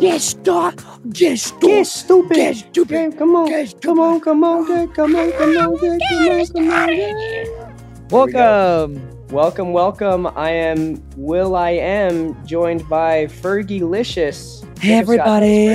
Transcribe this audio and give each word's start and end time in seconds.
Get 0.00 0.20
stuck. 0.20 0.80
Get 1.10 1.38
stupid. 1.38 1.66
Get 1.66 1.86
stupid. 1.86 2.34
Get 2.36 2.56
stupid. 2.56 2.92
Yeah, 2.92 3.10
come 3.18 3.34
on. 3.34 3.48
Get 3.48 3.82
Come 3.82 3.98
on, 3.98 4.20
come 4.20 4.44
on, 4.44 4.66
get, 4.66 4.94
come 4.94 5.16
on, 5.16 5.32
come 5.32 5.56
on, 5.56 5.76
get, 5.80 6.00
come 6.08 6.28
on, 6.30 6.46
come 6.46 6.70
on, 6.70 6.88
get. 6.88 8.12
Welcome. 8.12 9.26
Welcome, 9.30 9.72
welcome. 9.72 10.26
I 10.28 10.50
am 10.50 11.02
Will 11.16 11.56
I 11.56 11.70
Am, 11.70 12.46
joined 12.46 12.88
by 12.88 13.26
Fergie 13.26 13.80
Licious. 13.82 14.64
Hey, 14.80 14.94
everybody. 14.94 15.66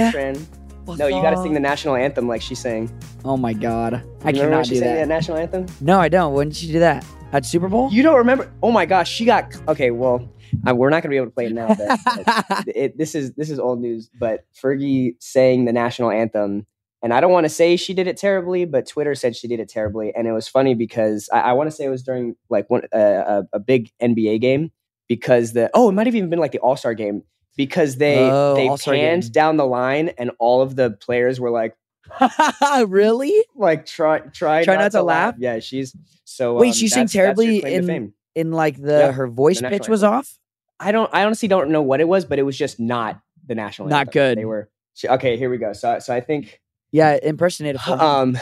No, 0.87 1.07
you 1.07 1.21
gotta 1.21 1.37
sing 1.37 1.53
the 1.53 1.59
national 1.59 1.95
anthem 1.95 2.27
like 2.27 2.41
she 2.41 2.55
sang. 2.55 2.89
Oh 3.25 3.35
my 3.37 3.53
god, 3.53 3.95
I 3.95 3.97
You 3.97 4.03
remember 4.03 4.39
when 4.41 4.49
cannot 4.49 4.65
she 4.67 4.73
do 4.75 4.79
sang 4.79 4.87
that. 4.95 4.99
that 5.01 5.07
national 5.07 5.37
anthem? 5.37 5.65
No, 5.81 5.99
I 5.99 6.07
don't. 6.09 6.33
When 6.33 6.47
did 6.49 6.57
she 6.57 6.71
do 6.71 6.79
that? 6.79 7.05
At 7.33 7.45
Super 7.45 7.67
Bowl? 7.67 7.91
You 7.91 8.03
don't 8.03 8.17
remember? 8.17 8.51
Oh 8.63 8.71
my 8.71 8.85
gosh, 8.85 9.11
she 9.11 9.25
got 9.25 9.53
okay. 9.67 9.91
Well, 9.91 10.27
uh, 10.67 10.73
we're 10.75 10.89
not 10.89 11.03
gonna 11.03 11.11
be 11.11 11.17
able 11.17 11.27
to 11.27 11.31
play 11.31 11.45
it 11.47 11.53
now. 11.53 11.67
But, 11.75 12.67
it, 12.75 12.97
this 12.97 13.15
is 13.15 13.33
this 13.33 13.49
is 13.49 13.59
old 13.59 13.79
news. 13.81 14.09
But 14.19 14.45
Fergie 14.53 15.15
sang 15.19 15.65
the 15.65 15.73
national 15.73 16.11
anthem, 16.11 16.65
and 17.01 17.13
I 17.13 17.19
don't 17.21 17.31
want 17.31 17.45
to 17.45 17.49
say 17.49 17.75
she 17.75 17.93
did 17.93 18.07
it 18.07 18.17
terribly, 18.17 18.65
but 18.65 18.87
Twitter 18.87 19.15
said 19.15 19.35
she 19.35 19.47
did 19.47 19.59
it 19.59 19.69
terribly, 19.69 20.13
and 20.15 20.27
it 20.27 20.31
was 20.31 20.47
funny 20.47 20.73
because 20.75 21.29
I, 21.33 21.39
I 21.39 21.53
want 21.53 21.69
to 21.69 21.75
say 21.75 21.85
it 21.85 21.89
was 21.89 22.03
during 22.03 22.35
like 22.49 22.69
one 22.69 22.83
uh, 22.93 23.43
a, 23.43 23.43
a 23.53 23.59
big 23.59 23.91
NBA 24.01 24.41
game 24.41 24.71
because 25.07 25.53
the 25.53 25.69
oh 25.73 25.89
it 25.89 25.93
might 25.93 26.07
have 26.07 26.15
even 26.15 26.29
been 26.29 26.39
like 26.39 26.51
the 26.53 26.59
All 26.59 26.75
Star 26.77 26.93
game 26.93 27.23
because 27.57 27.97
they 27.97 28.17
Oh, 28.29 28.55
they 28.55 28.67
All-Star 28.69 28.93
panned 28.95 29.23
game. 29.23 29.31
down 29.31 29.57
the 29.57 29.65
line 29.65 30.09
and 30.17 30.31
all 30.39 30.61
of 30.61 30.75
the 30.75 30.91
players 30.91 31.39
were 31.39 31.51
like 31.51 31.75
really? 32.87 33.33
like 33.55 33.85
try 33.85 34.19
try 34.19 34.63
Try 34.63 34.75
not 34.75 34.91
to 34.91 35.03
laugh? 35.03 35.35
Yeah, 35.37 35.59
she's 35.59 35.95
so. 36.25 36.55
Wait, 36.55 36.69
um, 36.69 36.73
she 36.73 36.87
sang 36.87 37.05
that's- 37.05 37.13
that's 37.13 37.15
your 37.45 37.61
terribly 37.61 37.73
in- 37.95 38.13
In 38.35 38.51
like 38.51 38.81
the 38.81 38.97
Yeah, 38.99 39.11
her 39.11 39.27
voice 39.27 39.61
pitch 39.61 39.87
was 39.87 40.03
off. 40.03 40.39
I 40.83 40.91
don't. 40.91 41.09
I 41.13 41.23
honestly 41.23 41.47
don't 41.47 41.69
know 41.69 41.81
what 41.81 42.01
it 42.01 42.07
was, 42.07 42.25
but 42.25 42.39
it 42.39 42.43
was 42.43 42.57
just 42.57 42.79
not 42.79 43.19
the 43.45 43.55
national. 43.55 43.87
Not 43.87 44.07
anthem. 44.07 44.11
good. 44.11 44.37
They 44.37 44.45
were 44.45 44.69
okay. 45.05 45.37
Here 45.37 45.49
we 45.49 45.57
go. 45.57 45.73
So, 45.73 45.99
so 45.99 46.13
I 46.13 46.21
think. 46.21 46.59
Yeah, 46.91 47.17
impersonated. 47.21 47.81
Um. 47.87 48.37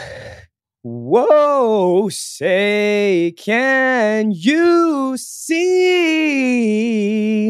Whoa, 0.84 2.08
say, 2.08 3.32
can 3.38 4.32
you 4.32 5.16
see 5.16 6.32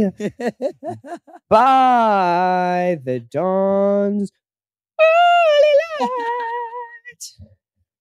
by 1.48 2.98
the 3.03 3.20
dawn's 3.20 4.31
early 5.01 6.09
light? 6.11 7.33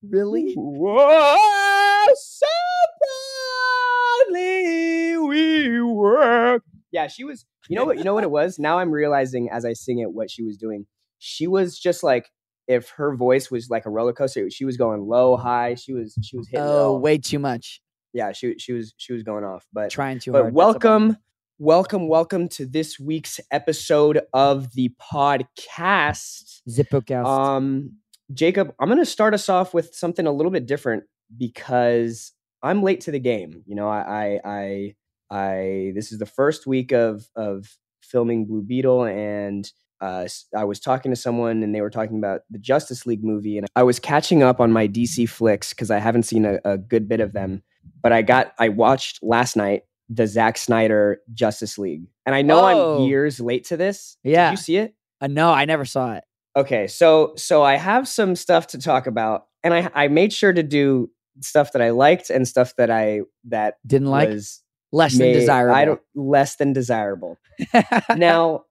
really? 0.04 0.54
Whoa, 0.54 1.38
so 2.14 2.46
proudly 4.28 5.18
we 5.18 5.82
work. 5.82 6.64
Yeah, 6.92 7.08
she 7.08 7.24
was. 7.24 7.46
You 7.70 7.76
know 7.76 7.86
what? 7.86 7.98
You 7.98 8.04
know 8.04 8.14
what 8.14 8.24
it 8.24 8.32
was. 8.32 8.60
Now 8.60 8.80
I'm 8.80 8.92
realizing 8.92 9.50
as 9.52 9.66
I 9.66 9.74
sing 9.74 10.00
it 10.00 10.12
what 10.12 10.30
she 10.30 10.44
was 10.44 10.58
doing. 10.58 10.86
She 11.20 11.48
was 11.48 11.80
just 11.80 12.04
like 12.04 12.30
if 12.68 12.90
her 12.92 13.16
voice 13.16 13.50
was 13.50 13.70
like 13.70 13.86
a 13.86 13.90
roller 13.90 14.14
coaster. 14.14 14.50
She 14.50 14.66
was 14.66 14.78
going 14.78 15.08
low, 15.08 15.38
high. 15.38 15.76
She 15.76 15.94
was. 15.94 16.18
She 16.22 16.38
was 16.38 16.48
hitting. 16.48 16.66
Oh, 16.66 16.94
all. 16.94 17.00
way 17.00 17.18
too 17.18 17.40
much. 17.40 17.82
Yeah, 18.14 18.34
she 18.34 18.56
she 18.58 18.74
was 18.74 18.94
she 18.98 19.14
was 19.14 19.24
going 19.24 19.44
off. 19.44 19.66
But 19.72 19.90
Trying 19.90 20.20
too 20.20 20.32
but 20.32 20.42
hard. 20.42 20.54
Welcome, 20.54 21.18
welcome, 21.60 22.08
welcome 22.08 22.50
to 22.50 22.66
this 22.66 23.00
week's 23.00 23.40
episode 23.52 24.22
of 24.34 24.74
the 24.74 24.94
podcast. 25.02 26.62
Zippocast. 26.70 27.26
Um, 27.26 27.98
Jacob, 28.34 28.74
I'm 28.80 28.88
going 28.88 29.00
to 29.00 29.06
start 29.06 29.34
us 29.34 29.50
off 29.50 29.74
with 29.74 29.94
something 29.94 30.26
a 30.26 30.32
little 30.32 30.52
bit 30.52 30.66
different 30.66 31.04
because 31.38 32.34
I'm 32.64 32.84
late 32.84 33.02
to 33.02 33.12
the 33.12 33.20
game. 33.20 33.64
You 33.66 33.76
know, 33.76 33.88
I, 33.88 34.00
I, 34.00 34.40
I, 34.46 34.96
I 35.32 35.94
this 35.96 36.12
is 36.12 36.20
the 36.20 36.26
first 36.26 36.68
week 36.68 36.92
of 36.92 37.26
of 37.36 37.78
filming 38.02 38.46
Blue 38.46 38.62
Beetle, 38.62 39.06
and 39.06 39.72
uh, 40.02 40.28
I 40.56 40.66
was 40.66 40.80
talking 40.80 41.12
to 41.12 41.16
someone, 41.16 41.64
and 41.64 41.74
they 41.74 41.82
were 41.82 41.90
talking 41.90 42.18
about 42.18 42.42
the 42.50 42.60
Justice 42.60 43.06
League 43.06 43.24
movie, 43.24 43.58
and 43.58 43.68
I 43.76 43.84
was 43.84 44.00
catching 44.00 44.44
up 44.44 44.60
on 44.60 44.72
my 44.72 44.88
DC 44.88 45.30
flicks 45.30 45.70
because 45.70 45.90
I 45.92 46.00
haven't 46.00 46.24
seen 46.24 46.46
a, 46.46 46.60
a 46.66 46.78
good 46.78 47.08
bit 47.08 47.20
of 47.22 47.34
them. 47.34 47.64
But 48.04 48.12
I 48.12 48.22
got, 48.24 48.54
I 48.60 48.70
watched 48.70 49.20
last 49.24 49.56
night 49.56 49.84
the 50.10 50.28
Zack 50.28 50.58
Snyder 50.58 51.20
Justice 51.34 51.78
League, 51.78 52.08
and 52.26 52.36
I 52.36 52.42
know 52.42 52.60
Oh. 52.66 52.98
I'm 52.98 53.04
years 53.04 53.40
late 53.40 53.66
to 53.66 53.78
this. 53.78 54.18
Yeah. 54.24 54.50
Did 54.50 54.58
you 54.58 54.64
see 54.64 54.78
it? 54.78 54.96
Uh, 55.22 55.28
no, 55.28 55.52
I 55.52 55.66
never 55.66 55.86
saw 55.86 56.16
it. 56.16 56.24
Okay, 56.58 56.88
so 56.88 57.34
so 57.38 57.64
I 57.64 57.76
have 57.76 58.08
some 58.08 58.36
stuff 58.36 58.68
to 58.68 58.78
talk 58.78 59.08
about, 59.08 59.46
and 59.64 59.74
I 59.74 59.90
I 59.94 60.08
made 60.10 60.34
sure 60.34 60.52
to 60.52 60.64
do 60.64 61.10
stuff 61.40 61.72
that 61.72 61.82
I 61.82 61.92
liked 61.92 62.30
and 62.30 62.46
stuff 62.48 62.76
that 62.76 62.90
I 62.92 63.22
that 63.46 63.76
Didn't 63.88 64.10
like 64.10 64.30
was 64.30 64.62
less 64.92 65.18
than 65.18 65.34
desirable. 65.34 65.76
I 65.76 65.86
don't 65.86 66.02
less 66.16 66.56
than 66.56 66.74
desirable. 66.74 67.40
now, 68.16 68.66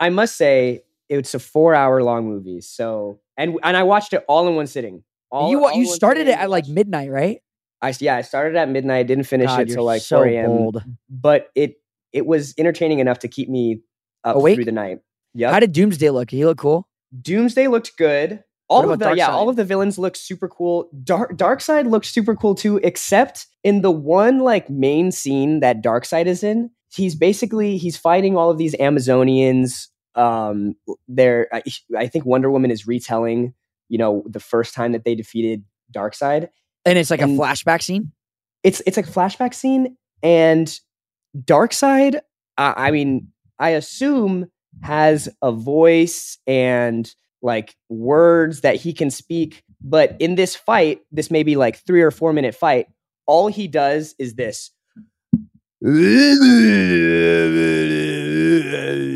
I 0.00 0.10
must 0.10 0.36
say 0.36 0.82
it's 1.08 1.34
a 1.34 1.38
four 1.38 1.74
hour 1.74 2.02
long 2.02 2.26
movie. 2.26 2.60
So 2.60 3.20
and 3.36 3.58
and 3.62 3.76
I 3.76 3.82
watched 3.82 4.12
it 4.12 4.24
all 4.28 4.48
in 4.48 4.54
one 4.54 4.66
sitting. 4.66 5.04
All, 5.30 5.50
you 5.50 5.64
all 5.64 5.72
you 5.72 5.86
started 5.86 6.28
it 6.28 6.38
at 6.38 6.50
like 6.50 6.66
midnight, 6.66 7.10
right? 7.10 7.40
I 7.80 7.94
yeah 7.98 8.16
I 8.16 8.22
started 8.22 8.56
at 8.56 8.68
midnight. 8.68 9.06
Didn't 9.06 9.24
finish 9.24 9.48
God, 9.48 9.60
it 9.68 9.72
till 9.72 9.84
like 9.84 10.02
so 10.02 10.18
four 10.18 10.26
a.m. 10.26 10.70
But 11.08 11.50
it 11.54 11.76
it 12.12 12.26
was 12.26 12.54
entertaining 12.58 12.98
enough 12.98 13.20
to 13.20 13.28
keep 13.28 13.48
me 13.48 13.82
up 14.24 14.36
Awake? 14.36 14.56
through 14.56 14.64
the 14.64 14.72
night. 14.72 15.00
Yeah. 15.34 15.52
How 15.52 15.60
did 15.60 15.72
Doomsday 15.72 16.10
look? 16.10 16.30
He 16.30 16.44
look 16.44 16.58
cool. 16.58 16.88
Doomsday 17.20 17.68
looked 17.68 17.96
good. 17.96 18.42
All 18.68 18.90
of 18.90 18.98
the 18.98 19.14
yeah, 19.14 19.30
all 19.30 19.48
of 19.48 19.56
the 19.56 19.64
villains 19.64 19.98
look 19.98 20.14
super 20.14 20.48
cool. 20.48 20.90
Dark 21.02 21.36
Darkseid 21.36 21.90
looks 21.90 22.10
super 22.10 22.36
cool 22.36 22.54
too, 22.54 22.78
except 22.82 23.46
in 23.64 23.80
the 23.80 23.90
one 23.90 24.40
like 24.40 24.68
main 24.68 25.10
scene 25.10 25.60
that 25.60 25.82
Darkseid 25.82 26.26
is 26.26 26.42
in. 26.42 26.70
He's 26.92 27.14
basically 27.14 27.78
he's 27.78 27.96
fighting 27.96 28.36
all 28.36 28.50
of 28.50 28.58
these 28.58 28.74
Amazonians. 28.76 29.88
Um, 30.14 30.74
they're 31.06 31.48
I, 31.52 31.62
I 31.96 32.06
think 32.08 32.26
Wonder 32.26 32.50
Woman 32.50 32.70
is 32.70 32.86
retelling, 32.86 33.54
you 33.88 33.96
know, 33.98 34.22
the 34.26 34.40
first 34.40 34.74
time 34.74 34.92
that 34.92 35.04
they 35.04 35.14
defeated 35.14 35.64
Darkseid. 35.92 36.48
And 36.84 36.98
it's 36.98 37.10
like 37.10 37.20
And- 37.22 37.38
a 37.38 37.42
flashback 37.42 37.82
scene. 37.82 38.12
It's 38.64 38.82
it's 38.86 38.96
like 38.96 39.06
a 39.08 39.12
flashback 39.12 39.54
scene, 39.54 39.96
and 40.22 40.78
Darkseid. 41.36 42.16
Uh, 42.56 42.74
I 42.76 42.90
mean, 42.90 43.28
I 43.58 43.70
assume 43.70 44.50
has 44.82 45.28
a 45.42 45.52
voice 45.52 46.38
and 46.46 47.12
like 47.42 47.74
words 47.88 48.62
that 48.62 48.76
he 48.76 48.92
can 48.92 49.10
speak. 49.10 49.62
But 49.80 50.16
in 50.18 50.34
this 50.34 50.56
fight, 50.56 51.00
this 51.12 51.30
may 51.30 51.42
be 51.42 51.56
like 51.56 51.78
three 51.86 52.02
or 52.02 52.10
four 52.10 52.32
minute 52.32 52.54
fight. 52.54 52.86
All 53.26 53.48
he 53.48 53.68
does 53.68 54.14
is 54.18 54.34
this. 54.34 54.70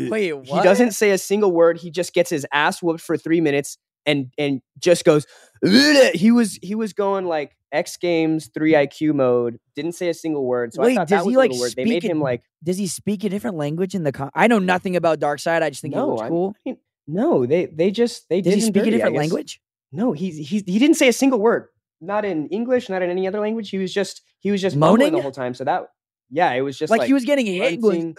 Wait, 0.09 0.33
what? 0.33 0.47
He 0.47 0.61
doesn't 0.61 0.91
say 0.91 1.11
a 1.11 1.17
single 1.17 1.51
word. 1.51 1.77
He 1.77 1.91
just 1.91 2.13
gets 2.13 2.29
his 2.29 2.45
ass 2.53 2.81
whooped 2.81 3.01
for 3.01 3.17
three 3.17 3.41
minutes 3.41 3.77
and 4.05 4.31
and 4.37 4.61
just 4.79 5.03
goes. 5.03 5.25
He 5.61 6.31
was 6.31 6.59
he 6.61 6.75
was 6.75 6.93
going 6.93 7.25
like 7.25 7.55
X 7.71 7.97
Games 7.97 8.49
three 8.53 8.73
IQ 8.73 9.15
mode. 9.15 9.59
Didn't 9.75 9.93
say 9.93 10.09
a 10.09 10.13
single 10.13 10.45
word. 10.45 10.73
So 10.73 10.81
Wait, 10.83 10.91
I 10.91 10.95
thought 10.95 11.07
does 11.07 11.23
that 11.23 11.29
he, 11.29 11.35
was 11.35 11.35
like, 11.35 11.51
little 11.51 11.63
weird. 11.63 11.75
They 11.75 11.85
made 11.85 12.03
in- 12.05 12.11
him 12.11 12.21
like 12.21 12.43
Does 12.63 12.77
he 12.77 12.87
speak 12.87 13.23
a 13.23 13.29
different 13.29 13.57
language 13.57 13.95
in 13.95 14.03
the? 14.03 14.11
Con- 14.11 14.31
I 14.33 14.47
know 14.47 14.59
nothing 14.59 14.95
about 14.95 15.19
Darkseid. 15.19 15.61
I 15.61 15.69
just 15.69 15.81
think 15.81 15.93
he 15.93 15.99
no. 15.99 16.09
looks 16.09 16.29
cool. 16.29 16.55
I 16.55 16.69
mean, 16.69 16.77
no, 17.07 17.45
they 17.45 17.65
they 17.65 17.91
just 17.91 18.29
they 18.29 18.41
Does 18.41 18.53
did 18.53 18.59
he 18.59 18.65
speak 18.65 18.83
a 18.83 18.85
dirty, 18.85 18.95
I 18.95 18.97
different 18.97 19.17
language? 19.17 19.61
No, 19.91 20.11
he 20.11 20.31
he's 20.31 20.63
he 20.65 20.79
didn't 20.79 20.95
say 20.95 21.07
a 21.07 21.13
single 21.13 21.39
word. 21.39 21.67
Not 22.01 22.25
in 22.25 22.47
English, 22.47 22.89
not 22.89 23.01
in 23.01 23.09
any 23.09 23.27
other 23.27 23.39
language. 23.39 23.69
He 23.69 23.77
was 23.77 23.93
just 23.93 24.21
he 24.39 24.51
was 24.51 24.61
just 24.61 24.75
moaning 24.75 25.13
the 25.13 25.21
whole 25.21 25.31
time. 25.31 25.53
So 25.53 25.63
that 25.63 25.87
yeah, 26.29 26.51
it 26.53 26.61
was 26.61 26.77
just 26.77 26.89
Like, 26.89 26.99
like, 26.99 27.07
he 27.07 27.13
was 27.13 27.25
getting 27.25 27.45
hit. 27.45 27.79
Going, 27.79 28.15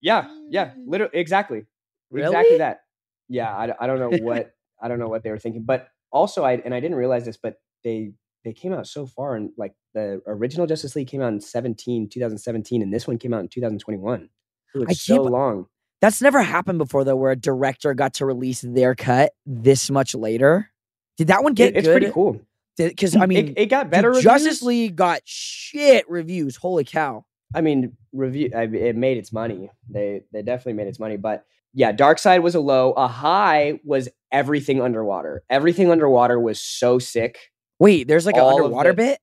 yeah, 0.00 0.28
yeah, 0.48 0.72
literally 0.86 1.18
exactly. 1.18 1.66
Really? 2.10 2.26
Exactly 2.26 2.58
that. 2.58 2.80
Yeah, 3.28 3.74
I 3.80 3.86
don't 3.86 3.98
know 3.98 4.10
what 4.24 4.52
I 4.82 4.88
don't 4.88 4.98
know 4.98 5.08
what 5.08 5.22
they 5.22 5.30
were 5.30 5.38
thinking, 5.38 5.64
but 5.64 5.88
also 6.10 6.44
I 6.44 6.54
and 6.54 6.74
I 6.74 6.80
didn't 6.80 6.96
realize 6.96 7.24
this, 7.24 7.36
but 7.36 7.56
they 7.82 8.12
they 8.44 8.52
came 8.52 8.72
out 8.72 8.86
so 8.86 9.06
far 9.06 9.36
and 9.36 9.50
like 9.56 9.74
the 9.94 10.20
original 10.26 10.66
Justice 10.66 10.96
League 10.96 11.08
came 11.08 11.22
out 11.22 11.32
in 11.32 11.40
17, 11.40 12.08
2017, 12.08 12.82
and 12.82 12.92
this 12.92 13.06
one 13.06 13.18
came 13.18 13.34
out 13.34 13.40
in 13.40 13.48
2021. 13.48 14.28
It 14.74 14.78
was 14.78 15.00
so 15.02 15.22
long. 15.22 15.66
That's 16.02 16.20
never 16.20 16.42
happened 16.42 16.76
before 16.78 17.04
though, 17.04 17.16
where 17.16 17.30
a 17.30 17.36
director 17.36 17.94
got 17.94 18.14
to 18.14 18.26
release 18.26 18.60
their 18.60 18.94
cut 18.94 19.32
this 19.46 19.88
much 19.90 20.14
later. 20.14 20.68
Did 21.16 21.28
that 21.28 21.42
one 21.42 21.54
get 21.54 21.70
It- 21.70 21.76
it's 21.78 21.86
good? 21.88 22.00
pretty 22.00 22.12
cool. 22.12 22.40
Because 22.76 23.16
I 23.16 23.26
mean, 23.26 23.48
it, 23.48 23.54
it 23.58 23.66
got 23.66 23.88
better. 23.90 24.12
Justice. 24.14 24.62
League 24.62 24.96
got 24.96 25.20
shit 25.24 26.08
reviews. 26.10 26.56
Holy 26.56 26.84
cow! 26.84 27.24
I 27.54 27.60
mean, 27.60 27.96
review. 28.14 28.50
I, 28.56 28.62
it 28.62 28.96
made 28.96 29.18
its 29.18 29.30
money. 29.30 29.70
They 29.90 30.22
they 30.32 30.40
definitely 30.42 30.72
made 30.74 30.86
its 30.86 30.98
money. 30.98 31.18
But 31.18 31.44
yeah, 31.74 31.92
Darkseid 31.92 32.40
was 32.42 32.54
a 32.54 32.60
low. 32.60 32.92
A 32.92 33.06
high 33.06 33.78
was 33.84 34.08
everything 34.32 34.80
underwater. 34.80 35.42
Everything 35.50 35.90
underwater 35.90 36.40
was 36.40 36.60
so 36.62 36.98
sick. 36.98 37.38
Wait, 37.78 38.08
there's 38.08 38.24
like 38.24 38.36
an 38.36 38.40
All 38.40 38.58
of 38.58 38.64
underwater 38.64 38.92
the- 38.92 38.96
bit. 38.96 39.18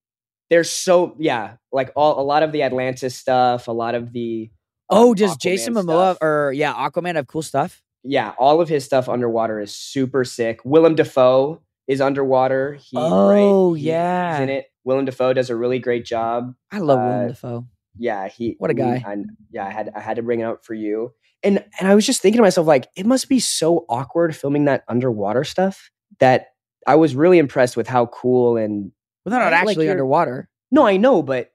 There's 0.52 0.70
so 0.70 1.16
yeah, 1.18 1.56
like 1.72 1.92
all 1.96 2.22
a 2.22 2.24
lot 2.24 2.44
of 2.44 2.52
the 2.52 2.62
Atlantis 2.62 3.16
stuff, 3.16 3.68
a 3.68 3.72
lot 3.72 3.96
of 3.96 4.14
the 4.14 4.52
Oh, 4.90 5.14
does 5.14 5.32
Aquaman 5.36 5.40
Jason 5.42 5.74
Momoa 5.74 5.86
stuff. 6.16 6.18
or 6.22 6.52
yeah, 6.56 6.74
Aquaman 6.74 7.16
have 7.16 7.28
cool 7.28 7.42
stuff? 7.42 7.82
yeah, 8.04 8.34
all 8.40 8.62
of 8.62 8.70
his 8.70 8.86
stuff 8.86 9.10
underwater 9.10 9.60
is 9.60 9.76
super 9.76 10.24
sick. 10.24 10.62
Willem 10.64 10.96
Dafoe 10.96 11.62
is 11.88 12.00
underwater. 12.02 12.74
He, 12.76 12.96
Oh, 12.98 13.72
right, 13.74 13.78
he- 13.78 13.88
yeah. 13.88 14.34
he's 14.38 14.44
in 14.44 14.50
it. 14.50 14.68
Willem 14.86 15.04
Dafoe 15.06 15.34
does 15.34 15.50
a 15.50 15.56
really 15.56 15.80
great 15.80 16.06
job. 16.06 16.56
I 16.72 16.80
love 16.80 17.00
Uh, 17.00 17.04
Willem 17.04 17.28
Dafoe. 17.28 17.68
Yeah, 17.98 18.28
he. 18.30 18.56
What 18.58 18.72
a 18.72 18.74
we- 18.74 18.80
guy. 18.80 19.04
I, 19.06 19.16
yeah, 19.52 19.66
I 19.66 19.70
had 19.72 19.92
I 19.96 20.00
had 20.00 20.16
to 20.16 20.24
bring 20.24 20.40
it 20.40 20.44
up 20.44 20.64
for 20.66 20.74
you, 20.74 21.12
and 21.44 21.64
and 21.80 21.88
I 21.90 21.96
was 21.96 22.06
just 22.06 22.22
thinking 22.22 22.38
to 22.38 22.44
myself 22.44 22.66
like, 22.68 22.88
it 22.96 23.06
must 23.06 23.28
be 23.28 23.40
so 23.40 23.86
awkward 23.90 24.36
filming 24.36 24.66
that 24.66 24.84
underwater 24.88 25.44
stuff 25.44 25.92
that 26.20 26.48
I 26.88 26.96
was 26.96 27.16
really 27.16 27.38
impressed 27.38 27.76
with 27.76 27.88
how 27.88 28.06
cool 28.08 28.56
and 28.58 28.92
Well, 29.26 29.32
they're 29.32 29.40
not 29.40 29.52
Right, 29.52 29.66
like 29.66 29.70
actually 29.74 29.90
underwater. 29.90 30.48
no, 30.72 30.88
I 30.88 30.96
know, 30.98 31.22
but 31.22 31.52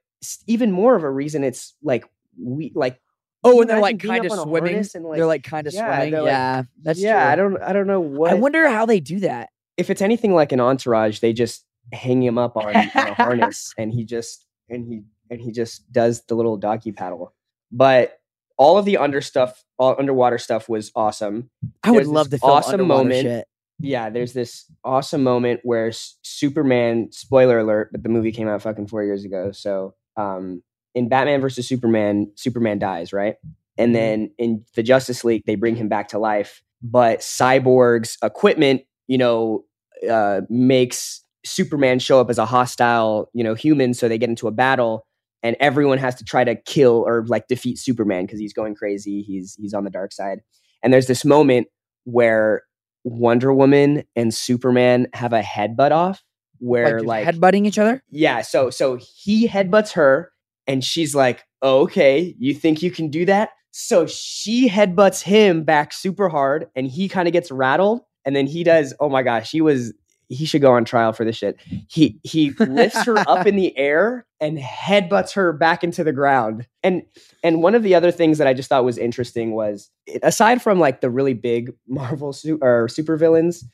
even 0.47 0.71
more 0.73 0.95
of 0.95 1.03
a 1.05 1.11
reason 1.11 1.43
it's 1.43 1.75
like 1.83 2.05
we 2.39 2.71
like. 2.75 3.01
Oh, 3.45 3.61
and 3.61 3.69
they're 3.69 3.81
like 3.81 4.01
kind 4.03 4.25
of 4.25 4.33
swimming. 4.33 4.77
and, 4.77 5.05
they're 5.15 5.27
like 5.27 5.43
kind 5.45 5.67
of 5.67 5.75
yeah, 5.75 5.97
swimming. 5.99 6.15
like- 6.21 6.27
yeah, 6.27 6.63
that's 6.83 6.99
yeah, 7.01 7.23
true. 7.23 7.33
I 7.33 7.37
don't 7.37 7.63
I 7.63 7.73
don't 7.73 7.87
know 7.87 8.01
what. 8.01 8.31
I 8.31 8.35
wonder 8.35 8.69
how 8.69 8.87
they 8.87 9.01
do 9.01 9.21
that. 9.21 9.51
if 9.77 9.91
it's 9.91 10.01
anything 10.03 10.35
like 10.35 10.53
an 10.53 10.61
entourage, 10.61 11.19
they 11.21 11.33
just 11.33 11.65
hang 11.93 12.23
him 12.23 12.39
up 12.39 12.57
on, 12.57 12.75
on 12.75 12.75
a 12.95 13.15
harness 13.15 13.75
and 13.77 13.93
he 13.93 14.05
just 14.05 14.47
and 14.71 14.87
he 14.87 15.03
and 15.31 15.41
he 15.41 15.53
just 15.53 15.91
does 15.93 16.23
the 16.29 16.35
little 16.35 16.57
doggy 16.57 16.93
paddle. 16.93 17.35
But 17.71 18.19
all 18.57 18.79
of 18.79 18.85
the 18.85 18.97
under 18.99 19.21
stuff, 19.21 19.65
all 19.79 19.97
underwater 19.99 20.39
stuff 20.39 20.69
was 20.69 20.91
awesome. 20.95 21.51
I 21.83 21.91
would 21.91 21.99
There's 21.99 22.09
love 22.09 22.27
to 22.27 22.31
this 22.31 22.41
film 22.41 22.53
awesome 22.53 22.87
moment. 22.87 23.23
shit. 23.23 23.47
Yeah, 23.81 24.09
there's 24.11 24.33
this 24.33 24.71
awesome 24.85 25.25
moment 25.25 25.61
where 25.65 25.91
Superman, 26.23 27.11
spoiler 27.11 27.59
alert, 27.59 27.91
but 27.91 28.03
the 28.05 28.09
movie 28.09 28.31
came 28.31 28.47
out 28.49 28.63
fucking 28.63 28.87
four 28.87 29.03
years 29.03 29.25
ago. 29.25 29.51
So, 29.51 29.95
um, 30.17 30.63
in 30.95 31.09
Batman 31.09 31.41
versus 31.41 31.67
Superman, 31.69 32.31
Superman 32.35 32.79
dies, 32.79 33.13
right? 33.13 33.37
And 33.77 33.95
then 33.95 34.31
in 34.39 34.65
the 34.75 34.83
Justice 34.85 35.25
League, 35.25 35.43
they 35.47 35.57
bring 35.57 35.75
him 35.75 35.89
back 35.89 36.09
to 36.09 36.19
life. 36.19 36.63
But 36.83 37.21
Cyborg's 37.21 38.17
equipment, 38.23 38.83
you 39.09 39.19
know, 39.19 39.65
uh, 40.09 40.43
makes 40.49 41.23
Superman 41.45 41.99
show 41.99 42.21
up 42.21 42.31
as 42.31 42.39
a 42.39 42.47
hostile, 42.47 43.31
you 43.35 43.43
know, 43.43 43.55
human. 43.55 43.95
So 43.95 44.09
they 44.09 44.19
get 44.19 44.29
into 44.29 44.47
a 44.49 44.53
battle, 44.53 45.07
and 45.43 45.57
everyone 45.61 45.99
has 45.99 46.15
to 46.17 46.25
try 46.25 46.45
to 46.45 46.55
kill 46.55 47.05
or 47.07 47.25
like 47.27 47.49
defeat 47.49 47.79
Superman 47.79 48.27
because 48.27 48.39
he's 48.39 48.53
going 48.53 48.75
crazy. 48.75 49.23
He's 49.23 49.57
he's 49.57 49.75
on 49.75 49.85
the 49.85 49.91
dark 49.91 50.13
side. 50.13 50.41
And 50.83 50.93
there's 50.93 51.07
this 51.07 51.25
moment 51.25 51.67
where 52.05 52.63
Wonder 53.03 53.53
Woman 53.53 54.05
and 54.15 54.33
Superman 54.33 55.09
have 55.15 55.33
a 55.33 55.41
headbutt 55.41 55.91
off, 55.91 56.23
where 56.59 57.01
Like, 57.01 57.27
like, 57.27 57.35
headbutting 57.35 57.67
each 57.67 57.79
other. 57.79 58.03
yeah, 58.11 58.43
so 58.43 58.71
so 58.71 58.99
he 59.01 59.49
headbutts 59.49 59.93
her, 59.93 60.31
and 60.67 60.85
she's 60.85 61.15
like, 61.15 61.45
oh, 61.63 61.83
"Okay, 61.83 62.35
you 62.39 62.55
think 62.55 62.83
you 62.83 62.91
can 62.91 63.09
do 63.09 63.25
that?" 63.27 63.51
So 63.71 64.07
she 64.07 64.69
headbutts 64.69 65.23
him 65.23 65.65
back 65.65 65.93
super 65.93 66.29
hard, 66.29 66.69
and 66.77 66.87
he 66.87 67.09
kind 67.09 67.29
of 67.29 67.33
gets 67.33 67.51
rattled, 67.51 68.03
and 68.25 68.35
then 68.35 68.47
he 68.47 68.65
does. 68.65 68.95
Oh 69.01 69.09
my 69.09 69.23
gosh, 69.23 69.51
he 69.51 69.61
was 69.61 69.93
he 70.29 70.47
should 70.47 70.63
go 70.63 70.73
on 70.73 70.85
trial 70.85 71.13
for 71.13 71.25
this 71.25 71.37
shit. 71.37 71.61
He 71.89 72.19
he 72.23 72.51
lifts 72.59 73.05
her 73.05 73.19
up 73.29 73.47
in 73.47 73.57
the 73.57 73.77
air 73.77 74.27
and 74.41 74.59
headbutts 74.59 75.33
her 75.35 75.53
back 75.53 75.85
into 75.85 76.05
the 76.05 76.13
ground. 76.13 76.67
And 76.83 77.03
and 77.43 77.63
one 77.63 77.75
of 77.75 77.83
the 77.83 77.95
other 77.95 78.11
things 78.11 78.39
that 78.39 78.47
I 78.47 78.55
just 78.55 78.69
thought 78.69 78.85
was 78.85 78.99
interesting 78.99 79.53
was 79.53 79.91
aside 80.23 80.63
from 80.63 80.81
like 80.81 81.01
the 81.01 81.11
really 81.11 81.35
big 81.35 81.73
Marvel 81.87 82.33
su- 82.33 82.59
or 82.63 82.89
supervillains, 82.89 83.65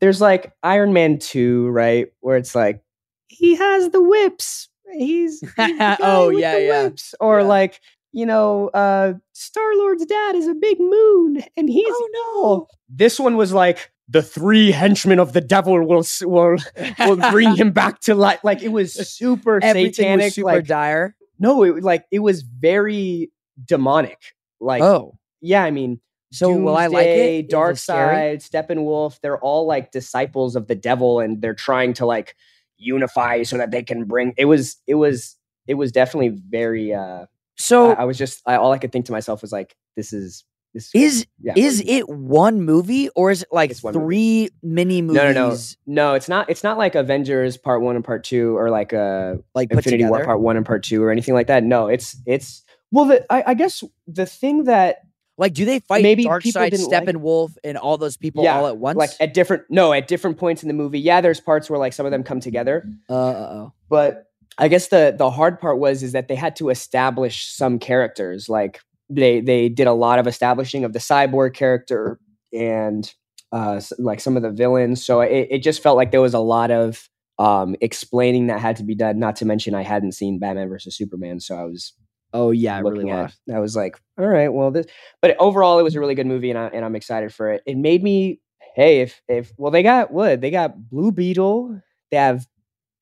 there's 0.00 0.20
like 0.20 0.52
Iron 0.62 0.92
Man 0.92 1.18
2, 1.18 1.68
right? 1.68 2.08
Where 2.20 2.36
it's 2.36 2.54
like 2.54 2.82
he 3.28 3.54
has 3.56 3.90
the 3.90 4.02
whips. 4.02 4.68
He's, 4.92 5.40
he's 5.56 5.80
Oh, 6.00 6.30
yeah, 6.30 6.54
the 6.54 6.62
yeah. 6.62 6.82
whips. 6.84 7.14
Or 7.20 7.40
Yeah. 7.40 7.46
like, 7.46 7.80
you 8.12 8.26
know, 8.26 8.68
uh 8.68 9.14
Star 9.32 9.74
Lord's 9.76 10.04
dad 10.06 10.34
is 10.36 10.46
a 10.46 10.54
big 10.54 10.78
moon 10.80 11.42
and 11.56 11.68
he's 11.68 11.86
Oh, 11.88 12.66
no. 12.68 12.68
This 12.88 13.18
one 13.18 13.36
was 13.36 13.52
like 13.52 13.90
the 14.08 14.22
three 14.22 14.70
henchmen 14.70 15.18
of 15.18 15.32
the 15.32 15.40
devil 15.40 15.74
will 15.86 16.04
will 16.22 16.56
will 16.98 17.16
bring 17.30 17.56
him 17.56 17.70
back 17.72 18.00
to 18.00 18.14
life. 18.14 18.40
Like 18.44 18.62
it 18.62 18.68
was 18.68 18.92
super 19.08 19.58
Everything 19.62 19.92
satanic. 19.94 20.24
was 20.26 20.34
super 20.34 20.46
like 20.46 20.66
dire. 20.66 21.14
no, 21.38 21.62
it 21.62 21.82
like 21.82 22.04
it 22.10 22.18
was 22.18 22.42
very 22.42 23.30
demonic. 23.64 24.18
Like 24.60 24.82
oh, 24.82 25.16
yeah, 25.40 25.64
I 25.64 25.70
mean, 25.70 26.00
so 26.32 26.54
will 26.54 26.76
I 26.76 26.88
like 26.88 27.06
Doomsday, 27.06 27.38
it? 27.40 27.48
Dark 27.50 27.74
it? 27.76 27.78
Side, 27.78 28.40
Steppenwolf, 28.40 29.20
they're 29.22 29.38
all 29.38 29.66
like 29.66 29.90
disciples 29.90 30.54
of 30.56 30.66
the 30.66 30.74
devil 30.74 31.20
and 31.20 31.40
they're 31.40 31.54
trying 31.54 31.94
to 31.94 32.06
like 32.06 32.36
unify 32.82 33.42
so 33.42 33.56
that 33.58 33.70
they 33.70 33.82
can 33.82 34.04
bring 34.04 34.34
it 34.36 34.46
was 34.46 34.76
it 34.86 34.94
was 34.94 35.36
it 35.66 35.74
was 35.74 35.92
definitely 35.92 36.40
very 36.48 36.92
uh 36.92 37.26
So 37.56 37.92
I, 37.92 38.02
I 38.02 38.04
was 38.04 38.18
just 38.18 38.42
I, 38.46 38.56
all 38.56 38.72
I 38.72 38.78
could 38.78 38.92
think 38.92 39.06
to 39.06 39.12
myself 39.12 39.42
was 39.42 39.52
like 39.52 39.76
this 39.96 40.12
is 40.12 40.44
this 40.74 40.90
is 40.94 41.26
yeah. 41.40 41.52
is 41.54 41.82
it 41.86 42.08
one 42.08 42.62
movie 42.62 43.10
or 43.10 43.30
is 43.30 43.42
it 43.42 43.48
like 43.52 43.76
one 43.80 43.92
movie. 43.92 44.04
three 44.04 44.48
mini 44.62 45.02
movies? 45.02 45.16
No, 45.16 45.32
no, 45.32 45.50
no. 45.50 45.56
no, 45.86 46.14
it's 46.14 46.28
not 46.28 46.48
it's 46.48 46.64
not 46.64 46.78
like 46.78 46.94
Avengers 46.94 47.58
part 47.58 47.82
1 47.82 47.96
and 47.96 48.04
part 48.04 48.24
2 48.24 48.56
or 48.56 48.70
like 48.70 48.94
uh 48.94 49.34
Like 49.54 49.70
Infinity 49.70 50.06
War 50.06 50.24
part 50.24 50.40
1 50.40 50.56
and 50.56 50.64
part 50.64 50.82
2 50.82 51.02
or 51.02 51.10
anything 51.10 51.34
like 51.34 51.48
that. 51.48 51.62
No, 51.62 51.88
it's 51.88 52.16
it's 52.24 52.64
well 52.90 53.04
the 53.04 53.30
I, 53.30 53.44
I 53.48 53.54
guess 53.54 53.84
the 54.06 54.24
thing 54.24 54.64
that 54.64 55.00
Like, 55.42 55.54
do 55.54 55.64
they 55.64 55.80
fight 55.80 56.02
Maybe 56.04 56.24
Darkseid, 56.24 56.70
didn't 56.70 56.88
like- 56.88 57.04
Steppenwolf, 57.04 57.56
and 57.64 57.76
all 57.76 57.98
those 57.98 58.16
people 58.16 58.44
Yeah, 58.44 58.58
all 58.60 58.68
at 58.68 58.76
once? 58.76 58.96
like 58.96 59.10
at 59.18 59.34
different 59.34 59.64
no 59.68 59.92
at 59.92 60.06
different 60.06 60.38
points 60.38 60.62
in 60.62 60.68
the 60.68 60.74
movie 60.74 61.00
yeah 61.00 61.20
there's 61.20 61.40
parts 61.40 61.68
where 61.68 61.80
like 61.80 61.92
some 61.92 62.06
of 62.06 62.12
them 62.12 62.22
come 62.22 62.38
together 62.38 62.84
uh, 63.10 63.12
uh-oh. 63.14 63.72
but 63.88 64.26
i 64.58 64.68
guess 64.68 64.88
the 64.88 65.14
the 65.18 65.30
hard 65.30 65.58
part 65.60 65.78
was 65.78 66.02
is 66.04 66.12
that 66.12 66.28
they 66.28 66.36
had 66.36 66.54
to 66.56 66.68
establish 66.70 67.46
some 67.48 67.78
characters 67.80 68.48
like 68.48 68.78
they 69.10 69.40
they 69.40 69.68
did 69.68 69.86
a 69.88 69.92
lot 69.92 70.18
of 70.20 70.26
establishing 70.28 70.84
of 70.84 70.92
the 70.92 70.98
cyborg 71.00 71.54
character 71.54 72.18
and 72.52 73.12
uh 73.50 73.80
like 73.98 74.20
some 74.20 74.36
of 74.36 74.42
the 74.42 74.50
villains 74.50 75.04
so 75.04 75.20
it, 75.20 75.48
it 75.50 75.58
just 75.62 75.82
felt 75.82 75.96
like 75.96 76.12
there 76.12 76.20
was 76.20 76.34
a 76.34 76.38
lot 76.38 76.70
of 76.70 77.08
um 77.38 77.74
explaining 77.80 78.46
that 78.46 78.60
had 78.60 78.76
to 78.76 78.84
be 78.84 78.94
done 78.94 79.18
not 79.18 79.34
to 79.36 79.44
mention 79.44 79.74
i 79.74 79.82
hadn't 79.82 80.12
seen 80.12 80.38
batman 80.38 80.68
versus 80.68 80.96
superman 80.96 81.40
so 81.40 81.56
i 81.56 81.64
was 81.64 81.92
Oh 82.32 82.50
yeah, 82.50 82.76
I 82.76 82.80
really 82.80 83.04
was. 83.04 83.38
I 83.52 83.58
was 83.58 83.76
like, 83.76 84.00
all 84.18 84.26
right, 84.26 84.48
well 84.48 84.70
this 84.70 84.86
but 85.20 85.36
overall 85.38 85.78
it 85.78 85.82
was 85.82 85.94
a 85.94 86.00
really 86.00 86.14
good 86.14 86.26
movie 86.26 86.50
and 86.50 86.58
I 86.58 86.66
and 86.68 86.84
I'm 86.84 86.96
excited 86.96 87.32
for 87.32 87.50
it. 87.50 87.62
It 87.66 87.76
made 87.76 88.02
me 88.02 88.40
hey, 88.74 89.00
if 89.00 89.20
if 89.28 89.52
well 89.56 89.70
they 89.70 89.82
got 89.82 90.10
what? 90.10 90.40
They 90.40 90.50
got 90.50 90.88
Blue 90.90 91.12
Beetle, 91.12 91.80
they 92.10 92.16
have 92.16 92.46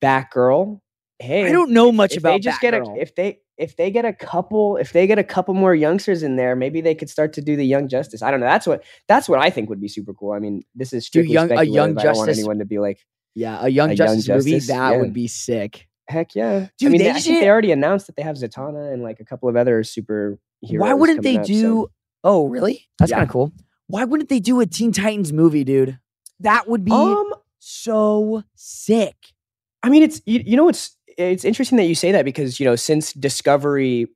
Batgirl. 0.01 0.79
Hey, 1.19 1.47
I 1.47 1.51
don't 1.51 1.71
know 1.71 1.91
much 1.91 2.13
if 2.13 2.19
about 2.19 2.31
they 2.31 2.39
just 2.39 2.61
get 2.61 2.73
a 2.73 2.81
Batgirl. 2.81 3.01
if 3.01 3.15
they 3.15 3.39
if 3.57 3.75
they 3.75 3.91
get 3.91 4.05
a 4.05 4.13
couple 4.13 4.77
if 4.77 4.91
they 4.91 5.07
get 5.07 5.19
a 5.19 5.23
couple 5.23 5.53
more 5.53 5.75
youngsters 5.75 6.23
in 6.23 6.35
there, 6.35 6.55
maybe 6.55 6.81
they 6.81 6.95
could 6.95 7.09
start 7.09 7.33
to 7.33 7.41
do 7.41 7.55
the 7.55 7.65
Young 7.65 7.87
Justice. 7.87 8.21
I 8.21 8.31
don't 8.31 8.39
know. 8.39 8.47
That's 8.47 8.67
what 8.67 8.83
that's 9.07 9.29
what 9.29 9.39
I 9.39 9.49
think 9.49 9.69
would 9.69 9.81
be 9.81 9.87
super 9.87 10.13
cool. 10.13 10.33
I 10.33 10.39
mean, 10.39 10.63
this 10.75 10.93
is 10.93 11.05
strictly 11.05 11.33
Young- 11.33 11.51
a. 11.51 11.63
Young 11.63 11.97
I 11.97 12.03
don't 12.03 12.17
want 12.17 12.29
anyone 12.29 12.59
to 12.59 12.65
be 12.65 12.79
like, 12.79 13.05
yeah, 13.35 13.59
a 13.63 13.69
Young 13.69 13.91
A 13.91 13.93
Young 13.93 13.95
Justice 13.95 14.27
movie 14.27 14.59
that 14.59 14.91
yeah. 14.91 14.97
would 14.97 15.13
be 15.13 15.27
sick. 15.27 15.87
Heck 16.11 16.35
yeah. 16.35 16.67
Dude, 16.77 16.89
I 16.89 16.91
mean, 16.91 17.01
they 17.01 17.11
they, 17.13 17.39
they 17.41 17.49
already 17.49 17.71
announced 17.71 18.07
that 18.07 18.15
they 18.15 18.21
have 18.23 18.35
Zatanna 18.35 18.93
and 18.93 19.01
like 19.01 19.19
a 19.19 19.25
couple 19.25 19.49
of 19.49 19.55
other 19.55 19.83
super 19.83 20.37
Why 20.61 20.93
wouldn't 20.93 21.23
they 21.23 21.37
do? 21.37 21.89
Oh, 22.23 22.47
really? 22.47 22.87
That's 22.99 23.09
Yeah. 23.11 23.17
kind 23.17 23.27
of 23.29 23.33
cool. 23.33 23.51
Why 23.87 24.03
wouldn't 24.05 24.29
they 24.29 24.39
do 24.39 24.59
a 24.61 24.65
Teen 24.65 24.91
Titans 24.91 25.33
movie, 25.33 25.63
dude? 25.63 25.99
That 26.39 26.67
would 26.67 26.85
be 26.85 26.91
Um, 26.91 27.33
so 27.59 28.43
sick. 28.55 29.15
I 29.83 29.89
mean, 29.89 30.03
it's 30.03 30.21
you, 30.25 30.41
you 30.45 30.55
know 30.57 30.69
it's 30.69 30.95
it's 31.17 31.43
interesting 31.43 31.77
that 31.77 31.85
you 31.85 31.95
say 31.95 32.11
that 32.11 32.25
because 32.25 32.59
you 32.59 32.65
know 32.65 32.75
since 32.75 33.13
Discovery 33.13 34.07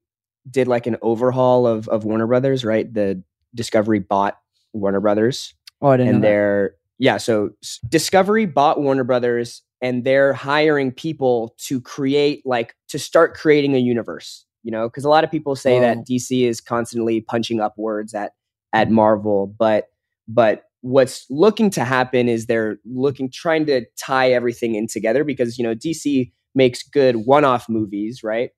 did 0.50 0.68
like 0.68 0.86
an 0.88 0.98
overhaul 1.02 1.66
of 1.68 1.88
of 1.90 2.04
Warner 2.06 2.28
Brothers, 2.28 2.64
right? 2.64 2.92
The 2.92 3.24
Discovery 3.54 4.00
bought 4.00 4.38
Warner 4.74 5.00
Brothers, 5.00 5.54
Oh, 5.82 5.88
I 5.90 5.98
didn't 5.98 6.16
and 6.16 6.24
they're 6.24 6.76
yeah. 6.98 7.18
So 7.18 7.52
Discovery 7.88 8.46
bought 8.46 8.82
Warner 8.82 9.04
Brothers, 9.04 9.62
and 9.82 10.04
they're 10.04 10.34
hiring 10.34 10.92
people 10.92 11.56
to 11.60 11.82
create 11.82 12.42
like 12.46 12.76
to 12.90 13.00
start 13.00 13.36
creating 13.36 13.76
a 13.76 13.80
universe. 13.80 14.46
You 14.64 14.72
know, 14.72 14.88
because 14.90 15.06
a 15.06 15.10
lot 15.10 15.24
of 15.24 15.30
people 15.30 15.56
say 15.56 15.78
Oh. 15.78 15.82
that 15.82 16.08
DC 16.08 16.48
is 16.48 16.60
constantly 16.60 17.22
punching 17.22 17.60
up 17.60 17.78
words 17.78 18.14
at 18.14 18.32
at 18.74 18.88
mm-hmm. 18.88 18.96
Marvel, 18.96 19.48
but 19.48 19.90
but 20.28 20.64
what's 20.82 21.26
looking 21.30 21.70
to 21.72 21.84
happen 21.84 22.30
is 22.30 22.46
they're 22.46 22.78
looking 22.86 23.30
trying 23.30 23.66
to 23.66 23.86
tie 23.98 24.32
everything 24.32 24.76
in 24.76 24.88
together 24.88 25.24
because 25.24 25.58
you 25.58 25.64
know 25.64 25.76
DC 25.76 26.32
makes 26.56 26.84
good 26.84 27.16
one-off 27.26 27.68
movies, 27.68 28.24
right? 28.24 28.52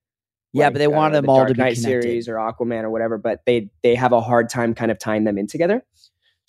Yeah, 0.54 0.70
but 0.70 0.80
they 0.80 0.86
uh, 0.86 0.92
want 0.92 1.14
them 1.14 1.26
the 1.26 1.32
all 1.32 1.38
Dark 1.38 1.50
to 1.50 1.54
be 1.56 1.60
Knight 1.60 1.76
connected. 1.76 2.04
series 2.04 2.30
or 2.30 2.36
Aquaman 2.36 2.84
or 2.84 2.90
whatever, 2.90 3.18
but 3.18 3.42
they 3.46 3.70
they 3.84 3.96
have 3.96 4.14
a 4.14 4.22
hard 4.22 4.50
time 4.50 4.74
kind 4.74 4.92
of 4.92 5.00
tying 5.00 5.24
them 5.24 5.38
in 5.38 5.48
together. 5.48 5.84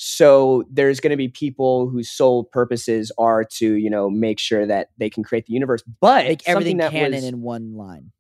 So 0.01 0.63
there's 0.71 1.01
going 1.01 1.11
to 1.11 1.17
be 1.17 1.27
people 1.29 1.89
whose 1.89 2.09
sole 2.09 2.45
purposes 2.45 3.11
are 3.19 3.43
to 3.57 3.75
you 3.75 3.91
know 3.91 4.09
make 4.09 4.39
sure 4.39 4.65
that 4.65 4.89
they 4.97 5.11
can 5.11 5.23
create 5.25 5.47
the 5.47 5.53
universe, 5.53 5.83
but 6.01 6.25
Make 6.27 6.43
everything 6.49 6.77
that 6.79 6.93
canon 6.93 7.13
was- 7.15 7.25
in 7.25 7.43
one 7.43 7.75
line. 7.75 8.13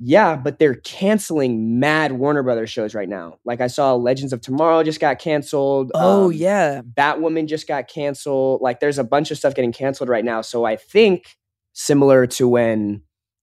yeah, 0.00 0.34
but 0.34 0.58
they're 0.58 0.74
canceling 0.74 1.78
mad 1.78 2.12
Warner 2.12 2.42
Brothers 2.42 2.70
shows 2.70 2.94
right 2.96 3.08
now. 3.08 3.38
Like 3.44 3.60
I 3.60 3.68
saw 3.68 3.94
Legends 3.94 4.32
of 4.32 4.40
Tomorrow 4.40 4.82
just 4.82 4.98
got 4.98 5.18
canceled. 5.20 5.92
Oh 5.94 6.26
um, 6.26 6.32
yeah, 6.32 6.82
Batwoman 6.82 7.46
just 7.46 7.68
got 7.68 7.86
canceled. 7.86 8.60
Like 8.60 8.80
there's 8.80 8.98
a 8.98 9.04
bunch 9.04 9.30
of 9.30 9.38
stuff 9.38 9.54
getting 9.54 9.72
canceled 9.72 10.08
right 10.08 10.24
now. 10.24 10.40
So 10.40 10.64
I 10.64 10.74
think 10.76 11.36
similar 11.74 12.26
to 12.26 12.48
when 12.48 13.02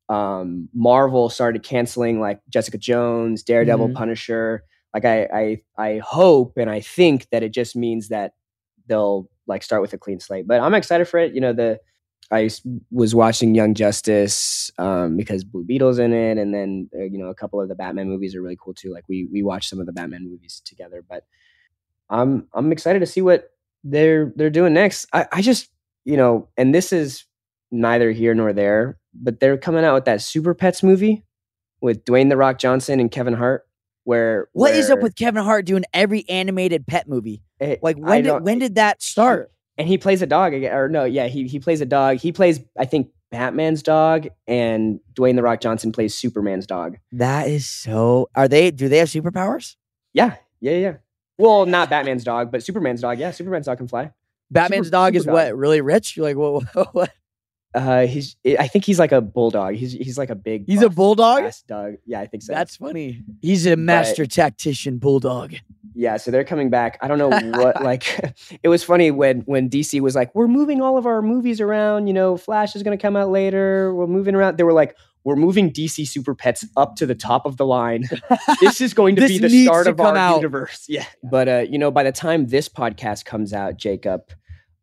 um, 0.09 0.67
Marvel 0.73 1.29
started 1.29 1.63
canceling 1.63 2.19
like 2.19 2.39
Jessica 2.49 2.77
Jones, 2.77 3.43
Daredevil, 3.43 3.89
Mhm. 3.89 3.93
Punisher. 3.95 4.63
Like 4.93 5.05
I, 5.05 5.23
I 5.33 5.61
I 5.77 6.01
hope 6.03 6.57
and 6.57 6.69
I 6.69 6.79
think 6.81 7.27
that 7.31 7.43
it 7.43 7.53
just 7.53 7.75
means 7.75 8.09
that 8.09 8.33
they'll 8.87 9.29
like 9.45 9.63
start 9.63 9.81
with 9.81 9.93
a 9.93 9.97
clean 9.97 10.19
slate. 10.19 10.47
But 10.47 10.61
I'm 10.61 10.73
excited 10.73 11.07
for 11.07 11.19
it. 11.19 11.33
You 11.33 11.41
know 11.41 11.53
the 11.53 11.79
I 12.31 12.49
was 12.91 13.15
watching 13.15 13.55
Young 13.55 13.73
Justice 13.73 14.69
um, 14.77 15.15
because 15.15 15.45
Blue 15.45 15.63
Beetle's 15.63 15.97
in 15.97 16.11
it, 16.11 16.37
and 16.37 16.53
then 16.53 16.89
uh, 16.97 17.03
you 17.03 17.17
know 17.17 17.27
a 17.27 17.35
couple 17.35 17.61
of 17.61 17.69
the 17.69 17.75
Batman 17.75 18.07
movies 18.09 18.35
are 18.35 18.41
really 18.41 18.57
cool 18.61 18.73
too. 18.73 18.91
Like 18.91 19.05
we 19.07 19.27
we 19.31 19.43
watched 19.43 19.69
some 19.69 19.79
of 19.79 19.85
the 19.85 19.93
Batman 19.93 20.29
movies 20.29 20.61
together, 20.65 21.03
but 21.07 21.23
I'm 22.09 22.47
I'm 22.53 22.71
excited 22.71 22.99
to 22.99 23.05
see 23.05 23.21
what 23.21 23.51
they're 23.83 24.33
they're 24.35 24.49
doing 24.49 24.73
next. 24.73 25.07
I, 25.13 25.27
I 25.31 25.41
just 25.41 25.69
you 26.05 26.17
know, 26.17 26.49
and 26.57 26.73
this 26.73 26.91
is 26.91 27.25
neither 27.71 28.11
here 28.11 28.33
nor 28.33 28.53
there, 28.53 28.97
but 29.13 29.39
they're 29.39 29.57
coming 29.57 29.83
out 29.83 29.93
with 29.93 30.05
that 30.05 30.21
Super 30.21 30.53
Pets 30.53 30.83
movie 30.83 31.23
with 31.81 32.05
Dwayne 32.05 32.29
the 32.29 32.37
Rock 32.37 32.59
Johnson 32.59 32.99
and 32.99 33.11
Kevin 33.11 33.33
Hart. 33.33 33.66
Where 34.07 34.47
What 34.53 34.73
is 34.73 34.89
up 34.89 35.01
with 35.01 35.17
Kevin 35.17 35.43
Hart 35.43 35.65
doing 35.65 35.83
every 35.93 36.23
animated 36.29 36.87
pet 36.87 37.09
movie? 37.09 37.43
it- 37.59 37.83
Like 37.83 37.97
I 37.97 37.99
when 37.99 38.23
did 38.23 38.41
when 38.41 38.55
eh, 38.55 38.59
did 38.67 38.75
that 38.75 39.01
start? 39.01 39.51
and 39.77 39.85
he 39.85 39.97
plays 39.97 40.21
a 40.21 40.25
dog 40.25 40.53
again, 40.53 40.73
or 40.73 40.87
no, 40.87 41.03
yeah, 41.03 41.27
he 41.27 41.45
he 41.45 41.59
plays 41.59 41.81
a 41.81 41.85
dog. 41.85 42.15
He 42.17 42.31
plays, 42.31 42.61
I 42.79 42.85
think, 42.85 43.09
Batman's 43.31 43.83
dog, 43.83 44.29
and 44.47 45.01
Dwayne 45.13 45.35
the 45.35 45.43
Rock 45.43 45.59
Johnson 45.59 45.91
plays 45.91 46.15
Superman's 46.15 46.65
dog. 46.65 46.95
That 47.11 47.49
is 47.49 47.67
so. 47.67 48.29
Are 48.33 48.47
they? 48.47 48.71
Do 48.71 48.87
they 48.87 48.99
have 48.99 49.09
superpowers? 49.09 49.75
Yeah, 50.13 50.35
yeah, 50.61 50.77
yeah. 50.77 50.93
Well, 51.37 51.65
not 51.65 51.89
Batman's 51.89 52.23
dog, 52.23 52.49
but 52.49 52.63
Superman's 52.63 53.01
dog. 53.01 53.19
Yeah, 53.19 53.31
Superman's 53.31 53.65
dog 53.65 53.77
can 53.77 53.89
fly. 53.89 54.13
Batman's 54.49 54.87
Super- 54.87 54.91
dog 54.95 55.15
is 55.17 55.27
what? 55.27 55.53
Really 55.57 55.81
rich? 55.81 56.15
You're 56.15 56.33
like 56.33 56.37
what? 56.73 56.93
what? 56.95 57.11
Uh, 57.77 58.07
he's, 58.07 58.35
I 58.57 58.67
think 58.67 58.85
he's 58.85 58.97
like 58.97 59.11
a 59.11 59.21
bulldog. 59.21 59.75
He's 59.75 59.91
he's 59.91 60.17
like 60.17 60.31
a 60.31 60.35
big. 60.35 60.65
He's 60.65 60.81
a 60.81 60.89
bulldog. 60.89 61.43
ass 61.43 61.61
dog. 61.61 61.95
Yeah, 62.05 62.19
I 62.21 62.25
think 62.25 62.41
so. 62.41 62.51
That's 62.53 62.75
funny. 62.77 63.21
He's 63.41 63.67
a 63.67 63.75
master 63.75 64.25
tactician 64.25 64.97
bulldog. 64.97 65.53
yeah. 65.93 66.17
So 66.17 66.31
they're 66.31 66.43
coming 66.43 66.69
back. 66.71 66.97
I 67.01 67.07
don't 67.07 67.19
know 67.19 67.29
what. 67.59 67.83
like, 67.83 68.03
it 68.63 68.69
was 68.69 68.83
funny 68.83 69.11
when 69.11 69.41
when 69.41 69.69
DC 69.69 70.01
was 70.01 70.15
like, 70.15 70.33
"We're 70.33 70.47
moving 70.47 70.81
all 70.81 70.97
of 70.97 71.05
our 71.05 71.21
movies 71.21 71.61
around." 71.61 72.07
You 72.07 72.13
know, 72.13 72.35
Flash 72.35 72.75
is 72.75 72.81
going 72.81 72.97
to 72.97 73.01
come 73.01 73.15
out 73.15 73.29
later. 73.29 73.93
We're 73.93 74.07
moving 74.07 74.33
around. 74.35 74.57
They 74.57 74.63
were 74.63 74.73
like. 74.73 74.95
We're 75.23 75.35
moving 75.35 75.73
DC 75.73 76.07
Super 76.07 76.33
Pets 76.33 76.63
up 76.77 76.95
to 76.97 77.05
the 77.05 77.15
top 77.15 77.45
of 77.45 77.57
the 77.57 77.65
line. 77.65 78.05
this 78.61 78.79
is 78.79 78.93
going 78.93 79.17
to 79.17 79.27
be 79.27 79.39
the 79.39 79.65
start 79.65 79.87
of 79.87 79.97
come 79.97 80.05
our 80.05 80.15
out. 80.15 80.35
universe. 80.37 80.85
Yeah. 80.87 81.03
But 81.21 81.49
uh, 81.49 81.65
you 81.69 81.77
know, 81.77 81.91
by 81.91 82.03
the 82.03 82.13
time 82.13 82.47
this 82.47 82.69
podcast 82.69 83.25
comes 83.25 83.51
out, 83.51 83.75
Jacob, 83.75 84.21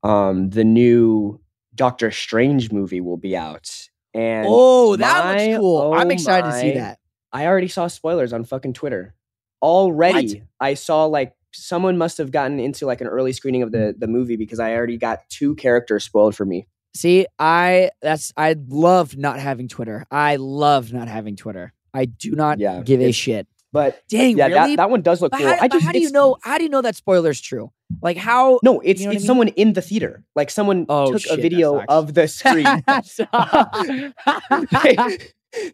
um, 0.03 0.51
the 0.51 0.63
new 0.63 1.41
Doctor 1.75 2.11
Strange 2.11 2.71
movie 2.73 3.01
will 3.01 3.17
be 3.17 3.37
out. 3.37 3.89
And 4.13 4.47
Oh, 4.49 4.97
that 4.97 5.25
my- 5.25 5.47
looks 5.47 5.59
cool. 5.59 5.93
I'm 5.95 6.07
oh 6.07 6.11
excited 6.11 6.51
to 6.51 6.59
see 6.61 6.73
that. 6.75 6.99
I 7.33 7.47
already 7.47 7.69
saw 7.69 7.89
spoilers 7.89 8.33
on 8.33 8.45
fucking 8.45 8.75
Twitter. 8.75 9.15
Already. 9.61 10.43
I 10.61 10.75
saw 10.75 11.07
like 11.07 11.35
someone 11.53 11.97
must 11.99 12.19
have 12.19 12.31
gotten 12.31 12.61
into 12.61 12.87
like 12.87 13.01
an 13.01 13.07
early 13.07 13.33
screening 13.33 13.63
of 13.63 13.73
the 13.73 13.95
the 13.97 14.07
movie 14.07 14.37
because 14.37 14.61
I 14.61 14.75
already 14.75 14.99
got 14.99 15.21
two 15.31 15.55
characters 15.57 16.05
spoiled 16.05 16.37
for 16.37 16.45
me. 16.45 16.67
See, 16.95 17.27
I 17.39 17.91
that's 18.03 18.33
I 18.37 18.55
love 18.69 19.17
not 19.17 19.41
having 19.41 19.69
Twitter. 19.69 20.05
I 20.11 20.37
love 20.37 20.93
not 20.93 21.09
having 21.09 21.35
Twitter. 21.37 21.73
I 21.93 22.05
do 22.05 22.33
not 22.33 22.59
Yeah, 22.61 22.83
give 22.85 23.01
a 23.01 23.11
shit. 23.13 23.47
But 23.75 24.03
Dang, 24.09 24.39
yeah, 24.39 24.47
really? 24.47 24.77
that, 24.77 24.77
that 24.85 24.91
one 24.91 25.03
does 25.03 25.21
look 25.21 25.33
but 25.33 25.41
cool. 25.41 25.49
how, 25.49 25.59
I 25.61 25.67
just 25.67 25.85
how 25.85 25.91
do 25.91 25.99
you 25.99 26.13
know? 26.13 26.37
How 26.43 26.59
do 26.59 26.63
you 26.63 26.71
know 26.71 26.81
that 26.81 26.95
spoiler's 26.95 27.41
true? 27.41 27.73
Like 28.03 28.17
how? 28.17 28.61
No, 28.63 28.79
it's 28.81 29.01
You 29.01 29.07
know 29.09 29.11
I 29.11 29.15
it's 29.17 29.23
mean? 29.25 29.27
someone 29.27 29.49
in 29.49 29.73
the 29.73 29.83
theater. 29.83 30.23
Like 30.37 30.49
someone 30.51 30.87
Oh, 30.89 31.11
took 31.13 31.23
shit, 31.23 31.37
a 31.37 31.43
video 31.43 31.83
of 31.89 32.15
the 32.15 32.29
screen. 32.29 32.65
they, 34.83 35.19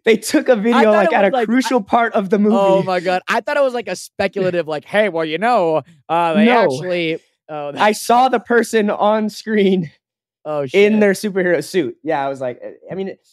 they 0.05 0.17
took 0.17 0.49
a 0.49 0.57
video 0.57 0.91
like 0.93 1.13
at 1.13 1.25
a 1.27 1.29
like- 1.29 1.47
crucial 1.47 1.83
part 1.83 2.13
of 2.15 2.31
the 2.31 2.39
movie. 2.39 2.57
oh 2.59 2.83
my 2.83 3.01
god! 3.01 3.23
I 3.29 3.41
thought 3.41 3.57
it 3.57 3.63
was 3.63 3.75
like 3.75 3.89
a 3.89 3.97
speculative, 3.97 4.67
like, 4.69 4.85
hey, 4.85 5.09
well, 5.09 5.25
you 5.25 5.39
know, 5.39 5.83
uh, 6.09 6.35
they 6.35 6.47
No. 6.47 6.65
actually. 6.65 7.19
Oh, 7.49 7.73
I 7.77 7.93
saw 7.93 8.29
the 8.29 8.39
person 8.41 8.91
on 8.91 9.29
screen 9.29 9.91
oh 10.45 10.67
shit. 10.67 10.93
in 10.93 11.01
their 11.01 11.13
superhero 11.13 11.63
suit. 11.65 11.97
Yeah, 12.03 12.25
I 12.25 12.29
was 12.29 12.41
like, 12.41 12.63
I 12.91 12.95
mean, 12.95 13.09
it, 13.09 13.27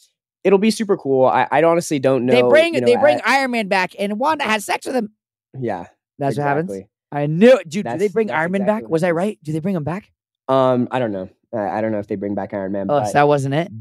it'll 0.47 0.59
be 0.59 0.71
super 0.71 0.95
cool. 0.97 1.25
I, 1.25 1.47
I 1.51 1.61
honestly 1.63 1.99
don't 1.99 2.25
know. 2.25 2.33
they 2.33 2.41
bring 2.41 2.73
you 2.73 2.81
know, 2.81 2.87
they 2.87 2.95
bring 2.95 3.19
Iron 3.25 3.51
Man 3.51 3.67
back, 3.67 3.93
and 3.99 4.17
Wanda 4.17 4.45
has 4.45 4.65
sex 4.65 4.85
with 4.85 4.95
him. 4.95 5.11
yeah, 5.59 5.87
That's 6.17 6.37
what 6.37 6.43
happens. 6.47 6.71
I 7.11 7.25
knew, 7.27 7.57
it. 7.57 7.69
dude. 7.69 7.85
Do 7.85 7.97
they 7.97 8.07
bring 8.07 8.31
Iron 8.31 8.51
Man 8.51 8.61
exactly 8.61 8.83
back? 8.83 8.89
Was 8.91 9.03
I 9.03 9.11
right? 9.11 9.37
Do 9.43 9.51
they 9.51 9.59
bring 9.59 9.75
him 9.75 9.83
back? 9.83 10.11
Um, 10.47 10.87
I 10.91 10.99
don't 10.99 11.11
know. 11.11 11.29
I, 11.53 11.77
I 11.77 11.81
don't 11.81 11.91
know 11.91 11.99
if 11.99 12.07
they 12.07 12.15
bring 12.15 12.35
back 12.35 12.53
Iron 12.53 12.71
Man, 12.71 12.87
Oh, 12.89 12.99
but 12.99 13.07
so 13.07 13.13
that 13.13 13.27
wasn't 13.27 13.53
it. 13.55 13.71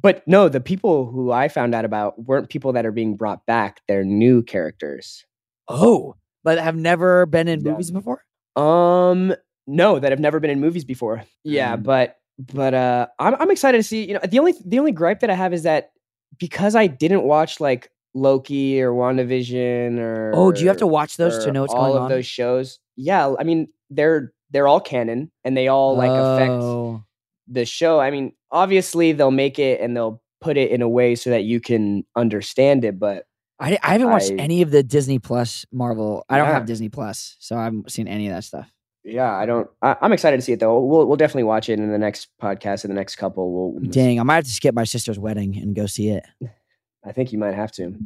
but 0.00 0.26
no, 0.28 0.48
the 0.48 0.60
people 0.60 1.10
who 1.10 1.30
I 1.32 1.48
found 1.48 1.74
out 1.74 1.84
about 1.84 2.22
weren't 2.22 2.48
people 2.48 2.72
that 2.74 2.86
are 2.86 2.92
being 2.92 3.16
brought 3.16 3.44
back. 3.46 3.80
They're 3.88 4.04
new 4.04 4.42
characters. 4.42 5.24
Oh, 5.68 6.16
but 6.44 6.58
have 6.58 6.76
never 6.76 7.26
been 7.26 7.48
in 7.48 7.60
Yeah. 7.64 7.72
movies 7.72 7.90
before. 7.90 8.24
Um, 8.56 9.34
no, 9.66 9.98
that 9.98 10.10
have 10.12 10.20
never 10.20 10.40
been 10.40 10.50
in 10.50 10.60
movies 10.60 10.84
before. 10.84 11.24
Yeah, 11.44 11.76
Mm. 11.76 11.82
but 11.84 12.16
but 12.38 12.74
uh, 12.74 13.06
I'm 13.18 13.34
I'm 13.36 13.50
excited 13.50 13.78
to 13.78 13.82
see. 13.82 14.06
You 14.08 14.14
know, 14.14 14.20
the 14.28 14.38
only 14.38 14.54
the 14.64 14.78
only 14.78 14.92
gripe 14.92 15.20
that 15.20 15.30
I 15.30 15.34
have 15.34 15.52
is 15.52 15.62
that 15.64 15.92
because 16.38 16.74
I 16.74 16.86
didn't 16.86 17.22
watch 17.24 17.60
like 17.60 17.90
Loki 18.14 18.80
or 18.82 18.92
WandaVision 18.92 19.98
or 19.98 20.32
Oh, 20.34 20.52
do 20.52 20.60
you 20.60 20.68
have 20.68 20.76
to 20.78 20.86
watch 20.86 21.16
those 21.16 21.44
to 21.44 21.52
know 21.52 21.62
what's 21.62 21.72
all 21.74 21.86
going 21.88 21.96
of 21.96 22.02
on? 22.04 22.08
those 22.10 22.26
shows? 22.26 22.78
Yeah, 22.96 23.34
I 23.38 23.44
mean 23.44 23.68
they're 23.90 24.32
they're 24.50 24.68
all 24.68 24.80
canon 24.80 25.30
and 25.44 25.56
they 25.56 25.68
all 25.68 25.96
like 25.96 26.10
affect 26.10 26.50
Oh. 26.52 27.02
the 27.48 27.64
show. 27.64 28.00
I 28.00 28.10
mean, 28.10 28.32
obviously 28.50 29.12
they'll 29.12 29.30
make 29.30 29.58
it 29.58 29.80
and 29.80 29.96
they'll 29.96 30.22
put 30.40 30.56
it 30.58 30.70
in 30.70 30.82
a 30.82 30.88
way 30.88 31.14
so 31.14 31.30
that 31.30 31.44
you 31.44 31.60
can 31.60 32.04
understand 32.16 32.84
it, 32.84 32.98
but 32.98 33.24
I, 33.60 33.78
I 33.82 33.92
haven't 33.92 34.10
watched 34.10 34.32
I- 34.32 34.34
any 34.36 34.60
of 34.62 34.70
the 34.72 34.82
Disney 34.82 35.18
Plus 35.18 35.64
Marvel. 35.72 36.24
I 36.28 36.36
don't 36.36 36.48
Yeah. 36.48 36.54
have 36.54 36.66
Disney 36.66 36.88
Plus, 36.88 37.36
so 37.38 37.56
I 37.56 37.64
haven't 37.64 37.90
seen 37.92 38.08
any 38.08 38.26
of 38.28 38.34
that 38.34 38.44
stuff. 38.44 38.70
Yeah, 39.04 39.34
I 39.34 39.46
don't. 39.46 39.68
I, 39.80 39.96
I'm 40.00 40.12
excited 40.12 40.36
to 40.36 40.42
see 40.42 40.52
it 40.52 40.60
though. 40.60 40.80
We'll 40.80 41.06
we'll 41.06 41.16
definitely 41.16 41.44
watch 41.44 41.68
it 41.68 41.78
in 41.78 41.90
the 41.90 41.98
next 41.98 42.28
podcast 42.40 42.84
in 42.84 42.90
the 42.90 42.94
next 42.94 43.16
couple. 43.16 43.52
We'll 43.52 43.90
Dang, 43.90 44.20
I 44.20 44.22
might 44.22 44.36
have 44.36 44.44
to 44.44 44.50
skip 44.50 44.74
my 44.74 44.84
sister's 44.84 45.18
wedding 45.18 45.56
and 45.56 45.74
go 45.74 45.86
see 45.86 46.10
it. 46.10 46.24
I 47.04 47.12
think 47.12 47.32
you 47.32 47.38
might 47.38 47.54
have 47.54 47.72
to. 47.72 47.96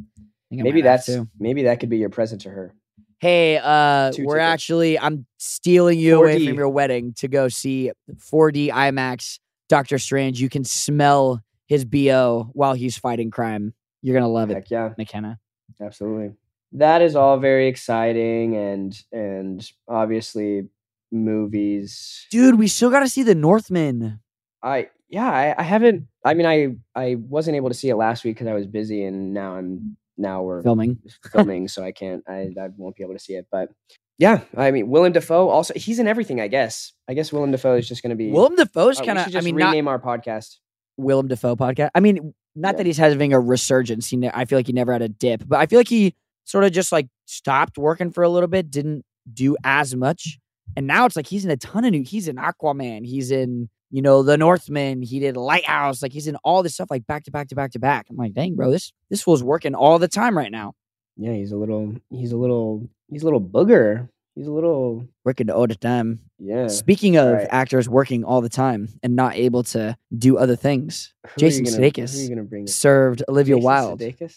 Maybe 0.49 0.81
that's 0.81 1.05
to. 1.07 1.27
maybe 1.39 1.63
that 1.63 1.79
could 1.79 1.89
be 1.89 1.97
your 1.97 2.09
present 2.09 2.41
to 2.41 2.49
her. 2.49 2.73
Hey, 3.19 3.57
uh, 3.57 4.11
Two 4.11 4.25
we're 4.25 4.35
tickets. 4.35 4.47
actually 4.53 4.99
I'm 4.99 5.25
stealing 5.37 5.99
you 5.99 6.19
away 6.19 6.39
4D. 6.39 6.47
from 6.47 6.55
your 6.57 6.69
wedding 6.69 7.13
to 7.13 7.27
go 7.27 7.47
see 7.47 7.91
4D 8.15 8.69
IMAX 8.71 9.39
Doctor 9.69 9.97
Strange. 9.99 10.39
You 10.39 10.49
can 10.49 10.63
smell 10.63 11.41
his 11.67 11.83
bo 11.83 12.49
while 12.53 12.73
he's 12.73 12.97
fighting 12.97 13.29
crime. 13.29 13.73
You're 14.01 14.15
gonna 14.15 14.31
love 14.31 14.51
it, 14.51 14.67
yeah, 14.69 14.93
McKenna. 14.97 15.39
absolutely. 15.81 16.35
That 16.73 17.01
is 17.01 17.15
all 17.15 17.37
very 17.37 17.67
exciting 17.67 18.55
and 18.55 19.03
and 19.11 19.71
obviously 19.87 20.69
movies. 21.11 22.25
Dude, 22.31 22.55
we 22.55 22.67
still 22.67 22.89
got 22.89 23.01
to 23.01 23.09
see 23.09 23.23
the 23.23 23.35
Northman. 23.35 24.19
I 24.63 24.89
yeah, 25.09 25.29
I, 25.29 25.55
I 25.57 25.63
haven't. 25.63 26.07
I 26.25 26.33
mean, 26.33 26.45
I 26.45 26.75
I 26.95 27.15
wasn't 27.15 27.55
able 27.55 27.69
to 27.69 27.75
see 27.75 27.89
it 27.89 27.95
last 27.95 28.23
week 28.23 28.35
because 28.35 28.47
I 28.47 28.53
was 28.53 28.67
busy, 28.67 29.03
and 29.03 29.33
now 29.33 29.55
I'm 29.55 29.97
now 30.17 30.41
we're 30.43 30.61
filming. 30.63 30.97
filming, 31.31 31.67
so 31.73 31.83
I 31.83 31.91
can't. 31.91 32.23
I 32.27 32.53
I 32.59 32.69
won't 32.75 32.95
be 32.95 33.03
able 33.03 33.13
to 33.13 33.19
see 33.19 33.33
it. 33.33 33.47
But 33.51 33.69
yeah, 34.17 34.41
I 34.55 34.71
mean, 34.71 34.89
Willem 34.89 35.13
Dafoe 35.13 35.47
also 35.49 35.73
he's 35.75 35.99
in 35.99 36.07
everything. 36.07 36.41
I 36.41 36.47
guess. 36.47 36.93
I 37.07 37.13
guess 37.13 37.31
Willem 37.31 37.51
Dafoe 37.51 37.75
is 37.77 37.87
just 37.87 38.01
going 38.01 38.09
to 38.09 38.15
be. 38.15 38.31
Willem 38.31 38.55
Dafoe's 38.55 38.99
uh, 38.99 39.03
kind 39.05 39.19
of. 39.19 39.35
I 39.35 39.41
mean, 39.41 39.55
not 39.55 39.67
rename 39.69 39.87
our 39.87 39.99
podcast. 39.99 40.57
Willem 40.97 41.27
Dafoe 41.27 41.55
podcast. 41.55 41.91
I 41.93 41.99
mean, 41.99 42.33
not 42.55 42.73
Yeah. 42.73 42.77
that 42.77 42.85
he's 42.87 42.97
having 42.97 43.31
a 43.31 43.39
resurgence. 43.39 44.09
He, 44.09 44.17
ne- 44.17 44.31
I 44.33 44.45
feel 44.45 44.57
like 44.57 44.65
he 44.67 44.73
never 44.73 44.91
had 44.91 45.03
a 45.03 45.09
dip, 45.09 45.43
but 45.47 45.59
I 45.59 45.67
feel 45.67 45.79
like 45.79 45.87
he 45.87 46.15
sort 46.45 46.63
of 46.63 46.71
just 46.71 46.91
like 46.91 47.07
stopped 47.27 47.77
working 47.77 48.09
for 48.09 48.23
a 48.23 48.29
little 48.29 48.47
bit, 48.47 48.71
didn't 48.71 49.05
do 49.31 49.55
as 49.63 49.95
much, 49.95 50.39
and 50.75 50.87
now 50.87 51.05
it's 51.05 51.15
like 51.15 51.27
he's 51.27 51.45
in 51.45 51.51
a 51.51 51.57
ton 51.57 51.85
of 51.85 51.91
new. 51.91 52.03
He's 52.03 52.27
in 52.27 52.35
Aquaman. 52.35 53.05
He's 53.05 53.31
in 53.31 53.69
you 53.89 54.01
know 54.01 54.21
the 54.23 54.37
Northman. 54.37 55.01
He 55.01 55.19
did 55.19 55.37
Lighthouse. 55.37 56.01
Like 56.01 56.11
he's 56.13 56.27
in 56.27 56.35
all 56.43 56.63
this 56.63 56.73
stuff 56.73 56.89
like 56.91 57.07
back 57.07 57.23
to 57.25 57.31
back 57.31 57.47
to 57.49 57.55
back 57.55 57.71
to 57.71 57.79
back. 57.79 58.07
I'm 58.09 58.17
like, 58.17 58.33
dang, 58.33 58.55
bro, 58.55 58.71
this 58.71 58.91
this 59.09 59.21
fool's 59.21 59.43
working 59.43 59.75
all 59.75 59.97
the 59.99 60.07
time 60.07 60.37
right 60.37 60.51
now. 60.51 60.73
Yeah, 61.15 61.33
he's 61.33 61.51
a 61.51 61.57
little. 61.57 61.95
He's 62.11 62.31
a 62.31 62.37
little. 62.37 62.87
He's 63.09 63.21
a 63.23 63.25
little 63.25 63.41
booger. 63.41 64.09
He's 64.35 64.45
a 64.47 64.51
little. 64.51 65.07
Working 65.25 65.49
all 65.49 65.65
the 65.65 65.73
time. 65.75 66.19
Yeah. 66.37 66.67
Speaking 66.67 67.17
of 67.17 67.33
right. 67.33 67.47
actors 67.49 67.89
working 67.89 68.23
all 68.23 68.41
the 68.41 68.49
time 68.49 68.89
and 69.01 69.15
not 69.15 69.35
able 69.35 69.63
to 69.63 69.97
do 70.15 70.37
other 70.37 70.55
things, 70.55 71.11
Who 71.25 71.39
Jason 71.39 71.63
gonna- 71.63 71.77
Sudeikis 71.77 72.29
you 72.29 72.35
gonna 72.35 72.61
up? 72.63 72.69
served 72.69 73.23
Olivia 73.27 73.55
Jason 73.55 73.65
Wilde. 73.65 73.99
Sudeikis? 74.01 74.35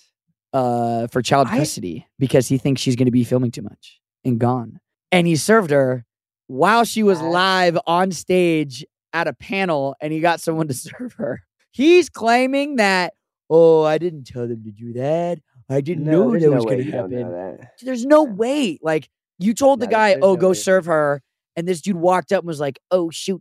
uh, 0.55 1.07
for 1.09 1.21
child 1.23 1.49
I- 1.51 1.59
custody 1.59 2.07
because 2.19 2.49
he 2.49 2.57
thinks 2.57 2.81
she's 2.81 2.97
going 2.97 3.07
to 3.07 3.13
be 3.13 3.25
filming 3.25 3.51
too 3.51 3.63
much 3.63 4.01
and 4.25 4.39
gone. 4.39 4.81
And 5.13 5.27
he 5.27 5.37
served 5.37 5.71
her 5.71 6.07
while 6.51 6.85
she 6.85 7.05
was 7.05 7.21
live 7.23 7.79
on 7.87 8.11
stage 8.11 8.85
at 9.13 9.29
a 9.29 9.33
panel 9.33 9.95
and 10.01 10.13
he 10.13 10.19
got 10.19 10.41
someone 10.41 10.67
to 10.67 10.75
serve 10.99 11.13
her. 11.15 11.43
He's 11.71 12.09
claiming 12.09 12.77
that, 12.77 13.15
oh, 13.49 13.85
I 13.85 13.99
didn't 13.99 14.25
tell 14.25 14.49
them 14.49 14.65
to 14.65 14.71
do 14.73 14.93
that. 14.95 15.39
I 15.69 15.81
didn't 15.81 16.05
know 16.05 16.33
that 16.33 16.41
no 16.41 16.51
was 16.51 16.65
going 16.65 16.79
to 16.79 16.85
you 16.85 16.91
don't 16.91 17.11
know 17.11 17.33
happen. 17.33 17.69
There's 17.83 18.05
no 18.05 18.27
Yeah. 18.27 18.33
way. 18.33 18.79
Like, 18.83 19.09
you 19.39 19.55
told 19.55 19.79
the 19.79 19.87
guy, 19.87 20.15
oh, 20.21 20.35
no 20.35 20.37
go 20.37 20.49
way. 20.49 20.55
serve 20.55 20.87
her. 20.87 21.23
And 21.55 21.69
this 21.69 21.81
dude 21.81 21.97
walked 21.97 22.33
up 22.33 22.41
and 22.43 22.49
was 22.49 22.59
like, 22.59 22.81
oh, 22.91 23.11
shoot, 23.11 23.41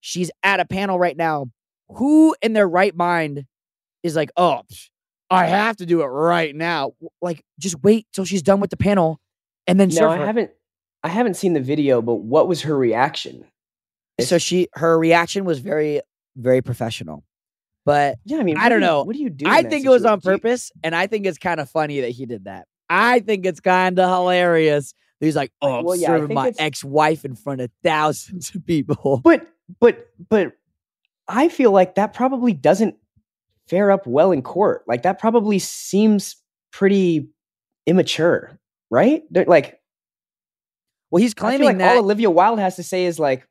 she's 0.00 0.30
at 0.42 0.58
a 0.58 0.64
panel 0.64 0.98
right 0.98 1.16
now. 1.16 1.46
Who 1.88 2.34
in 2.40 2.54
their 2.54 2.66
right 2.68 2.96
mind 2.96 3.44
is 4.02 4.16
like, 4.16 4.30
oh, 4.38 4.62
I 5.30 5.44
have 5.44 5.76
to 5.76 5.86
do 5.86 6.00
it 6.00 6.06
right 6.06 6.56
now? 6.56 6.92
Like, 7.20 7.44
just 7.58 7.82
wait 7.82 8.06
till 8.14 8.24
she's 8.24 8.42
done 8.42 8.60
with 8.60 8.70
the 8.70 8.76
panel 8.78 9.20
and 9.66 9.78
then 9.78 9.88
No, 9.88 9.94
serve 9.94 10.10
I 10.12 10.24
haven't. 10.24 10.50
I 11.06 11.10
haven't 11.10 11.34
seen 11.34 11.52
the 11.52 11.60
video, 11.60 12.02
but 12.02 12.16
what 12.16 12.48
was 12.48 12.62
her 12.62 12.76
reaction? 12.76 13.44
So 14.20 14.38
she, 14.38 14.68
her 14.74 14.98
reaction 14.98 15.44
was 15.44 15.58
very, 15.58 16.00
very 16.36 16.62
professional. 16.62 17.22
But 17.84 18.18
Yeah, 18.24 18.38
I 18.38 18.42
mean, 18.42 18.56
I 18.56 18.68
don't 18.68 18.80
do 18.80 18.84
you- 18.86 18.90
know. 18.90 19.02
What 19.04 19.14
do 19.14 19.22
you 19.22 19.30
do? 19.30 19.46
I 19.46 19.62
think 19.62 19.84
it 19.86 19.88
was 19.90 20.04
on 20.04 20.18
situa- 20.20 20.22
do 20.22 20.30
you- 20.30 20.38
purpose, 20.38 20.72
and 20.82 20.94
I 20.94 21.06
think 21.06 21.26
it's 21.26 21.38
kind 21.38 21.60
of 21.60 21.70
funny 21.70 22.00
that 22.00 22.10
he 22.10 22.26
did 22.26 22.44
that. 22.44 22.66
I 22.88 23.20
think 23.20 23.46
it's 23.46 23.60
kind 23.60 23.98
of 23.98 24.08
hilarious. 24.10 24.94
He's 25.20 25.36
like, 25.36 25.52
"Oh, 25.62 25.78
I'm 25.78 25.84
Well, 25.84 25.96
yeah, 25.96 26.08
serving 26.08 26.34
my 26.34 26.52
ex-wife 26.58 27.24
in 27.24 27.34
front 27.36 27.60
of 27.60 27.70
thousands 27.82 28.54
of 28.54 28.64
people." 28.66 29.20
But 29.24 29.46
but 29.80 30.08
but 30.28 30.52
I 31.28 31.48
feel 31.48 31.70
like 31.72 31.94
that 31.96 32.12
probably 32.12 32.52
doesn't 32.52 32.96
fare 33.68 33.90
up 33.90 34.06
well 34.06 34.30
in 34.32 34.42
court. 34.42 34.82
Like 34.86 35.02
that 35.02 35.18
probably 35.18 35.58
seems 35.58 36.36
pretty 36.72 37.28
immature, 37.86 38.58
right? 38.90 39.22
They're, 39.30 39.44
like 39.46 39.75
Well, 41.10 41.22
he's 41.22 41.34
I 41.36 41.40
feel 41.40 41.48
claiming 41.48 41.66
like 41.66 41.78
that 41.78 41.96
all 41.96 42.02
Olivia 42.04 42.30
Wilde 42.30 42.58
has 42.58 42.76
to 42.76 42.82
say 42.82 43.06
is 43.06 43.18
like, 43.18 43.46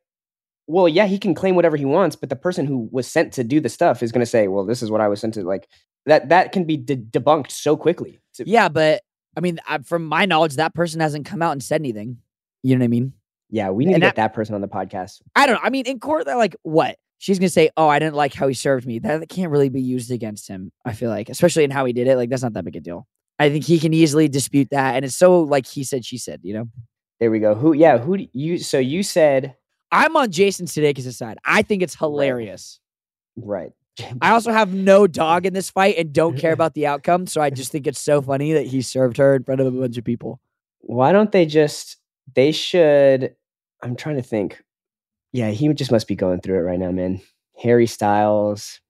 well, 0.68 0.88
yeah, 0.88 1.06
he 1.06 1.18
can 1.18 1.36
claim 1.36 1.56
whatever 1.56 1.78
he 1.78 1.86
wants, 1.86 2.16
but 2.16 2.30
the 2.30 2.36
person 2.36 2.66
who 2.66 2.90
was 2.92 3.08
sent 3.08 3.34
to 3.34 3.44
do 3.44 3.60
the 3.60 3.70
stuff 3.70 4.02
is 4.02 4.12
going 4.12 4.22
to 4.22 4.26
say, 4.26 4.48
well, 4.48 4.66
this 4.66 4.82
is 4.82 4.90
what 4.90 5.02
I 5.02 5.08
was 5.08 5.22
sent 5.22 5.36
to. 5.36 5.44
Like 5.44 5.68
that 6.06 6.30
that 6.30 6.52
can 6.52 6.66
be 6.66 6.78
de- 6.78 6.98
debunked 6.98 7.52
so 7.52 7.78
quickly. 7.78 8.20
Yeah, 8.40 8.70
but 8.70 9.02
I 9.38 9.42
mean, 9.42 9.60
I, 9.68 9.80
from 9.80 10.06
my 10.06 10.26
knowledge, 10.26 10.56
that 10.56 10.74
person 10.74 11.00
hasn't 11.02 11.26
come 11.26 11.42
out 11.42 11.52
and 11.52 11.64
said 11.64 11.82
anything. 11.82 12.18
You 12.64 12.76
know 12.76 12.80
what 12.80 12.86
I 12.86 12.90
mean? 12.90 13.14
yeah, 13.50 13.70
we 13.70 13.86
need 13.86 13.94
And 13.94 14.02
to 14.02 14.08
get 14.08 14.16
that 14.16 14.34
person 14.34 14.56
on 14.56 14.62
the 14.62 14.68
podcast. 14.68 15.22
I 15.36 15.46
don't 15.46 15.56
know. 15.56 15.62
I 15.64 15.70
mean, 15.70 15.86
in 15.86 16.00
court, 16.00 16.26
they're 16.26 16.36
like, 16.36 16.56
what? 16.64 16.98
She's 17.18 17.40
gonna 17.40 17.50
say, 17.50 17.70
"Oh, 17.78 17.88
I 17.88 17.98
didn't 18.00 18.16
like 18.16 18.34
how 18.34 18.48
he 18.48 18.54
served 18.54 18.86
me." 18.86 19.00
That 19.00 19.30
can't 19.30 19.50
really 19.50 19.70
be 19.70 19.82
used 19.82 20.12
against 20.12 20.50
him. 20.50 20.72
I 20.84 20.92
feel 20.92 21.10
like, 21.10 21.30
especially 21.30 21.64
in 21.64 21.72
how 21.72 21.86
he 21.86 21.94
did 21.94 22.08
it. 22.08 22.18
Like, 22.18 22.30
that's 22.30 22.44
not 22.44 22.54
that 22.54 22.66
big 22.66 22.76
a 22.76 22.82
deal. 22.82 23.08
I 23.40 23.50
think 23.50 23.64
he 23.64 23.80
can 23.80 23.94
easily 23.94 24.28
dispute 24.28 24.70
that, 24.72 24.96
and 24.96 25.06
it's 25.06 25.16
so 25.16 25.42
like 25.42 25.66
he 25.66 25.86
said, 25.86 26.04
she 26.04 26.18
said. 26.18 26.42
You 26.44 26.56
know, 26.56 26.66
There 27.20 27.32
we 27.32 27.40
go. 27.40 27.56
Who? 27.56 27.74
Yeah, 27.74 27.98
who? 27.98 28.18
Do 28.18 28.28
you? 28.34 28.58
So 28.58 28.78
you 28.78 29.04
said 29.04 29.56
I'm 29.92 30.16
on 30.18 30.32
Jason 30.32 30.66
Sudeikis' 30.66 31.14
side. 31.14 31.38
I 31.46 31.62
think 31.62 31.82
it's 31.84 31.96
hilarious. 31.96 32.80
right. 33.38 33.72
I 34.22 34.32
also 34.32 34.52
have 34.52 34.74
no 34.74 35.08
dog 35.08 35.46
in 35.46 35.54
this 35.54 35.70
fight 35.70 35.96
and 35.98 36.12
don't 36.12 36.38
care 36.38 36.52
about 36.52 36.74
the 36.74 36.86
outcome. 36.86 37.28
So 37.28 37.40
I 37.40 37.50
just 37.50 37.72
think 37.72 37.88
it's 37.88 38.00
so 38.02 38.22
funny 38.22 38.52
that 38.52 38.66
he 38.68 38.82
served 38.82 39.16
her 39.16 39.36
in 39.36 39.44
front 39.46 39.62
of 39.62 39.68
a 39.68 39.72
bunch 39.72 39.98
of 39.98 40.04
people. 40.04 40.42
why 40.80 41.14
don't 41.14 41.32
they 41.32 41.46
just 41.46 41.96
they 42.34 42.52
should 42.52 43.34
i'm 43.82 43.96
trying 43.96 44.18
to 44.18 44.22
think 44.22 44.62
yeah 45.32 45.50
he 45.52 45.72
just 45.74 45.92
must 45.92 46.08
be 46.10 46.16
going 46.16 46.42
through 46.42 46.58
it 46.58 46.62
right 46.64 46.80
now 46.80 46.92
man 46.92 47.22
harry 47.58 47.88
styles 47.88 48.82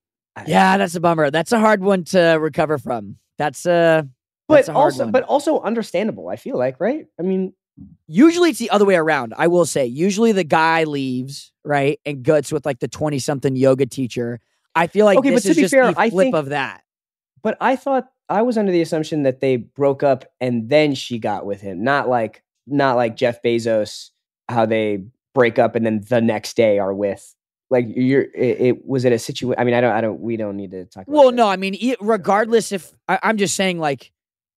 Yeah, 0.47 0.77
that's 0.77 0.95
a 0.95 0.99
bummer. 0.99 1.29
That's 1.31 1.51
a 1.51 1.59
hard 1.59 1.81
one 1.83 2.03
to 2.05 2.19
recover 2.41 2.77
from. 2.79 3.17
That's 3.37 3.65
uh 3.67 4.03
but 4.47 4.55
that's 4.55 4.69
a 4.69 4.73
hard 4.73 4.83
also 4.93 5.03
one. 5.03 5.11
but 5.11 5.23
also 5.25 5.61
understandable 5.61 6.29
i 6.29 6.35
feel 6.35 6.57
like 6.57 6.79
right 6.79 7.05
i 7.19 7.21
mean 7.21 7.53
usually 8.07 8.49
it's 8.51 8.59
the 8.59 8.69
other 8.69 8.85
way 8.85 8.95
around. 8.95 9.33
I 9.37 9.47
will 9.47 9.65
say. 9.65 9.85
Usually 9.85 10.31
the 10.31 10.43
guy 10.43 10.83
leaves, 10.83 11.51
right? 11.63 11.99
And 12.05 12.23
gets 12.23 12.51
with 12.51 12.65
like 12.65 12.79
the 12.79 12.87
20 12.87 13.19
something 13.19 13.55
yoga 13.55 13.85
teacher. 13.85 14.39
I 14.75 14.87
feel 14.87 15.05
like 15.05 15.17
Okay, 15.19 15.29
this 15.29 15.43
but 15.43 15.43
to 15.43 15.49
is 15.51 15.55
be 15.57 15.61
just 15.63 15.73
fair, 15.73 15.91
the 15.91 15.99
I 15.99 16.09
flip 16.09 16.25
think- 16.25 16.35
of 16.35 16.49
that. 16.49 16.81
but 17.43 17.55
i 17.61 17.75
thought 17.75 18.07
i 18.27 18.41
was 18.41 18.57
under 18.57 18.71
the 18.71 18.81
assumption 18.81 19.21
that 19.23 19.39
they 19.39 19.55
broke 19.55 20.01
up 20.03 20.25
and 20.41 20.67
then 20.67 20.95
she 20.95 21.19
got 21.19 21.45
with 21.45 21.61
him 21.61 21.83
not 21.83 22.09
like 22.09 22.43
not 22.65 22.95
like 22.95 23.15
jeff 23.15 23.41
bezos 23.43 24.09
how 24.49 24.65
they 24.65 25.03
break 25.35 25.59
up 25.59 25.75
and 25.75 25.85
then 25.85 26.01
the 26.09 26.19
next 26.19 26.57
day 26.57 26.77
are 26.79 26.93
with 26.93 27.33
like 27.69 27.85
you're 27.87 28.23
it, 28.35 28.59
it 28.67 28.85
was 28.85 29.05
it 29.05 29.13
a 29.13 29.19
situation 29.19 29.55
i 29.59 29.63
mean 29.63 29.73
i 29.75 29.79
don't 29.79 29.91
i 29.93 30.01
don't 30.01 30.19
we 30.19 30.35
don't 30.37 30.57
need 30.57 30.71
to 30.71 30.83
talk 30.85 31.03
about 31.07 31.13
Well, 31.15 31.29
that. 31.29 31.35
no, 31.37 31.47
I 31.47 31.55
mean, 31.55 31.77
regardless 32.01 32.71
if 32.73 32.91
I, 33.07 33.17
I'm 33.23 33.37
just 33.37 33.55
saying, 33.55 33.79
like, 33.79 34.11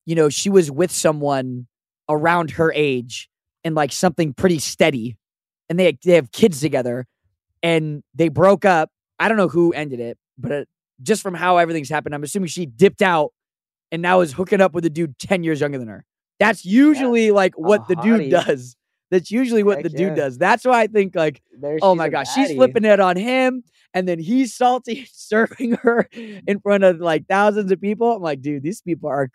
you 0.06 0.14
know, 0.16 0.28
she 0.30 0.48
was 0.50 0.68
with 0.70 0.90
someone 0.90 1.67
around 2.08 2.52
her 2.52 2.72
age 2.72 3.28
and 3.64 3.74
like 3.74 3.92
something 3.92 4.34
pretty 4.34 4.58
steady, 4.58 5.16
and 5.68 5.78
they 5.78 5.98
they 6.04 6.14
have 6.14 6.32
kids 6.32 6.60
together, 6.60 7.06
and 7.62 8.02
they 8.14 8.28
broke 8.28 8.64
up. 8.64 8.90
I 9.18 9.28
don't 9.28 9.36
know 9.36 9.48
who 9.48 9.72
ended 9.72 10.00
it, 10.00 10.18
but 10.36 10.52
it, 10.52 10.68
just 11.02 11.22
from 11.22 11.34
how 11.34 11.58
everything's 11.58 11.88
happened, 11.88 12.14
I'm 12.14 12.22
assuming 12.22 12.48
she 12.48 12.66
dipped 12.66 13.02
out 13.02 13.32
and 13.90 14.02
now 14.02 14.20
is 14.20 14.32
hooking 14.32 14.60
up 14.60 14.72
with 14.72 14.84
a 14.84 14.90
dude 14.90 15.18
ten 15.18 15.42
years 15.44 15.60
younger 15.60 15.78
than 15.78 15.88
her. 15.88 16.04
That's 16.38 16.64
usually 16.64 17.30
like 17.30 17.54
what 17.58 17.88
the 17.88 17.96
dude 17.96 18.30
does. 18.30 18.76
That's 19.10 19.30
usually 19.30 19.62
what 19.62 19.78
Heck 19.78 19.84
the 19.84 19.90
dude 19.90 20.08
yeah. 20.08 20.14
does. 20.14 20.38
That's 20.38 20.64
why 20.64 20.82
I 20.82 20.86
think 20.86 21.14
like 21.14 21.42
oh 21.82 21.94
my 21.94 22.06
a 22.06 22.10
gosh, 22.10 22.32
she's 22.34 22.52
flipping 22.52 22.84
it 22.84 23.00
on 23.00 23.16
him, 23.16 23.64
and 23.94 24.06
then 24.06 24.18
he's 24.18 24.54
salty 24.54 25.08
serving 25.12 25.72
her 25.82 26.08
in 26.12 26.60
front 26.60 26.84
of 26.84 27.00
like 27.00 27.26
thousands 27.26 27.72
of 27.72 27.80
people. 27.80 28.12
I'm 28.12 28.22
like, 28.22 28.42
dude, 28.42 28.62
these 28.62 28.82
people 28.82 29.08
are 29.08 29.28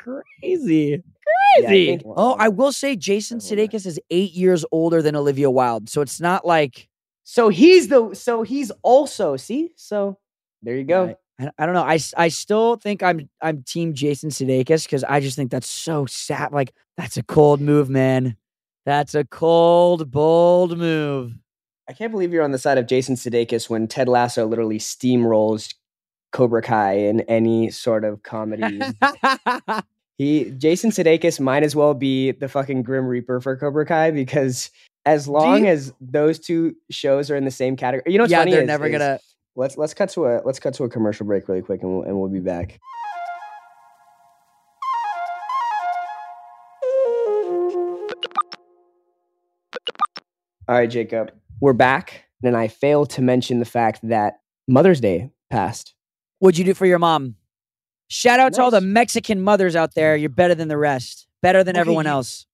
crazy, 1.26 1.84
Yeah, 1.86 1.94
I 1.94 1.98
think- 1.98 2.14
oh, 2.18 2.36
I 2.40 2.50
will 2.50 2.72
say, 2.72 2.96
Jason 2.96 3.40
oh, 3.42 3.46
I. 3.46 3.56
Sudeikis 3.56 3.86
is 3.86 4.00
eight 4.10 4.32
years 4.34 4.66
older 4.72 5.02
than 5.02 5.16
Olivia 5.16 5.50
Wilde, 5.50 5.90
so 5.90 6.02
it's 6.02 6.20
not 6.20 6.46
like 6.46 6.88
So 7.24 7.50
he's 7.50 7.88
the 7.88 8.14
so 8.14 8.44
he's 8.44 8.72
also 8.82 9.38
see 9.38 9.72
so 9.76 10.18
there 10.62 10.76
you 10.78 10.84
go. 10.84 11.16
I, 11.40 11.50
I 11.58 11.66
don't 11.66 11.74
know. 11.76 11.84
I, 11.84 12.00
I 12.16 12.28
still 12.30 12.76
think 12.78 13.02
I'm 13.04 13.30
I'm 13.42 13.64
Team 13.64 13.94
Jason 13.94 14.30
Sudeikis 14.30 14.86
because 14.86 15.04
I 15.04 15.20
just 15.20 15.36
think 15.36 15.52
that's 15.52 15.68
so 15.68 16.06
sad. 16.06 16.52
Like 16.54 16.74
that's 16.98 17.18
a 17.18 17.24
cold 17.24 17.60
move, 17.60 17.90
man. 17.90 18.38
That's 18.86 19.16
a 19.16 19.24
cold, 19.26 20.12
bold 20.12 20.78
move. 20.78 21.34
I 21.90 21.94
can't 21.94 22.12
believe 22.12 22.32
you're 22.32 22.44
on 22.44 22.52
the 22.52 22.58
side 22.58 22.78
of 22.78 22.88
Jason 22.88 23.16
Sudeikis 23.16 23.70
when 23.70 23.88
Ted 23.88 24.08
Lasso 24.08 24.46
literally 24.46 24.80
steamrolls 24.80 25.74
Cobra 26.32 26.62
Kai 26.62 26.94
in 26.94 27.22
any 27.22 27.70
sort 27.72 28.06
of 28.06 28.24
comedy. 28.24 28.80
he 30.18 30.52
Jason 30.52 30.92
Sudeikis 30.92 31.40
might 31.40 31.64
as 31.64 31.76
well 31.76 31.94
be 31.94 32.32
the 32.32 32.48
fucking 32.48 32.84
Grim 32.84 33.06
Reaper 33.08 33.42
for 33.42 33.56
Cobra 33.58 33.86
Kai 33.86 34.12
because 34.12 34.70
as 35.06 35.28
long 35.28 35.64
you- 35.64 35.70
as 35.72 35.94
those 36.00 36.40
two 36.40 36.76
shows 36.92 37.30
are 37.32 37.36
in 37.36 37.46
the 37.46 37.52
same 37.52 37.76
category, 37.76 38.12
you 38.12 38.18
know 38.18 38.24
what's 38.24 38.32
yeah, 38.32 38.40
funny 38.40 38.52
they're 38.52 38.62
is- 38.62 38.68
never 38.68 38.86
is- 38.88 38.92
gonna. 38.92 39.20
let's 39.56 39.78
let's 39.78 39.94
cut 39.94 40.10
to 40.10 40.26
a 40.26 40.42
let's 40.46 40.60
cut 40.60 40.74
to 40.76 40.84
a 40.84 40.90
commercial 40.90 41.26
break 41.26 41.48
really 41.48 41.62
quick 41.62 41.82
and 41.82 41.92
we'll, 41.92 42.04
and 42.04 42.20
we'll 42.20 42.30
be 42.30 42.40
back. 42.40 42.80
All 50.68 50.76
right, 50.76 50.90
Jacob, 50.90 51.32
we're 51.60 51.74
back, 51.74 52.26
and 52.44 52.56
I 52.56 52.68
failed 52.70 53.10
to 53.12 53.22
mention 53.22 53.60
the 53.60 53.66
fact 53.66 54.00
that 54.04 54.36
Mother's 54.68 55.02
Day 55.02 55.30
passed. 55.50 55.94
What'd 56.40 56.58
you 56.58 56.64
do 56.64 56.74
for 56.74 56.86
your 56.86 57.00
mom? 57.00 57.36
Shout 58.10 58.40
out 58.40 58.54
to 58.54 58.62
all 58.62 58.72
the 58.72 58.82
Mexican 58.82 59.42
mothers 59.42 59.76
out 59.76 59.96
there. 59.96 60.16
You're 60.16 60.30
better 60.30 60.56
than 60.56 60.68
the 60.68 60.78
rest. 60.78 61.28
Better 61.42 61.64
than 61.64 61.76
Okay, 61.76 61.82
everyone 61.82 62.06
you- 62.06 62.12
else. 62.12 62.46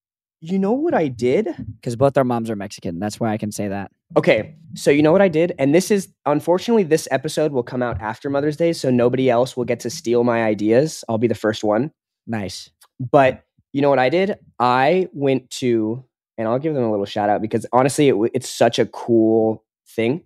You 0.42 0.58
know 0.58 0.72
what 0.72 0.94
I 0.94 1.10
did? 1.10 1.50
Because 1.76 1.98
both 1.98 2.18
our 2.18 2.24
moms 2.24 2.50
are 2.50 2.56
Mexican. 2.56 2.98
That's 2.98 3.20
why 3.20 3.34
I 3.34 3.38
can 3.38 3.52
say 3.52 3.68
that. 3.68 3.92
Okay, 4.16 4.56
so 4.74 4.90
you 4.90 5.02
know 5.04 5.12
what 5.12 5.22
I 5.22 5.28
did? 5.28 5.54
And 5.60 5.76
this 5.76 5.92
is 5.92 6.08
unfortunately 6.26 6.84
this 6.84 7.10
episode 7.12 7.52
will 7.52 7.62
come 7.64 7.84
out 7.84 8.00
after 8.02 8.30
Mother's 8.30 8.56
Day, 8.56 8.72
so 8.72 8.90
nobody 8.90 9.30
else 9.30 9.58
will 9.58 9.66
get 9.66 9.82
to 9.82 9.90
steal 9.90 10.24
my 10.24 10.44
ideas. 10.44 11.04
I'll 11.10 11.18
be 11.18 11.28
the 11.28 11.36
first 11.36 11.62
one. 11.64 11.92
Nice. 12.26 12.70
But 13.02 13.44
you 13.74 13.82
know 13.82 13.90
what 13.90 14.00
I 14.00 14.08
did? 14.08 14.38
I 14.60 15.10
went 15.12 15.50
to, 15.52 16.06
and 16.38 16.48
I'll 16.48 16.58
give 16.58 16.74
them 16.74 16.86
a 16.86 16.90
little 16.90 17.06
shout 17.06 17.30
out 17.30 17.42
because 17.42 17.66
honestly, 17.74 18.08
it, 18.08 18.16
it's 18.34 18.50
such 18.50 18.80
a 18.80 18.86
cool 18.86 19.66
thing. 19.90 20.24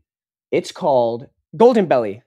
It's 0.52 0.72
called 0.72 1.28
Golden 1.58 1.88
Belly. 1.88 2.22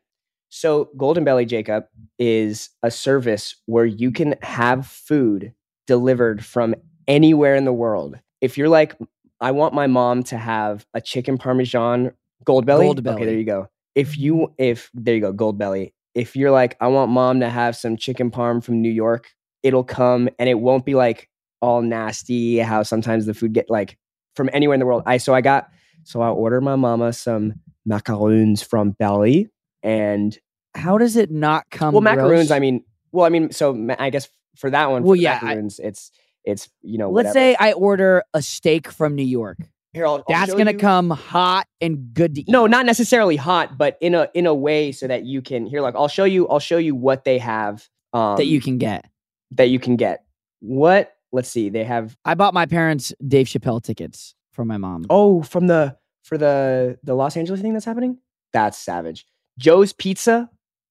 So, 0.49 0.91
Golden 0.97 1.25
Belly, 1.25 1.45
Jacob, 1.45 1.87
is 2.19 2.71
a 2.83 2.91
service 2.91 3.57
where 3.67 3.85
you 3.85 4.11
can 4.13 4.37
have 4.43 4.87
food 4.87 5.53
delivered 5.87 6.45
from 6.45 6.75
anywhere 7.09 7.57
in 7.57 7.65
the 7.65 7.73
world. 7.73 8.19
If 8.41 8.57
you're 8.57 8.69
like, 8.69 8.97
I 9.41 9.51
want 9.51 9.75
my 9.75 9.87
mom 9.87 10.23
to 10.25 10.39
have 10.39 10.87
a 10.95 11.01
chicken 11.01 11.39
parmesan 11.39 12.13
Goldbelly. 12.45 12.85
Gold 12.85 12.99
Okay, 12.99 13.03
belly. 13.03 13.25
there 13.27 13.39
you 13.39 13.45
go. 13.45 13.69
If 13.95 14.19
you, 14.19 14.35
mm-hmm. 14.35 14.53
if 14.59 14.91
there 14.95 15.15
you 15.15 15.21
go, 15.21 15.33
Goldbelly. 15.33 15.93
If 16.15 16.37
you're 16.37 16.51
like, 16.51 16.77
I 16.81 16.87
want 16.89 17.11
mom 17.11 17.41
to 17.41 17.51
have 17.51 17.77
some 17.77 17.97
chicken 17.97 18.31
parm 18.31 18.63
from 18.63 18.81
New 18.81 18.91
York, 18.91 19.29
it'll 19.63 19.85
come 19.85 20.29
and 20.39 20.49
it 20.49 20.61
won't 20.61 20.87
be 20.87 20.95
like 20.95 21.29
all 21.61 21.83
nasty. 21.83 22.59
How 22.59 22.83
sometimes 22.83 23.27
the 23.27 23.35
food 23.35 23.53
get 23.53 23.69
like 23.69 23.99
from 24.35 24.49
anywhere 24.53 24.75
in 24.75 24.81
the 24.81 24.87
world. 24.87 25.03
I 25.07 25.19
so 25.19 25.35
I 25.35 25.41
got 25.41 25.69
so 26.05 26.23
I 26.23 26.29
ordered 26.29 26.63
my 26.63 26.77
mama 26.77 27.13
some 27.13 27.55
macaroons 27.85 28.63
from 28.63 28.93
Belly 28.93 29.51
and 29.83 30.37
How 30.75 30.99
does 30.99 31.17
it 31.17 31.31
not 31.31 31.65
come? 31.71 31.95
well 31.95 32.01
macaroons. 32.03 32.49
gross? 32.49 32.51
I 32.51 32.59
mean, 32.59 32.85
well, 33.13 33.25
I 33.25 33.29
mean, 33.31 33.51
so 33.53 33.89
I 33.99 34.11
guess 34.11 34.29
for 34.57 34.71
that 34.71 34.91
one, 34.91 35.03
Well, 35.05 35.13
for 35.17 35.21
yeah, 35.21 35.39
I- 35.43 35.55
it's 35.57 36.11
it's 36.45 36.69
you 36.83 36.99
know. 36.99 37.11
let's 37.11 37.29
whatever. 37.29 37.33
say 37.35 37.57
I 37.59 37.73
order 37.73 38.23
a 38.35 38.41
steak 38.43 38.89
from 38.91 39.15
New 39.17 39.25
York. 39.25 39.59
Here, 39.93 40.07
I'll, 40.07 40.17
I'll 40.17 40.25
That's 40.29 40.53
gonna 40.55 40.73
you- 40.73 40.79
come 40.79 41.11
hot 41.11 41.67
and 41.81 42.13
good 42.15 42.35
to 42.35 42.43
eat. 42.43 42.49
No, 42.49 42.67
not 42.67 42.85
necessarily 42.87 43.37
hot, 43.37 43.79
but 43.79 43.97
in 44.01 44.15
a 44.15 44.29
in 44.35 44.47
a 44.47 44.55
way 44.55 44.93
so 44.93 45.07
that 45.07 45.25
you 45.25 45.41
can 45.43 45.67
here. 45.67 45.81
Like 45.81 45.95
I'll 45.97 46.09
show 46.09 46.25
you. 46.25 46.47
I'll 46.49 46.59
show 46.61 46.77
you 46.79 46.95
what 46.95 47.25
they 47.25 47.39
have 47.39 47.89
um, 48.13 48.37
that 48.37 48.45
you 48.47 48.61
can 48.61 48.79
get. 48.79 49.09
that 49.53 49.69
you 49.71 49.79
can 49.81 49.97
get. 49.97 50.25
What? 50.61 51.15
Let's 51.33 51.49
see. 51.49 51.69
They 51.71 51.85
have 51.85 52.17
I 52.25 52.35
bought 52.35 52.53
my 52.55 52.67
parents 52.67 53.13
Dave 53.27 53.47
Chappelle 53.47 53.83
tickets 53.83 54.35
for 54.53 54.65
my 54.65 54.77
mom. 54.77 55.07
Oh, 55.11 55.43
from 55.43 55.67
the 55.67 55.97
for 56.23 56.37
the 56.39 56.99
the 57.03 57.15
Los 57.15 57.37
Angeles 57.37 57.61
thing 57.63 57.73
that's 57.73 57.85
happening? 57.87 58.19
That's 58.53 58.77
savage. 58.79 59.27
Joe's 59.59 59.93
Pizza, 59.93 60.51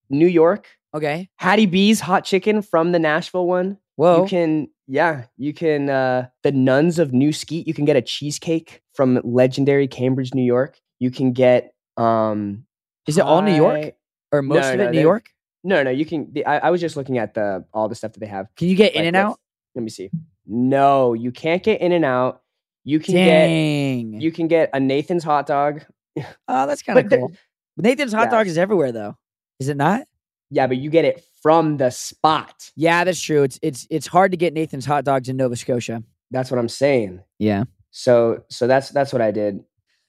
New 0.09 0.27
York. 0.27 0.67
Okay. 0.93 1.29
Hattie 1.37 1.65
B's 1.65 1.99
hot 1.99 2.25
chicken 2.25 2.61
from 2.61 2.91
the 2.91 2.99
Nashville 2.99 3.47
one. 3.47 3.77
Whoa. 3.95 4.23
You 4.23 4.29
can 4.29 4.69
yeah, 4.87 5.25
you 5.37 5.53
can 5.53 5.89
uh 5.89 6.27
the 6.43 6.51
Nuns 6.51 6.99
of 6.99 7.13
New 7.13 7.31
Skete, 7.31 7.67
you 7.67 7.73
can 7.73 7.85
get 7.85 7.95
a 7.95 8.01
cheesecake 8.01 8.81
from 8.93 9.19
legendary 9.23 9.87
Cambridge, 9.87 10.33
New 10.33 10.43
York. 10.43 10.79
You 10.99 11.11
can 11.11 11.33
get 11.33 11.73
um 11.97 12.65
Is 13.07 13.17
it 13.17 13.21
all 13.21 13.41
New 13.41 13.55
York? 13.55 13.95
or 14.31 14.41
most 14.41 14.63
no, 14.63 14.71
of 14.71 14.77
no, 14.77 14.87
it 14.87 14.91
New 14.91 15.01
York? 15.01 15.29
No, 15.63 15.81
no, 15.81 15.89
you 15.89 16.05
can. 16.05 16.31
the- 16.31 16.45
I, 16.45 16.67
I 16.67 16.69
was 16.69 16.79
just 16.79 16.95
looking 16.95 17.17
at 17.17 17.33
the 17.33 17.65
all 17.73 17.89
the 17.89 17.95
stuff 17.95 18.13
that 18.13 18.19
they 18.19 18.27
have. 18.27 18.47
Can 18.55 18.67
you 18.67 18.75
get 18.75 18.93
in 18.95 19.05
and 19.05 19.15
out? 19.15 19.39
Let 19.73 19.83
me 19.83 19.89
see. 19.89 20.11
No, 20.45 21.13
you 21.13 21.31
can't 21.31 21.63
get 21.63 21.81
in 21.81 21.91
and 21.91 22.05
out. 22.05 22.41
You 22.83 22.99
can 22.99 23.15
get 23.15 23.47
Dang. 23.47 24.21
you 24.21 24.31
can 24.31 24.47
get 24.47 24.69
a 24.73 24.79
Nathan's 24.79 25.23
hot 25.23 25.47
dog. 25.47 25.83
oh, 26.47 26.67
that's 26.67 26.83
kind 26.83 26.99
of 26.99 27.09
cool. 27.09 27.31
Nathan's 27.77 28.13
hot 28.13 28.25
Yeah. 28.25 28.31
dog 28.37 28.47
is 28.47 28.57
everywhere 28.57 28.91
though. 28.91 29.17
Is 29.59 29.69
it 29.69 29.77
not? 29.77 30.07
Yeah, 30.49 30.67
but 30.67 30.77
you 30.77 30.89
get 30.89 31.05
it 31.05 31.23
from 31.41 31.77
the 31.77 31.89
spot. 31.89 32.71
Yeah, 32.75 33.03
that's 33.03 33.21
true. 33.21 33.43
It's 33.43 33.59
it's 33.61 33.87
it's 33.89 34.07
hard 34.07 34.31
to 34.31 34.37
get 34.37 34.53
Nathan's 34.53 34.85
hot 34.85 35.03
dogs 35.03 35.27
in 35.29 35.37
Nova 35.37 35.55
Scotia. 35.55 36.03
That's 36.31 36.51
what 36.51 36.59
I'm 36.59 36.69
saying. 36.69 37.21
Yeah. 37.39 37.63
So 37.91 38.43
so 38.49 38.67
that's 38.67 38.89
that's 38.89 39.11
what 39.13 39.21
I 39.21 39.31
did. 39.31 39.63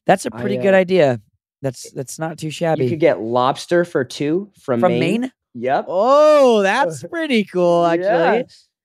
That's 0.06 0.26
a 0.26 0.30
pretty 0.30 0.58
uh, 0.58 0.62
good 0.62 0.74
idea. 0.74 1.20
That's 1.62 1.90
that's 1.92 2.18
not 2.18 2.38
too 2.38 2.50
shabby. 2.50 2.84
You 2.84 2.90
could 2.90 3.00
get 3.00 3.20
lobster 3.20 3.84
for 3.84 4.04
two 4.04 4.50
from, 4.60 4.80
From 4.80 4.98
Maine? 4.98 5.32
Yep. 5.54 5.86
Oh, 5.88 6.62
that's 6.62 7.02
pretty 7.10 7.44
cool, 7.44 7.84
actually. 7.84 8.04
Yeah. 8.06 8.42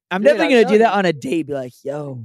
I'm 0.10 0.22
Dude, 0.22 0.32
definitely 0.32 0.56
gonna 0.56 0.70
do 0.70 0.78
that 0.80 0.94
on 0.94 1.06
a 1.06 1.14
date. 1.14 1.48
Be 1.48 1.54
like, 1.54 1.74
yo, 1.84 2.24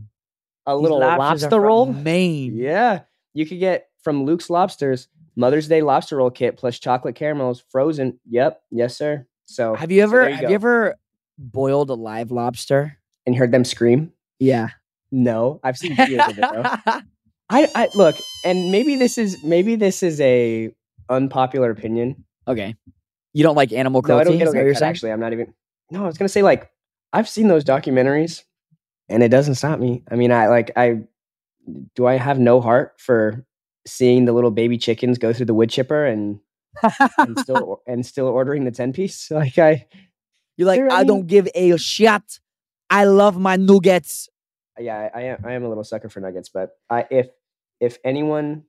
A 0.67 0.77
little 0.77 0.99
lobster 1.01 1.61
roll. 1.61 1.87
Maine. 1.93 2.57
Yeah. 2.57 3.01
You 3.35 3.45
could 3.45 3.59
get 3.59 3.89
from 4.03 4.25
Luke's 4.25 4.49
Lobsters 4.49 5.09
Mother's 5.37 5.69
Day 5.69 5.83
lobster 5.83 6.17
roll 6.17 6.31
kit 6.31 6.57
plus 6.57 6.79
chocolate 6.79 7.15
caramels 7.15 7.63
frozen. 7.71 8.19
Yep. 8.31 8.61
Yes, 8.71 8.97
sir. 8.97 9.27
So 9.45 9.75
Have 9.75 9.93
you 9.93 10.01
so 10.01 10.05
ever 10.09 10.29
have 10.31 10.41
go. 10.43 10.49
you 10.49 10.55
ever 10.55 10.97
boiled 11.39 11.91
a 11.91 11.95
live 11.95 12.31
lobster? 12.31 12.99
and 13.27 13.35
heard 13.37 13.51
them 13.53 13.65
scream? 13.65 14.13
Yeah. 14.39 14.69
No. 15.11 15.61
I've 15.65 15.77
seen 15.77 15.93
videos 15.97 16.31
of 16.31 16.39
it 16.39 16.41
though. 16.41 17.01
I, 17.51 17.69
I 17.75 17.89
look, 17.95 18.17
and 18.45 18.71
maybe 18.73 18.97
this 18.97 19.19
is 19.19 19.37
maybe 19.45 19.77
this 19.77 20.03
is 20.03 20.21
a 20.21 20.73
unpopular 21.09 21.71
opinion. 21.71 22.25
okay. 22.49 22.75
You 23.33 23.43
don't 23.43 23.55
like 23.55 23.73
animal 23.73 24.01
cruelty? 24.03 24.33
is 24.33 24.39
that 24.39 24.47
what 24.57 24.65
get 24.65 24.79
saying? 24.79 24.91
actually. 24.91 25.13
I'm 25.13 25.21
not 25.21 25.33
even. 25.33 25.53
No, 25.91 26.03
I 26.05 26.07
was 26.07 26.17
gonna 26.19 26.29
say 26.29 26.43
like 26.43 26.71
I've 27.13 27.29
seen 27.29 27.49
those 27.49 27.65
documentaries, 27.65 28.43
and 29.09 29.23
it 29.23 29.29
doesn't 29.29 29.57
stop 29.57 29.79
me. 29.79 30.03
I 30.11 30.17
mean, 30.17 30.33
I 30.33 30.49
like 30.49 30.71
I 30.75 31.03
do. 31.95 32.07
I 32.07 32.17
have 32.17 32.39
no 32.41 32.61
heart 32.61 32.95
for 32.99 33.45
seeing 33.87 34.25
the 34.25 34.33
little 34.33 34.51
baby 34.51 34.79
chickens 34.79 35.19
go 35.19 35.33
through 35.33 35.47
the 35.47 35.55
wood 35.55 35.71
chipper 35.71 36.05
and 36.07 36.41
and 37.19 37.39
still 37.39 37.83
and 37.87 38.05
still 38.05 38.27
ordering 38.27 38.65
the 38.65 38.71
ten 38.71 38.93
piece. 38.93 39.31
Like 39.31 39.59
I, 39.59 39.87
You're 40.57 40.69
like, 40.69 40.81
I 40.91 41.05
don't 41.05 41.27
give 41.27 41.49
a 41.55 41.77
shit. 41.77 42.41
I 42.91 43.05
love 43.05 43.39
my 43.39 43.57
nuggets. 43.57 44.29
yeah, 44.79 45.11
I, 45.15 45.21
I 45.21 45.23
am. 45.25 45.45
I 45.45 45.53
am 45.53 45.65
a 45.65 45.69
little 45.69 45.85
sucker 45.85 46.09
for 46.09 46.21
nuggets, 46.21 46.49
but 46.49 46.71
I 46.91 47.07
if 47.11 47.29
if 47.81 47.99
anyone 48.05 48.65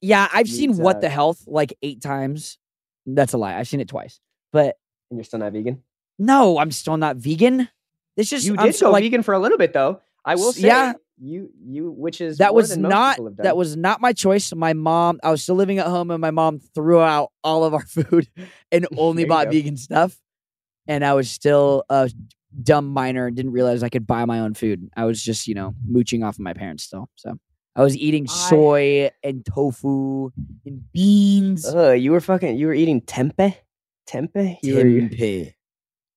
Yeah, 0.00 0.28
I've 0.32 0.48
seen 0.48 0.70
Needs, 0.70 0.80
What 0.80 0.96
uh, 0.96 1.00
the 1.00 1.08
Health 1.08 1.44
like 1.46 1.76
eight 1.82 2.02
times. 2.02 2.58
That's 3.06 3.32
a 3.32 3.38
lie. 3.38 3.56
I've 3.56 3.68
seen 3.68 3.80
it 3.80 3.88
twice. 3.88 4.20
But 4.52 4.76
and 5.10 5.18
you're 5.18 5.24
still 5.24 5.38
not 5.40 5.52
vegan, 5.52 5.82
no, 6.18 6.58
I'm 6.58 6.70
still 6.70 6.96
not 6.96 7.16
vegan. 7.16 7.68
It's 8.16 8.30
just 8.30 8.46
you 8.46 8.54
I'm 8.58 8.66
did 8.66 8.74
so, 8.74 8.86
go 8.86 8.92
like 8.92 9.02
vegan 9.04 9.22
for 9.22 9.34
a 9.34 9.38
little 9.38 9.58
bit 9.58 9.72
though. 9.72 10.00
I 10.24 10.36
will 10.36 10.52
say, 10.52 10.68
yeah. 10.68 10.94
You 11.18 11.50
you 11.64 11.90
which 11.92 12.20
is 12.20 12.38
that 12.38 12.54
was 12.54 12.76
not 12.76 13.18
that 13.36 13.56
was 13.56 13.76
not 13.76 14.00
my 14.00 14.12
choice. 14.12 14.52
My 14.54 14.72
mom, 14.72 15.20
I 15.22 15.30
was 15.30 15.42
still 15.42 15.54
living 15.54 15.78
at 15.78 15.86
home, 15.86 16.10
and 16.10 16.20
my 16.20 16.30
mom 16.30 16.58
threw 16.74 17.00
out 17.00 17.30
all 17.42 17.64
of 17.64 17.74
our 17.74 17.86
food 17.86 18.28
and 18.72 18.86
only 18.96 19.24
bought 19.24 19.48
vegan 19.50 19.76
stuff. 19.76 20.16
And 20.86 21.04
I 21.04 21.14
was 21.14 21.30
still 21.30 21.84
a 21.88 22.10
dumb 22.62 22.88
minor 22.88 23.26
and 23.26 23.34
didn't 23.36 23.52
realize 23.52 23.82
I 23.82 23.88
could 23.88 24.06
buy 24.06 24.24
my 24.24 24.40
own 24.40 24.54
food. 24.54 24.88
I 24.96 25.04
was 25.04 25.22
just 25.22 25.46
you 25.46 25.54
know 25.54 25.74
mooching 25.86 26.22
off 26.22 26.34
of 26.36 26.40
my 26.40 26.52
parents 26.52 26.84
still. 26.84 27.08
So 27.14 27.38
I 27.76 27.82
was 27.82 27.96
eating 27.96 28.26
I- 28.28 28.32
soy 28.32 29.10
and 29.22 29.46
tofu 29.46 30.30
and 30.66 30.92
beans. 30.92 31.64
Ugh, 31.66 31.98
you 31.98 32.12
were 32.12 32.20
fucking. 32.20 32.56
You 32.56 32.66
were 32.66 32.74
eating 32.74 33.00
tempeh, 33.02 33.54
tempeh. 34.08 34.56
You 34.62 34.74
were, 34.76 34.82
Tempeh. 34.82 35.54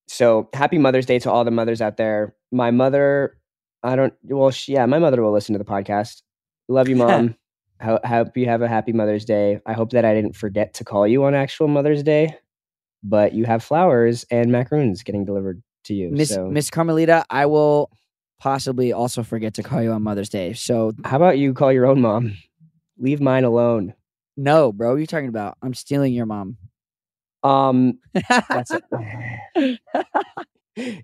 so 0.08 0.50
happy 0.54 0.78
Mother's 0.80 1.06
Day 1.06 1.20
to 1.20 1.32
all 1.32 1.44
the 1.46 1.52
mothers 1.52 1.82
out 1.82 1.98
there. 1.98 2.36
My 2.52 2.72
mother, 2.72 3.37
I 3.84 3.96
don't. 3.96 4.14
Well, 4.24 4.52
she, 4.52 4.74
yeah, 4.74 4.86
my 4.86 5.00
mother 5.00 5.22
will 5.22 5.32
listen 5.32 5.54
to 5.54 5.60
the 5.60 5.66
podcast. 5.66 6.22
Love 6.68 6.88
you, 6.88 6.96
mom. 6.98 7.36
Ho- 7.82 8.00
hope 8.04 8.36
you 8.36 8.48
have 8.48 8.62
a 8.62 8.68
happy 8.68 8.92
Mother's 8.92 9.24
Day. 9.26 9.60
I 9.66 9.74
hope 9.74 9.92
that 9.92 10.04
I 10.04 10.14
didn't 10.14 10.36
forget 10.36 10.74
to 10.76 10.84
call 10.84 11.08
you 11.08 11.24
on 11.26 11.36
actual 11.36 11.68
Mother's 11.68 12.02
Day, 12.04 12.36
but 13.04 13.34
you 13.34 13.46
have 13.46 13.64
flowers 13.64 14.26
and 14.32 14.52
macaroons 14.52 15.04
getting 15.04 15.26
delivered 15.26 15.62
to 15.86 15.94
you. 15.94 16.10
Miss 16.10 16.30
so, 16.30 16.48
Miss 16.48 16.70
Carmelita, 16.72 17.24
I 17.30 17.46
will 17.46 17.92
possibly 18.40 18.94
also 18.94 19.24
forget 19.24 19.54
to 19.56 19.64
call 19.64 19.82
you 19.82 19.92
on 19.92 20.02
Mother's 20.04 20.30
Day. 20.30 20.54
So 20.54 20.94
how 21.06 21.18
about 21.18 21.38
you 21.38 21.54
call 21.54 21.72
your 21.72 21.86
own 21.86 22.02
mom? 22.02 22.36
Leave 22.98 23.22
mine 23.22 23.44
alone. 23.44 23.94
no, 24.36 24.72
bro, 24.72 24.90
what 24.90 24.96
are 24.96 25.00
you 25.00 25.08
talking 25.08 25.30
about? 25.30 25.58
I'm 25.62 25.74
stealing 25.76 26.14
your 26.14 26.26
mom. 26.26 26.58
Um, 27.44 28.00
That's 28.50 28.72
it. 28.72 29.80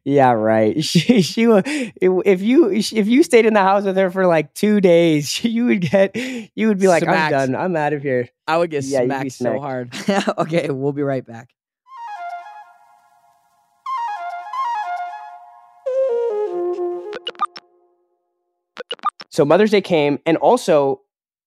yeah, 0.04 0.32
right. 0.32 0.84
She 0.84 1.22
she 1.22 1.48
will 1.48 1.62
if 1.66 2.42
you 2.42 2.70
if 2.72 3.08
you 3.08 3.24
stayed 3.24 3.46
in 3.46 3.54
the 3.54 3.62
house 3.62 3.84
with 3.84 3.98
her 3.98 4.10
for 4.12 4.26
like 4.28 4.54
two 4.54 4.80
days, 4.82 5.44
you 5.44 5.66
would 5.66 5.82
get 5.82 6.16
you 6.16 6.68
would 6.68 6.80
be 6.80 6.88
like, 6.88 7.04
Smacked. 7.04 7.34
I'm 7.34 7.52
done. 7.52 7.62
I'm 7.62 7.76
out 7.76 7.94
of 7.94 8.02
here. 8.02 8.30
I 8.48 8.58
would 8.58 8.70
get 8.70 8.84
Yeah, 8.84 9.02
you'd 9.02 9.08
smacked 9.08 9.32
so 9.32 9.60
hard. 9.60 9.94
okay, 10.38 10.70
we'll 10.70 10.92
be 10.94 11.04
right 11.04 11.26
back. 11.26 11.50
So 19.30 19.44
Mother's 19.46 19.72
Day 19.72 19.82
came, 19.82 20.20
and 20.26 20.38
also 20.38 21.02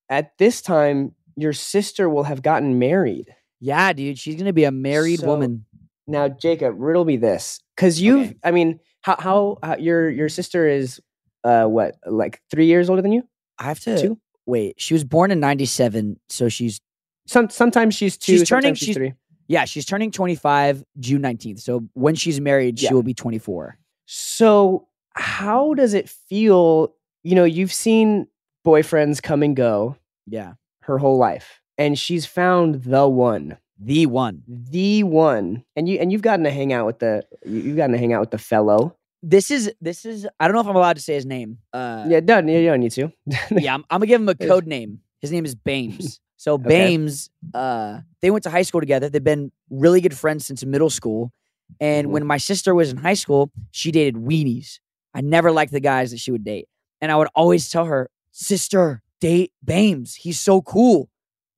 at 0.08 0.36
this 0.38 0.60
time, 0.60 1.14
your 1.36 1.52
sister 1.52 2.08
will 2.08 2.24
have 2.24 2.42
gotten 2.42 2.78
married. 2.78 3.34
Yeah, 3.60 3.92
dude, 3.92 4.18
she's 4.18 4.36
gonna 4.36 4.52
be 4.52 4.64
a 4.64 4.72
married 4.72 5.20
So- 5.20 5.26
woman. 5.26 5.64
Now, 6.08 6.28
Jacob, 6.28 6.76
riddle 6.78 7.04
me 7.04 7.16
this, 7.16 7.60
because 7.76 8.00
you've. 8.00 8.28
Okay. 8.28 8.36
I 8.42 8.50
mean, 8.50 8.80
how 9.02 9.16
how 9.18 9.58
uh, 9.62 9.76
your 9.78 10.10
your 10.10 10.28
sister 10.28 10.66
is, 10.66 11.00
uh, 11.44 11.66
what 11.66 11.96
like 12.06 12.40
three 12.50 12.66
years 12.66 12.88
older 12.90 13.02
than 13.02 13.12
you? 13.12 13.22
I 13.58 13.64
have 13.64 13.80
to 13.80 14.00
Two? 14.00 14.18
wait. 14.46 14.74
She 14.78 14.94
was 14.94 15.04
born 15.04 15.30
in 15.30 15.38
'97, 15.40 16.18
so 16.28 16.48
she's 16.48 16.80
Some 17.26 17.48
sometimes 17.50 17.94
she's 17.94 18.16
two. 18.16 18.38
She's 18.38 18.48
turning- 18.48 18.74
she's 18.74 18.86
she's- 18.86 18.96
three. 18.96 19.14
yeah, 19.48 19.64
she's 19.64 19.84
turning 19.84 20.10
25 20.10 20.84
June 21.00 21.22
19th. 21.22 21.60
So 21.60 21.84
when 21.94 22.14
she's 22.14 22.40
married, 22.40 22.80
Yeah. 22.80 22.88
she 22.88 22.94
will 22.94 23.02
be 23.02 23.14
24. 23.14 23.78
So, 24.06 24.86
how 25.14 25.74
does 25.74 25.94
it 25.94 26.08
feel? 26.08 26.94
You 27.24 27.34
know, 27.34 27.44
you've 27.44 27.72
seen 27.72 28.26
boyfriends 28.64 29.20
come 29.22 29.42
and 29.42 29.56
go 29.56 29.96
Yeah, 30.26 30.54
her 30.82 30.98
whole 30.98 31.16
life, 31.18 31.60
and 31.78 31.98
she's 31.98 32.24
found 32.26 32.82
the 32.84 33.08
one, 33.08 33.56
the 33.78 34.06
one. 34.06 34.42
the 34.46 35.02
one, 35.02 35.64
and 35.76 35.88
you 35.88 35.98
and 35.98 36.10
you've 36.12 36.22
gotten 36.22 36.44
to 36.44 36.50
hang 36.50 36.72
out 36.72 36.86
with 36.86 36.98
the 36.98 37.24
you- 37.44 37.60
you've 37.60 37.76
gotten 37.76 37.92
to 37.92 37.98
hang 37.98 38.12
out 38.12 38.20
with 38.20 38.30
the 38.30 38.38
fellow. 38.38 38.96
This 39.22 39.50
is 39.50 39.72
this 39.80 40.04
is. 40.04 40.26
I 40.38 40.46
don't 40.46 40.54
know 40.54 40.60
if 40.60 40.66
I'm 40.66 40.76
allowed 40.76 40.96
to 40.96 41.02
say 41.02 41.14
his 41.14 41.26
name. 41.26 41.58
Uh, 41.72 42.06
yeah, 42.08 42.20
done. 42.20 42.46
You 42.48 42.64
don't 42.66 42.80
need 42.80 42.92
to. 42.92 43.10
yeah, 43.50 43.74
I'm, 43.74 43.84
I'm 43.90 43.98
gonna 44.00 44.06
give 44.06 44.20
him 44.20 44.28
a 44.28 44.34
code 44.34 44.66
name. 44.66 45.00
His 45.20 45.32
name 45.32 45.44
is 45.44 45.54
Bames. 45.54 46.20
So 46.38 46.52
Okay. 46.56 46.68
Bames, 46.68 47.30
uh, 47.54 48.00
they 48.20 48.30
went 48.30 48.44
to 48.44 48.50
high 48.50 48.62
school 48.62 48.80
together. 48.80 49.08
They've 49.08 49.24
been 49.24 49.50
really 49.70 50.02
good 50.02 50.16
friends 50.16 50.46
since 50.46 50.62
middle 50.66 50.90
school. 50.90 51.32
And 51.80 52.08
Mhm. 52.08 52.10
when 52.10 52.26
my 52.26 52.36
sister 52.36 52.74
was 52.74 52.90
in 52.90 52.98
high 52.98 53.14
school, 53.14 53.50
she 53.70 53.90
dated 53.90 54.16
weenies. 54.16 54.78
I 55.14 55.22
never 55.22 55.50
liked 55.50 55.72
the 55.72 55.80
guys 55.80 56.10
that 56.10 56.20
she 56.20 56.30
would 56.30 56.44
date, 56.44 56.68
and 57.00 57.10
I 57.10 57.16
would 57.16 57.28
always 57.34 57.70
tell 57.70 57.86
her, 57.86 58.10
"Sister, 58.32 59.02
date 59.18 59.52
Bames. 59.64 60.14
He's 60.14 60.38
so 60.38 60.60
cool. 60.60 61.08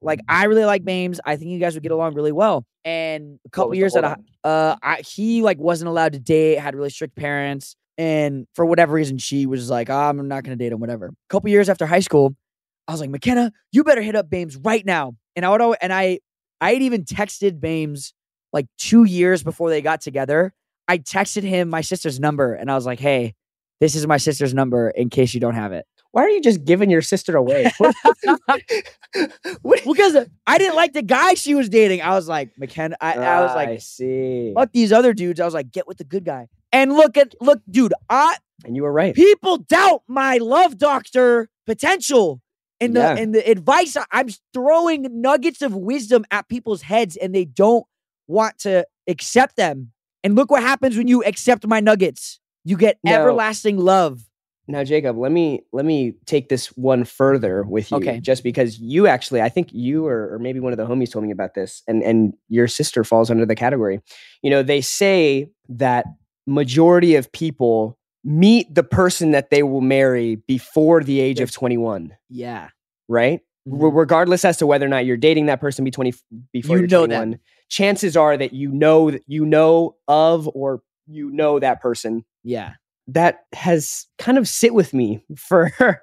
Like 0.00 0.20
I 0.28 0.44
really 0.44 0.64
like 0.64 0.84
Bames. 0.84 1.20
I 1.24 1.36
think 1.36 1.50
you 1.50 1.58
guys 1.58 1.74
would 1.74 1.82
get 1.82 1.92
along 1.92 2.14
really 2.14 2.32
well." 2.32 2.64
And 2.84 3.38
a 3.44 3.50
couple 3.50 3.74
years 3.74 3.96
at 3.96 4.04
a, 4.04 4.16
uh, 4.44 4.76
I, 4.82 5.02
he 5.06 5.42
like 5.42 5.58
wasn't 5.58 5.88
allowed 5.88 6.12
to 6.12 6.20
date. 6.20 6.58
Had 6.58 6.74
really 6.74 6.90
strict 6.90 7.16
parents. 7.16 7.76
And 7.98 8.46
for 8.54 8.64
whatever 8.64 8.94
reason, 8.94 9.18
she 9.18 9.46
was 9.46 9.68
like, 9.70 9.90
"Ah, 9.90 10.08
I'm 10.08 10.28
not 10.28 10.44
going 10.44 10.56
to 10.56 10.64
date 10.64 10.72
him, 10.72 10.78
whatever. 10.78 11.06
A 11.06 11.10
couple 11.28 11.50
years 11.50 11.68
after 11.68 11.84
high 11.84 12.00
school, 12.00 12.36
I 12.88 12.92
was 12.92 13.02
like, 13.02 13.10
McKenna, 13.10 13.52
you 13.70 13.84
better 13.84 14.00
hit 14.00 14.16
up 14.16 14.30
Bames 14.30 14.56
right 14.56 14.84
now. 14.84 15.14
And 15.36 15.44
I 15.44 15.50
would 15.50 15.60
always, 15.60 15.78
and 15.82 15.92
I, 15.92 16.20
I 16.60 16.72
had 16.72 16.82
even 16.82 17.04
texted 17.04 17.60
Bames 17.60 18.14
like 18.52 18.66
two 18.78 19.04
years 19.04 19.42
before 19.42 19.68
they 19.68 19.82
got 19.82 20.00
together. 20.00 20.54
I 20.88 20.96
texted 20.98 21.42
him 21.42 21.68
my 21.68 21.82
sister's 21.82 22.18
number 22.18 22.54
and 22.54 22.70
I 22.70 22.74
was 22.74 22.86
like, 22.86 22.98
hey, 22.98 23.34
this 23.78 23.94
is 23.94 24.06
my 24.06 24.16
sister's 24.16 24.54
number 24.54 24.88
in 24.88 25.10
case 25.10 25.34
you 25.34 25.40
don't 25.40 25.54
have 25.54 25.72
it. 25.72 25.84
Why 26.18 26.24
are 26.24 26.30
you 26.30 26.40
just 26.40 26.64
giving 26.64 26.90
your 26.90 27.00
sister 27.02 27.36
away? 27.36 27.70
Because 29.64 30.14
uh, 30.16 30.24
I 30.46 30.58
didn't 30.58 30.74
like 30.74 30.92
the 30.92 31.02
guy 31.02 31.34
she 31.34 31.54
was 31.54 31.68
dating. 31.68 32.02
I 32.02 32.10
was 32.10 32.28
like, 32.28 32.50
McKenna, 32.58 32.96
I, 33.00 33.12
I 33.14 33.40
was 33.40 33.50
ah, 33.52 33.58
I 33.58 33.64
like, 33.66 33.80
see. 33.80 34.52
fuck 34.54 34.70
these 34.72 34.92
other 34.92 35.14
dudes. 35.14 35.38
I 35.40 35.44
was 35.44 35.54
like, 35.54 35.70
get 35.70 35.86
with 35.86 35.98
the 35.98 36.04
good 36.04 36.24
guy. 36.24 36.48
And 36.72 36.92
look 36.94 37.16
at, 37.16 37.34
look, 37.40 37.60
dude, 37.70 37.94
I, 38.10 38.36
And 38.64 38.74
you 38.76 38.82
were 38.82 38.92
right. 38.92 39.14
people 39.14 39.58
doubt 39.58 40.02
my 40.08 40.38
love 40.38 40.76
doctor 40.76 41.48
potential 41.66 42.42
and 42.80 42.94
the 42.96 43.00
Yeah. 43.00 43.16
and 43.16 43.34
the 43.34 43.48
advice 43.50 43.96
I- 43.96 44.04
I'm 44.10 44.28
throwing 44.52 45.06
nuggets 45.22 45.62
of 45.62 45.74
wisdom 45.74 46.24
at 46.32 46.48
people's 46.48 46.82
heads 46.82 47.16
and 47.16 47.34
they 47.34 47.44
don't 47.46 47.86
want 48.26 48.58
to 48.60 48.84
accept 49.08 49.56
them. 49.56 49.92
And 50.24 50.34
look 50.34 50.50
what 50.50 50.62
happens 50.62 50.96
when 50.96 51.06
you 51.08 51.22
accept 51.24 51.66
my 51.66 51.80
nuggets. 51.80 52.40
You 52.64 52.76
get 52.76 52.98
No. 53.04 53.12
everlasting 53.12 53.78
love. 53.78 54.27
Now, 54.70 54.84
Jacob, 54.84 55.16
let 55.16 55.32
me 55.32 55.62
let 55.72 55.84
me 55.86 56.12
take 56.26 56.50
this 56.50 56.66
one 56.76 57.04
further 57.04 57.62
with 57.62 57.90
you. 57.90 57.96
Okay. 57.96 58.20
Just 58.20 58.42
because 58.42 58.78
you 58.78 59.06
actually, 59.06 59.40
I 59.40 59.48
think 59.48 59.72
you 59.72 60.06
or, 60.06 60.34
or 60.34 60.38
maybe 60.38 60.60
one 60.60 60.72
of 60.74 60.76
the 60.76 60.86
homies 60.86 61.10
told 61.10 61.24
me 61.24 61.32
about 61.32 61.54
this, 61.54 61.82
and 61.88 62.02
and 62.02 62.34
your 62.48 62.68
sister 62.68 63.02
falls 63.02 63.30
under 63.30 63.46
the 63.46 63.54
category. 63.56 64.00
You 64.42 64.50
know, 64.50 64.62
they 64.62 64.82
say 64.82 65.50
that 65.70 66.04
majority 66.46 67.14
of 67.16 67.32
people 67.32 67.98
meet 68.24 68.74
the 68.74 68.82
person 68.82 69.30
that 69.30 69.48
they 69.50 69.62
will 69.62 69.80
marry 69.80 70.36
before 70.36 71.02
the 71.02 71.20
age 71.20 71.40
of 71.40 71.50
21, 71.50 72.14
Yeah. 72.28 72.68
right? 73.08 73.40
Mhm. 73.66 73.82
R- 73.82 73.90
regardless 73.90 74.44
as 74.44 74.56
to 74.58 74.66
whether 74.66 74.84
or 74.84 74.88
not 74.88 75.06
you're 75.06 75.16
dating 75.16 75.46
that 75.46 75.60
person 75.60 75.84
be 75.84 75.90
20 75.90 76.12
before 76.52 76.76
You 76.76 76.80
you're 76.82 76.88
know 76.88 77.06
them. 77.06 77.30
21 77.30 77.40
chances 77.70 78.16
are 78.16 78.36
that 78.36 78.52
you 78.52 78.70
know 78.72 79.10
that 79.12 79.22
you 79.26 79.46
know 79.46 79.96
of 80.08 80.48
or 80.54 80.82
you 81.06 81.30
know 81.30 81.58
that 81.58 81.80
person 81.80 82.24
Yeah. 82.44 82.72
That 83.08 83.44
has 83.54 84.06
kind 84.18 84.36
of 84.38 84.46
sit 84.46 84.74
with 84.74 84.92
me 84.94 85.24
for 85.36 85.70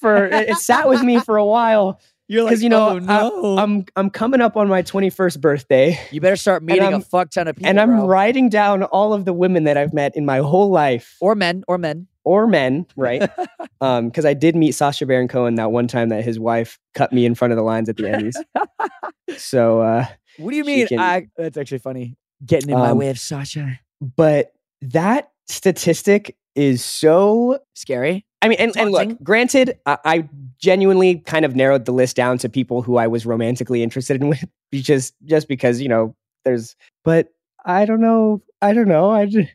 for 0.00 0.26
it, 0.26 0.48
it 0.50 0.56
sat 0.56 0.88
with 0.88 1.02
me 1.02 1.20
for 1.20 1.36
a 1.36 1.44
while 1.44 2.00
You're 2.28 2.44
because 2.44 2.60
you 2.62 2.68
know 2.70 2.88
"Oh, 2.88 2.98
no. 2.98 3.56
I, 3.56 3.62
am 3.62 3.84
I'm 3.94 4.10
coming 4.10 4.40
up 4.40 4.56
on 4.56 4.66
my 4.66 4.82
21st 4.82 5.40
birthday 5.40 5.96
you 6.10 6.20
better 6.20 6.34
start 6.34 6.62
meeting 6.64 6.82
a 6.82 6.90
I'm- 6.90 7.02
fuck 7.02 7.30
ton 7.30 7.46
of 7.46 7.54
people. 7.54 7.68
and 7.68 7.78
I'm 7.78 7.90
bro. 7.98 8.06
writing 8.06 8.48
down 8.48 8.82
all 8.82 9.12
of 9.12 9.24
the 9.26 9.32
women 9.32 9.62
that 9.64 9.76
I've 9.76 9.92
met 9.94 10.16
in 10.16 10.24
my 10.26 10.38
whole 10.38 10.70
life 10.70 11.16
Or 11.20 11.36
men, 11.36 11.62
or 11.68 11.78
men. 11.78 12.08
or 12.24 12.48
men, 12.48 12.86
right? 12.96 13.30
um, 13.80 14.08
because 14.08 14.24
I 14.24 14.34
did 14.34 14.56
meet 14.56 14.72
Sacha 14.72 15.06
Baron 15.06 15.28
Cohen 15.28 15.54
that 15.54 15.70
one 15.70 15.86
time 15.86 16.08
that 16.08 16.24
his 16.24 16.40
wife 16.40 16.80
cut 16.94 17.12
me 17.12 17.26
in 17.26 17.36
front 17.36 17.52
of 17.52 17.56
the 17.58 17.62
lines 17.62 17.88
at 17.88 17.96
the 17.96 18.02
Emmys. 18.04 18.34
so, 19.38 19.80
uh, 19.82 20.06
What 20.38 20.50
do 20.50 20.56
you 20.56 20.64
mean? 20.64 20.88
can- 20.88 20.98
I, 20.98 21.28
that's 21.36 21.56
actually 21.56 21.78
funny. 21.78 22.16
Getting 22.44 22.70
in 22.70 22.78
my 22.78 22.90
Um, 22.90 22.98
way 22.98 23.08
of 23.10 23.18
Sacha. 23.20 23.78
but 24.00 24.52
that 24.82 25.30
statistic 25.48 26.36
is 26.54 26.84
so. 26.84 27.58
Scary. 27.74 28.24
I 28.42 28.48
mean, 28.48 28.58
and, 28.60 28.76
and 28.76 28.92
look, 28.92 29.22
granted, 29.22 29.78
I, 29.86 29.98
I 30.04 30.28
genuinely 30.58 31.16
kind 31.20 31.44
of 31.44 31.56
narrowed 31.56 31.84
the 31.84 31.92
list 31.92 32.16
down 32.16 32.38
to 32.38 32.48
people 32.48 32.82
who 32.82 32.96
I 32.96 33.06
was 33.06 33.26
romantically 33.26 33.82
interested 33.82 34.20
in 34.20 34.28
with, 34.30 34.44
just 34.72 35.14
just 35.24 35.48
because 35.48 35.80
you 35.80 35.88
know 35.88 36.14
there's. 36.44 36.76
But 37.04 37.28
I 37.64 37.84
don't 37.84 38.00
know. 38.00 38.42
I 38.62 38.72
don't 38.72 38.88
know. 38.88 39.10
I 39.10 39.26
just, 39.26 39.50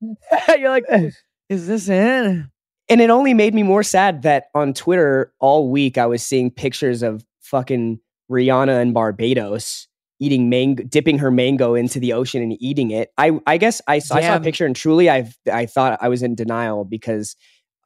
You're 0.58 0.70
like, 0.70 0.84
is 1.48 1.66
this 1.66 1.88
it? 1.88 2.44
and 2.88 3.00
it 3.00 3.10
only 3.10 3.34
made 3.34 3.54
me 3.54 3.62
more 3.62 3.82
sad 3.82 4.22
that 4.22 4.48
on 4.54 4.74
Twitter 4.74 5.32
all 5.40 5.70
week 5.70 5.98
I 5.98 6.06
was 6.06 6.22
seeing 6.22 6.50
pictures 6.50 7.02
of 7.02 7.24
fucking 7.40 8.00
Rihanna 8.30 8.80
and 8.80 8.94
Barbados 8.94 9.88
eating 10.20 10.48
mango, 10.48 10.84
dipping 10.84 11.18
her 11.18 11.30
mango 11.30 11.74
into 11.74 11.98
the 11.98 12.12
ocean 12.12 12.42
and 12.42 12.56
eating 12.60 12.90
it. 12.90 13.10
I 13.18 13.38
I 13.46 13.58
guess 13.58 13.80
I, 13.86 13.98
saw- 13.98 14.16
I 14.16 14.20
saw 14.22 14.36
a 14.36 14.40
picture 14.40 14.66
and 14.66 14.74
truly 14.76 15.10
I 15.10 15.30
I 15.52 15.66
thought 15.66 15.98
I 16.00 16.08
was 16.08 16.22
in 16.22 16.34
denial 16.34 16.84
because 16.84 17.36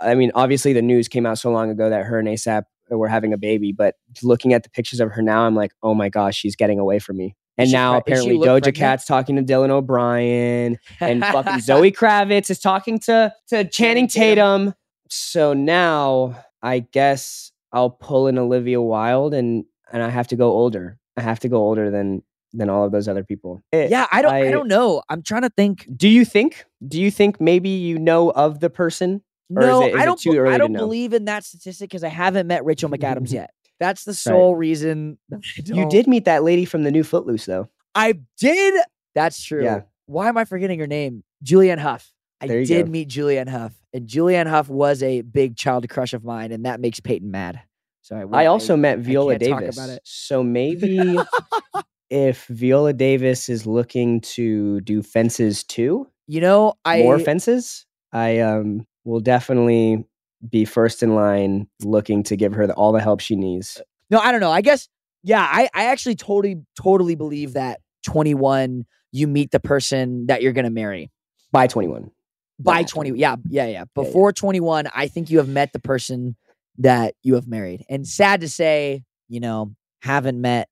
I 0.01 0.14
mean 0.14 0.31
obviously 0.35 0.73
the 0.73 0.83
news 0.83 1.09
came 1.09 1.27
out 1.27 1.38
so 1.38 1.51
long 1.51 1.71
ago 1.71 1.88
that 1.91 2.05
her 2.05 2.19
and 2.19 2.29
ASAP 2.29 2.64
were 2.91 3.09
having 3.09 3.33
a 3.33 3.38
baby, 3.38 3.73
but 3.73 3.97
looking 4.23 4.53
at 4.53 4.62
the 4.62 4.71
pictures 4.71 5.01
of 5.01 5.11
her 5.12 5.23
now, 5.23 5.43
I'm 5.43 5.55
like, 5.55 5.73
oh 5.83 5.95
my 5.95 6.09
gosh, 6.09 6.37
she's 6.37 6.57
getting 6.57 6.79
away 6.79 6.99
from 6.99 7.17
me. 7.19 7.37
And 7.59 7.69
she 7.69 7.73
now 7.73 8.01
pre- 8.01 8.12
is 8.14 8.21
she 8.23 8.29
apparently 8.31 8.47
Doja 8.49 8.53
pregnant? 8.62 8.77
Cat's 8.77 9.05
talking 9.05 9.37
to 9.37 9.43
Dylan 9.43 9.71
O'Brien 9.71 10.79
and 11.01 11.23
fucking 11.25 11.61
Zoe 11.61 11.91
Kravitz 11.93 12.51
is 12.51 12.61
talking 12.61 12.99
to 13.01 13.33
to 13.49 13.64
Channing 13.64 14.07
Tatum. 14.07 14.75
So 15.11 15.53
now 15.55 16.45
I 16.62 16.81
guess 16.81 17.51
I'll 17.73 17.91
pull 17.91 18.29
in 18.29 18.38
Olivia 18.38 18.81
Wilde 18.81 19.35
and 19.35 19.64
and 19.93 20.03
I 20.03 20.11
have 20.11 20.29
to 20.29 20.37
go 20.37 20.51
older. 20.53 20.99
I 21.19 21.23
have 21.23 21.41
to 21.41 21.49
go 21.49 21.57
older 21.59 21.91
than 21.91 22.23
than 22.55 22.71
all 22.71 22.85
of 22.85 22.93
those 22.93 23.09
other 23.09 23.23
people. 23.25 23.61
Eh, 23.73 23.89
Yeah, 23.91 24.07
I 24.11 24.23
don't. 24.23 24.33
I, 24.33 24.49
I- 24.49 24.51
don't 24.51 24.69
know. 24.69 25.03
I'm 25.09 25.23
trying 25.23 25.43
to 25.43 25.51
think. 25.51 25.87
Do 25.95 26.09
you 26.09 26.25
think? 26.25 26.65
Do 26.87 27.01
you 27.01 27.11
think 27.11 27.41
maybe 27.41 27.69
you 27.69 27.99
know 27.99 28.31
of 28.31 28.61
the 28.61 28.71
person? 28.71 29.23
Or 29.55 29.63
is 29.63 29.67
No, 29.69 29.83
it- 29.83 29.95
is 29.95 30.01
I 30.01 30.05
don't. 30.05 30.19
too 30.21 30.33
be- 30.33 30.39
early 30.39 30.55
I 30.55 30.59
don't 30.59 30.73
believe 30.73 31.13
in 31.13 31.25
that 31.27 31.45
statistic 31.45 31.91
because 31.91 32.05
I 32.05 32.09
haven't 32.09 32.47
met 32.47 32.65
Rachel 32.65 32.89
McAdams 32.91 33.33
yet. 33.41 33.51
That's 33.81 34.05
the 34.05 34.15
sole 34.15 34.57
reason. 34.57 35.19
You 35.65 35.89
did 35.89 36.07
meet 36.07 36.25
that 36.25 36.43
lady 36.43 36.65
from 36.65 36.83
the 36.85 36.91
new 36.91 37.05
Footloose 37.05 37.47
though. 37.47 37.69
I 37.95 38.15
did. 38.39 38.75
That's 39.15 39.43
true. 39.43 39.63
Yeah. 39.65 39.83
Why 40.07 40.29
am 40.29 40.37
I 40.39 40.45
forgetting 40.45 40.79
her 40.81 40.87
name? 40.87 41.23
Julianne 41.45 41.79
Hough. 41.79 42.11
I 42.41 42.47
did 42.47 42.87
go. 42.87 42.91
meet 42.91 43.09
Julianne 43.09 43.49
Hough, 43.49 43.73
and 43.93 44.07
Julianne 44.09 44.47
Hough 44.47 44.69
was 44.69 45.03
a 45.03 45.23
big 45.23 45.57
child 45.57 45.89
crush 45.89 46.13
of 46.15 46.25
mine, 46.25 46.53
and 46.53 46.65
that 46.67 46.81
makes 46.81 47.01
Peyton 47.01 47.31
mad. 47.33 47.61
So 48.09 48.16
I, 48.33 48.44
I 48.44 48.47
also 48.47 48.75
met 48.75 49.01
Viola 49.01 49.38
Davis. 49.38 49.77
about 49.77 49.90
it. 49.90 50.01
So 50.03 50.42
maybe 50.42 51.18
if 52.11 52.47
Viola 52.47 52.94
Davis 52.94 53.51
is 53.51 53.66
looking 53.66 54.23
to 54.23 54.81
do 54.81 55.03
fences 55.03 55.62
too, 55.62 56.09
you 56.27 56.40
know, 56.40 56.73
I 56.87 57.03
more 57.03 57.18
fences, 57.18 57.85
I 58.11 58.38
um 58.38 58.87
will 59.05 59.21
definitely 59.21 60.07
be 60.49 60.64
first 60.64 61.03
in 61.03 61.14
line 61.16 61.68
looking 61.83 62.23
to 62.23 62.37
give 62.37 62.55
her 62.55 62.66
the, 62.66 62.73
all 62.73 62.92
the 62.92 63.01
help 63.03 63.21
she 63.21 63.37
needs. 63.37 63.79
No, 64.09 64.21
I 64.21 64.33
don't 64.33 64.40
know. 64.40 64.53
I 64.53 64.62
guess, 64.62 64.88
yeah, 65.23 65.42
I, 65.42 65.68
I 65.75 65.87
actually 65.87 66.14
totally, 66.14 66.62
totally 66.81 67.14
believe 67.14 67.55
that 67.55 67.81
21, 68.05 68.87
you 69.12 69.27
meet 69.27 69.51
the 69.51 69.61
person 69.61 70.29
that 70.29 70.40
you're 70.40 70.53
going 70.53 70.64
to 70.64 70.71
marry 70.71 71.11
By 71.53 71.66
21. 71.66 72.11
by 72.59 72.81
Yeah. 72.81 72.87
20. 72.87 73.11
Yeah, 73.11 73.37
yeah, 73.51 73.64
yeah. 73.64 73.71
yeah. 73.71 73.85
Before 73.94 74.33
21, 74.33 74.87
I 74.94 75.09
think 75.09 75.29
you 75.29 75.38
have 75.38 75.49
met 75.49 75.75
the 75.75 75.81
person 75.81 76.37
that 76.79 77.14
you 77.23 77.35
have 77.35 77.47
married. 77.47 77.85
And 77.88 78.07
sad 78.07 78.41
to 78.43 78.49
say, 78.49 79.05
you 79.29 79.41
know, 79.41 79.75
haven't 80.03 80.41
met 80.41 80.69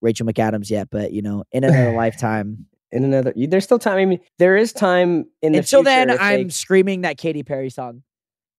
Rachel 0.00 0.26
McAdams 0.26 0.70
yet, 0.70 0.88
but, 0.90 1.12
you 1.12 1.22
know, 1.22 1.44
in 1.52 1.64
another 1.64 1.92
lifetime. 1.96 2.66
In 2.90 3.04
another, 3.04 3.34
there's 3.36 3.64
still 3.64 3.78
time. 3.78 3.98
I 3.98 4.04
mean, 4.06 4.20
there 4.38 4.56
is 4.56 4.72
time 4.72 5.26
in 5.42 5.52
the 5.52 5.58
Until 5.58 5.82
then, 5.82 6.08
they- 6.08 6.16
I'm 6.18 6.50
screaming 6.50 7.02
that 7.02 7.18
Katy 7.18 7.42
Perry 7.42 7.68
song. 7.70 8.02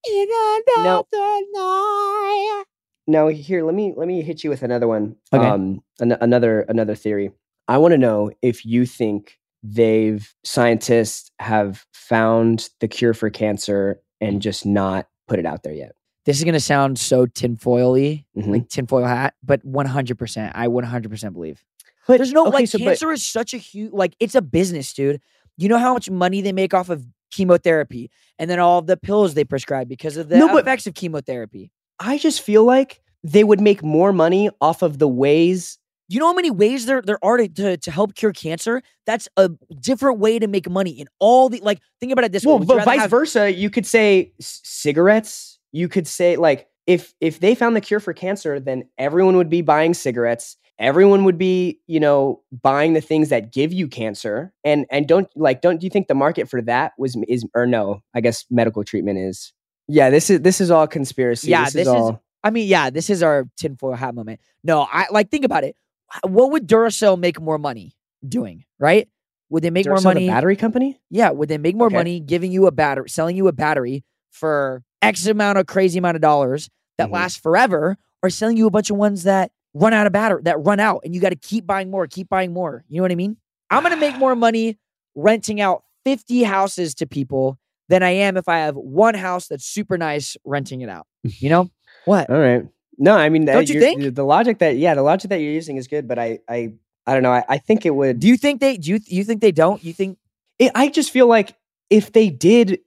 In 0.08 0.26
No. 0.28 1.04
another 1.12 1.40
night. 1.52 2.64
No, 3.06 3.26
here, 3.28 3.64
let 3.64 3.74
me 3.74 3.92
let 3.96 4.06
me 4.06 4.22
hit 4.22 4.44
you 4.44 4.50
with 4.50 4.62
another 4.62 4.86
one. 4.86 5.16
Okay. 5.32 5.44
Um, 5.44 5.82
an- 5.98 6.16
another 6.20 6.60
another 6.62 6.94
theory. 6.94 7.32
I 7.66 7.78
want 7.78 7.92
to 7.92 7.98
know 7.98 8.30
if 8.40 8.64
you 8.64 8.86
think 8.86 9.38
they've 9.64 10.32
scientists 10.44 11.30
have 11.40 11.84
found 11.92 12.70
the 12.80 12.86
cure 12.88 13.12
for 13.14 13.28
cancer 13.30 14.00
and 14.20 14.40
just 14.40 14.64
not 14.64 15.08
put 15.28 15.38
it 15.38 15.44
out 15.46 15.64
there 15.64 15.74
yet. 15.74 15.92
This 16.26 16.36
is 16.38 16.44
going 16.44 16.54
to 16.54 16.60
sound 16.60 16.98
so 16.98 17.26
tinfoily, 17.26 18.24
Mhm. 18.36 18.48
like 18.48 18.68
tinfoil 18.68 19.04
hat, 19.04 19.34
but 19.42 19.64
100%. 19.64 20.52
I 20.54 20.68
100% 20.68 21.32
believe. 21.32 21.64
But 22.06 22.18
There's 22.18 22.32
no 22.32 22.46
okay, 22.46 22.50
like 22.58 22.68
so, 22.68 22.78
but- 22.78 22.84
cancer 22.84 23.10
is 23.12 23.24
such 23.24 23.54
a 23.54 23.58
huge 23.58 23.92
like 23.92 24.14
it's 24.20 24.34
a 24.34 24.42
business, 24.42 24.92
dude. 24.92 25.20
You 25.56 25.68
know 25.68 25.78
how 25.78 25.94
much 25.94 26.10
money 26.10 26.40
they 26.40 26.52
make 26.52 26.74
off 26.74 26.88
of 26.88 27.06
chemotherapy 27.30 28.10
and 28.38 28.50
then 28.50 28.58
all 28.58 28.78
of 28.80 28.86
the 28.86 28.96
pills 28.96 29.34
they 29.34 29.44
prescribe 29.44 29.88
because 29.88 30.16
of 30.16 30.28
the 30.28 30.36
No, 30.38 30.48
but- 30.48 30.62
effects 30.62 30.86
of 30.86 30.94
chemotherapy. 30.94 31.70
I 31.98 32.18
just 32.18 32.40
feel 32.40 32.64
like 32.64 33.00
they 33.22 33.44
would 33.44 33.60
make 33.60 33.82
more 33.82 34.12
money 34.12 34.50
off 34.60 34.82
of 34.82 34.98
the 34.98 35.06
ways. 35.08 35.78
You 36.08 36.18
know 36.18 36.26
how 36.26 36.32
many 36.34 36.50
ways 36.50 36.86
there 36.86 37.00
there 37.02 37.22
are 37.24 37.36
to, 37.36 37.48
to, 37.48 37.76
to 37.76 37.90
help 37.90 38.14
cure 38.14 38.32
cancer? 38.32 38.82
That's 39.06 39.28
a 39.36 39.50
different 39.80 40.18
way 40.18 40.38
to 40.40 40.48
make 40.48 40.68
money 40.68 40.90
in 40.98 41.06
all 41.20 41.48
the 41.48 41.60
like 41.60 41.80
think 42.00 42.10
about 42.12 42.24
it 42.24 42.32
this 42.32 42.44
way. 42.44 42.50
Well, 42.50 42.58
Would 42.60 42.68
but 42.68 42.84
vice 42.84 43.00
have- 43.02 43.10
versa, 43.10 43.52
you 43.52 43.70
could 43.70 43.86
say 43.86 44.32
c- 44.40 44.60
cigarettes. 44.64 45.58
You 45.72 45.88
could 45.88 46.06
say 46.06 46.36
like 46.36 46.68
if 46.86 47.14
if 47.20 47.40
they 47.40 47.54
found 47.54 47.76
the 47.76 47.80
cure 47.80 48.00
for 48.00 48.12
cancer, 48.12 48.58
then 48.60 48.84
everyone 48.98 49.36
would 49.36 49.50
be 49.50 49.62
buying 49.62 49.94
cigarettes. 49.94 50.56
Everyone 50.78 51.24
would 51.24 51.36
be, 51.36 51.78
you 51.86 52.00
know, 52.00 52.40
buying 52.50 52.94
the 52.94 53.00
things 53.02 53.28
that 53.28 53.52
give 53.52 53.72
you 53.72 53.86
cancer. 53.86 54.52
And 54.64 54.86
and 54.90 55.06
don't 55.06 55.28
like 55.36 55.60
don't 55.60 55.78
do 55.80 55.86
you 55.86 55.90
think 55.90 56.08
the 56.08 56.14
market 56.14 56.48
for 56.48 56.62
that 56.62 56.92
was 56.98 57.16
is 57.28 57.44
or 57.54 57.66
no? 57.66 58.02
I 58.14 58.20
guess 58.20 58.44
medical 58.50 58.82
treatment 58.84 59.18
is. 59.18 59.52
Yeah, 59.88 60.10
this 60.10 60.30
is 60.30 60.40
this 60.40 60.60
is 60.60 60.70
all 60.70 60.86
conspiracy. 60.86 61.50
Yeah, 61.50 61.64
this, 61.64 61.74
this 61.74 61.82
is 61.82 61.88
is- 61.88 61.94
all. 61.94 62.22
I 62.42 62.48
mean, 62.50 62.66
yeah, 62.68 62.88
this 62.88 63.10
is 63.10 63.22
our 63.22 63.44
tinfoil 63.58 63.94
hat 63.94 64.14
moment. 64.14 64.40
No, 64.64 64.86
I 64.90 65.06
like 65.10 65.30
think 65.30 65.44
about 65.44 65.62
it. 65.64 65.76
What 66.22 66.50
would 66.52 66.66
Duracell 66.66 67.18
make 67.18 67.38
more 67.40 67.58
money 67.58 67.94
doing? 68.26 68.64
Right? 68.78 69.08
Would 69.50 69.62
they 69.62 69.70
make 69.70 69.86
more 69.86 69.96
Duracell, 69.96 70.02
the 70.02 70.04
money? 70.14 70.28
battery 70.28 70.56
company. 70.56 70.98
Yeah, 71.10 71.30
would 71.30 71.48
they 71.50 71.58
make 71.58 71.76
more 71.76 71.88
Okay. 71.88 71.96
money 71.96 72.20
giving 72.20 72.50
you 72.50 72.66
a 72.66 72.72
battery, 72.72 73.10
selling 73.10 73.36
you 73.36 73.46
a 73.48 73.52
battery 73.52 74.04
for 74.30 74.82
X 75.02 75.26
amount 75.26 75.58
of 75.58 75.66
crazy 75.66 75.98
amount 75.98 76.16
of 76.16 76.20
dollars 76.22 76.68
that 76.98 77.08
Mhm. 77.08 77.12
lasts 77.12 77.38
forever, 77.38 77.96
or 78.22 78.30
selling 78.30 78.56
you 78.56 78.66
a 78.66 78.70
bunch 78.70 78.90
of 78.90 78.96
ones 78.96 79.22
that 79.24 79.50
run 79.74 79.92
out 79.94 80.06
of 80.06 80.12
battery, 80.12 80.42
that 80.44 80.58
run 80.64 80.80
out, 80.80 81.00
and 81.04 81.14
you 81.14 81.20
got 81.20 81.30
to 81.30 81.36
keep 81.36 81.66
buying 81.66 81.90
more, 81.90 82.06
keep 82.06 82.28
buying 82.28 82.52
more. 82.52 82.84
You 82.88 82.96
know 82.96 83.02
what 83.02 83.12
I 83.12 83.16
mean? 83.16 83.36
I'm 83.70 83.82
gonna 83.82 83.96
make 83.96 84.16
more 84.18 84.34
money 84.46 84.78
renting 85.14 85.60
out 85.60 85.84
50 86.04 86.42
houses 86.42 86.94
to 86.96 87.06
people 87.06 87.58
than 87.88 88.02
I 88.02 88.10
am 88.10 88.36
if 88.36 88.48
I 88.48 88.58
have 88.58 88.76
one 88.76 89.14
house 89.14 89.48
that's 89.48 89.64
super 89.64 89.96
nice 89.98 90.36
renting 90.44 90.80
it 90.80 90.88
out. 90.88 91.06
You 91.22 91.50
know 91.50 91.70
what? 92.04 92.28
All 92.30 92.38
right. 92.38 92.64
No, 92.98 93.16
I 93.16 93.28
mean, 93.30 93.48
uh, 93.48 93.54
Don't 93.54 93.68
you 93.68 93.80
think? 93.80 94.14
the 94.14 94.24
logic 94.24 94.58
that 94.58 94.76
yeah, 94.76 94.94
the 94.94 95.02
logic 95.02 95.30
that 95.30 95.40
you're 95.40 95.52
using 95.52 95.76
is 95.76 95.86
good, 95.88 96.06
but 96.06 96.18
I 96.18 96.40
I 96.48 96.74
I 97.06 97.14
don't 97.14 97.22
know. 97.22 97.32
I, 97.32 97.42
I 97.48 97.58
think 97.58 97.86
it 97.86 97.94
would. 97.94 98.20
Do 98.20 98.28
you 98.28 98.36
think 98.36 98.60
they? 98.60 98.76
Do 98.76 98.90
you 98.90 99.00
you 99.06 99.24
think 99.24 99.40
they 99.40 99.52
don't? 99.52 99.82
You 99.82 99.92
think? 99.94 100.18
It, 100.58 100.70
I 100.74 100.88
just 100.88 101.10
feel 101.10 101.26
like 101.26 101.56
if 101.88 102.12
they 102.12 102.28
did, 102.28 102.80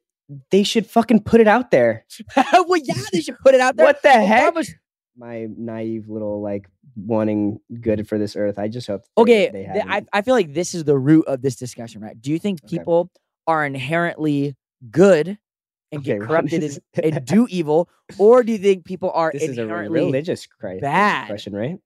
they 0.52 0.64
should 0.64 0.86
fucking 0.88 1.22
put 1.24 1.42
it 1.42 1.48
out 1.48 1.72
there. 1.72 2.06
well, 2.38 2.78
yeah, 2.84 2.94
they 3.12 3.22
should 3.22 3.38
put 3.40 3.54
it 3.56 3.62
out 3.62 3.76
there. 3.76 3.86
What 3.86 4.02
the 4.02 4.10
heck? 4.12 4.54
My 5.16 5.48
naive 5.56 6.10
little 6.10 6.42
like 6.42 6.68
wanting 6.96 7.60
good 7.82 8.08
for 8.08 8.18
this 8.18 8.36
earth. 8.36 8.58
I 8.58 8.68
just 8.68 8.88
hope. 8.88 9.04
Okay, 9.18 9.50
they 9.52 9.64
th- 9.72 9.86
I. 9.88 10.04
I 10.12 10.22
feel 10.24 10.34
like 10.34 10.54
this 10.54 10.74
is 10.74 10.86
the 10.86 10.98
root 10.98 11.26
of 11.28 11.42
this 11.42 11.56
discussion, 11.56 12.02
right? 12.02 12.20
Do 12.20 12.32
you 12.32 12.40
think 12.40 12.62
Okay. 12.64 12.78
people 12.80 13.12
are 13.46 13.64
inherently 13.66 14.56
good 14.90 15.38
and 15.92 16.04
get 16.04 16.20
corrupted 16.28 16.62
this 16.62 16.80
and, 16.96 17.06
is- 17.06 17.12
and 17.18 17.26
do 17.26 17.46
evil, 17.52 17.90
or 18.18 18.42
do 18.44 18.52
you 18.54 18.58
think 18.58 18.86
people 18.86 19.12
are 19.12 19.32
This 19.32 19.44
is 19.44 19.58
a 19.58 19.62
inherently 19.64 20.00
religious 20.00 20.48
cri- 20.48 20.80
bad? 20.80 21.28
question, 21.28 21.54
right? 21.56 21.78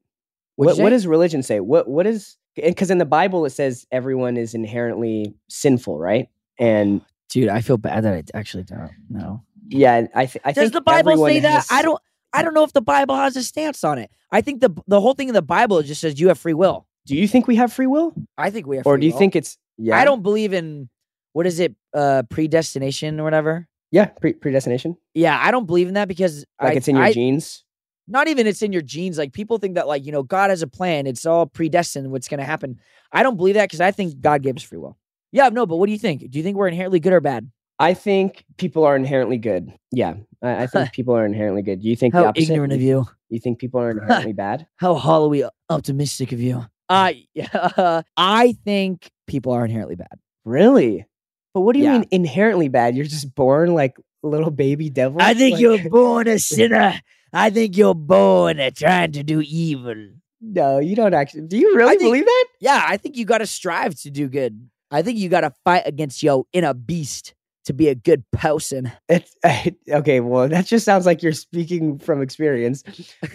What'd 0.56 0.78
What 0.78 0.84
what 0.84 0.90
does 0.92 1.06
religion 1.06 1.44
say? 1.44 1.60
What 1.60 1.88
what 1.90 2.08
is 2.08 2.38
because 2.56 2.90
in 2.90 2.98
the 2.98 3.06
Bible 3.06 3.46
it 3.46 3.50
says 3.52 3.86
everyone 3.92 4.38
is 4.38 4.54
inherently 4.56 5.36
sinful, 5.50 6.00
right? 6.00 6.30
And 6.58 7.02
Dude, 7.30 7.50
I 7.50 7.62
feel 7.62 7.78
bad 7.78 8.04
that 8.04 8.14
I 8.14 8.38
actually 8.38 8.64
don't 8.64 8.92
know. 9.10 9.44
yeah, 9.70 10.08
I 10.16 10.26
th- 10.28 10.42
I 10.46 10.52
Does 10.54 10.64
think 10.64 10.74
the 10.74 10.82
Bible 10.82 11.26
say 11.26 11.40
that? 11.42 11.52
has- 11.52 11.68
I 11.72 11.82
don't. 11.82 12.02
I 12.34 12.44
don't 12.44 12.54
know 12.54 12.64
if 12.64 12.74
the 12.74 12.82
Bible 12.82 13.16
has 13.16 13.36
a 13.38 13.44
stance 13.44 13.84
on 13.84 13.98
it. 13.98 14.12
I 14.32 14.42
think 14.42 14.62
the 14.62 14.70
the 14.88 15.02
whole 15.02 15.14
thing 15.14 15.28
in 15.30 15.34
the 15.34 15.42
Bible 15.42 15.82
just 15.82 16.02
says 16.02 16.20
you 16.20 16.28
have 16.30 16.38
free 16.40 16.54
will. 16.54 16.88
Do 17.06 17.16
you 17.16 17.28
think 17.28 17.48
we 17.48 17.56
have 17.56 17.72
free 17.72 17.88
will, 17.88 18.14
I 18.38 18.50
think 18.50 18.68
we 18.68 18.76
have. 18.78 18.86
or 18.86 18.96
free 18.96 19.02
do 19.02 19.08
you 19.08 19.14
will. 19.14 19.20
think 19.20 19.36
it's 19.36 19.58
yeah? 19.78 19.98
I 19.98 20.04
don't 20.06 20.24
believe 20.24 20.52
in 20.54 20.90
what 21.34 21.46
is 21.48 21.60
it, 21.60 21.76
uh, 21.94 22.24
predestination 22.30 23.20
or 23.20 23.24
whatever. 23.24 23.68
Yeah, 23.92 24.06
pre- 24.08 24.34
predestination. 24.34 24.98
Yeah, 25.14 25.38
I 25.42 25.52
don't 25.52 25.66
believe 25.66 25.88
in 25.88 25.94
that 25.94 26.08
because 26.10 26.46
Like 26.62 26.74
I, 26.74 26.76
it's 26.78 26.88
in 26.88 26.96
your 26.98 27.06
I- 27.06 27.14
genes. 27.14 27.64
Not 28.10 28.30
even 28.30 28.48
it's 28.48 28.62
in 28.62 28.72
your 28.72 28.82
genes. 28.82 29.18
Like 29.18 29.34
people 29.34 29.58
think 29.58 29.76
that 29.76 29.86
like 29.88 30.06
you 30.06 30.12
know 30.14 30.24
God 30.24 30.50
has 30.50 30.62
a 30.62 30.68
plan. 30.68 31.08
It's 31.08 31.26
all 31.26 31.46
predestined. 31.46 32.10
What's 32.12 32.28
going 32.30 32.38
to 32.40 32.46
happen? 32.46 32.80
I 33.12 33.22
don't 33.24 33.36
believe 33.36 33.56
that 33.56 33.66
because 33.68 33.82
I 33.82 33.92
think 33.92 34.22
God 34.22 34.44
gave 34.44 34.56
us 34.56 34.64
free 34.64 34.78
will. 34.78 34.98
Yeah, 35.32 35.50
no, 35.50 35.66
but 35.66 35.78
what 35.78 35.86
do 35.88 35.92
you 35.92 35.98
think? 36.00 36.30
Do 36.32 36.38
you 36.40 36.44
think 36.44 36.58
we're 36.58 36.68
inherently 36.68 37.00
good 37.00 37.14
or 37.14 37.22
bad? 37.22 37.50
I 37.80 37.94
think 37.94 38.44
people 38.58 38.86
are 38.86 38.96
inherently 38.96 39.38
good. 39.38 39.72
Yeah, 39.92 40.16
I, 40.42 40.64
I 40.64 40.68
think 40.68 40.94
people 40.94 41.16
are 41.16 41.26
inherently 41.26 41.62
good. 41.62 41.82
Do 41.82 41.88
you 41.88 41.96
think 41.96 42.14
the 42.14 42.22
How 42.22 42.28
opposite? 42.30 42.52
ignorant 42.52 42.74
of 42.74 42.82
you. 42.82 43.06
You 43.30 43.40
think 43.40 43.60
people 43.60 43.80
are 43.82 43.92
inherently 43.92 44.34
bad? 44.34 44.68
How 44.78 44.96
hollowly 44.96 45.44
optimistic 45.70 46.32
of 46.32 46.40
you. 46.42 46.66
Uh, 46.90 47.14
yeah, 47.34 48.02
I 48.16 48.56
think 48.66 49.12
people 49.28 49.52
are 49.52 49.66
inherently 49.66 49.96
bad. 49.96 50.18
Really? 50.46 51.06
But 51.54 51.62
what 51.62 51.74
do 51.74 51.80
you 51.80 51.86
Yeah. 51.86 51.94
mean 52.00 52.06
inherently 52.12 52.70
bad? 52.70 52.96
You're 52.96 53.06
just 53.06 53.36
born 53.36 53.74
like 53.74 53.98
little 54.24 54.52
baby 54.52 54.90
devil. 54.90 55.22
I 55.22 55.34
think 55.34 55.54
Like- 55.54 55.62
you're 55.62 55.90
born 55.90 56.28
a 56.28 56.40
sinner. 56.40 56.94
I 57.34 57.50
think 57.50 57.76
you're 57.78 57.94
born 57.94 58.60
trying 58.76 59.12
to 59.12 59.24
do 59.24 59.42
evil. 59.46 59.96
No, 60.42 60.80
you 60.80 60.96
don't 60.96 61.14
actually. 61.14 61.42
Do 61.48 61.58
you 61.58 61.76
really 61.76 61.98
think- 61.98 62.02
believe 62.10 62.26
that? 62.26 62.46
Yeah, 62.62 62.84
I 62.88 62.98
think 62.98 63.18
you 63.18 63.26
got 63.26 63.40
to 63.40 63.46
strive 63.48 63.94
to 64.02 64.10
do 64.10 64.28
good. 64.30 64.70
I 64.92 65.02
think 65.02 65.18
you 65.18 65.30
got 65.30 65.42
to 65.42 65.54
fight 65.64 65.84
against 65.86 66.24
your 66.24 66.46
inner 66.54 66.74
beast 66.74 67.34
to 67.66 67.74
be 67.74 67.90
a 67.90 67.96
good 67.96 68.24
person. 68.32 68.92
It's 69.10 69.36
okay. 69.90 70.20
Well, 70.22 70.48
that 70.48 70.66
just 70.66 70.86
sounds 70.86 71.06
like 71.06 71.22
you're 71.22 71.34
speaking 71.34 72.00
from 72.00 72.22
experience. 72.22 72.84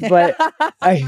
But 0.09 0.37
I 0.81 1.07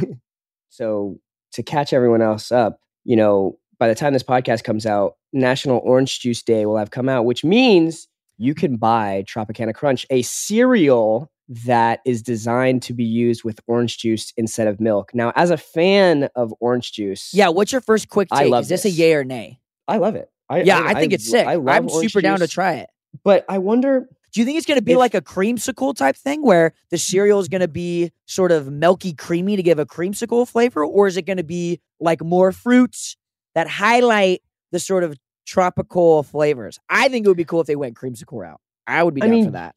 so 0.68 1.18
to 1.52 1.62
catch 1.62 1.92
everyone 1.92 2.20
else 2.20 2.52
up, 2.52 2.80
you 3.04 3.16
know, 3.16 3.59
by 3.78 3.88
the 3.88 3.94
time 3.94 4.12
this 4.12 4.22
podcast 4.22 4.64
comes 4.64 4.87
out, 4.87 5.14
National 5.33 5.80
Orange 5.85 6.20
Juice 6.20 6.42
Day 6.42 6.66
will 6.66 6.76
have 6.76 6.90
come 6.90 7.09
out, 7.09 7.24
which 7.24 7.44
means 7.44 8.09
you 8.37 8.54
can 8.54 8.76
buy 8.76 9.24
Tropicana 9.26 9.74
Crunch, 9.74 10.07
a 10.11 10.22
cereal 10.22 11.30
that 11.48 12.00
is 12.07 12.22
designed 12.22 12.83
to 12.83 12.92
be 12.92 13.04
used 13.04 13.44
with 13.44 13.61
orange 13.66 13.98
juice 13.98 14.33
instead 14.37 14.66
of 14.66 14.80
milk. 14.80 15.14
Now, 15.14 15.33
as 15.37 15.50
a 15.50 15.57
fan 15.57 16.28
of 16.35 16.54
orange 16.61 16.92
juice, 16.92 17.30
yeah, 17.33 17.48
what's 17.48 17.72
your 17.72 17.80
first 17.80 18.09
quick 18.09 18.28
I 18.30 18.44
take? 18.44 18.50
love 18.50 18.62
Is 18.62 18.68
this, 18.68 18.85
a 18.85 18.90
yay 18.90 19.14
or 19.14 19.24
nay? 19.24 19.61
I 19.87 19.98
love 19.98 20.14
it. 20.16 20.30
I, 20.48 20.62
Yeah, 20.62 20.83
I, 20.85 20.94
think 20.94 21.12
it's 21.12 21.28
sick. 21.28 21.46
I 21.46 21.54
love 21.54 21.68
I'm 21.68 21.88
orange 21.88 22.12
super 22.12 22.22
down 22.22 22.40
to 22.40 22.48
try 22.48 22.74
it. 22.74 22.90
But 23.22 23.44
I 23.48 23.59
wonder 23.59 24.09
Do 24.33 24.40
you 24.40 24.44
think 24.44 24.59
it's 24.59 24.66
going 24.66 24.78
to 24.78 24.85
be 24.85 24.92
If- 24.92 24.98
like 24.98 25.14
a 25.14 25.22
creamsicle 25.22 25.94
type 25.96 26.16
thing 26.16 26.42
where 26.42 26.74
the 26.90 26.98
cereal 26.98 27.38
is 27.40 27.48
going 27.48 27.61
to 27.61 27.68
be 27.68 28.12
sort 28.26 28.52
of 28.52 28.70
milky 28.70 29.12
creamy 29.14 29.57
to 29.57 29.62
give 29.62 29.78
a 29.78 29.87
creamsicle 29.87 30.46
flavor? 30.48 30.85
Or 30.85 31.07
is 31.07 31.16
it 31.16 31.22
going 31.22 31.37
to 31.37 31.44
be 31.44 31.80
like 32.00 32.22
more 32.22 32.52
fruits 32.52 33.16
that 33.54 33.68
highlight 33.68 34.42
the 34.72 34.80
sort 34.80 35.04
of 35.04 35.16
tropical 35.46 36.22
flavors? 36.24 36.78
I 36.88 37.09
think 37.09 37.24
it 37.24 37.28
would 37.28 37.37
be 37.37 37.44
cool 37.44 37.61
if 37.61 37.66
they 37.66 37.76
went 37.76 37.96
creamsicle 37.96 38.38
route. 38.40 38.61
I 38.87 39.02
would 39.02 39.14
be 39.14 39.22
I 39.22 39.28
down 39.28 39.44
for 39.44 39.50
that. 39.52 39.74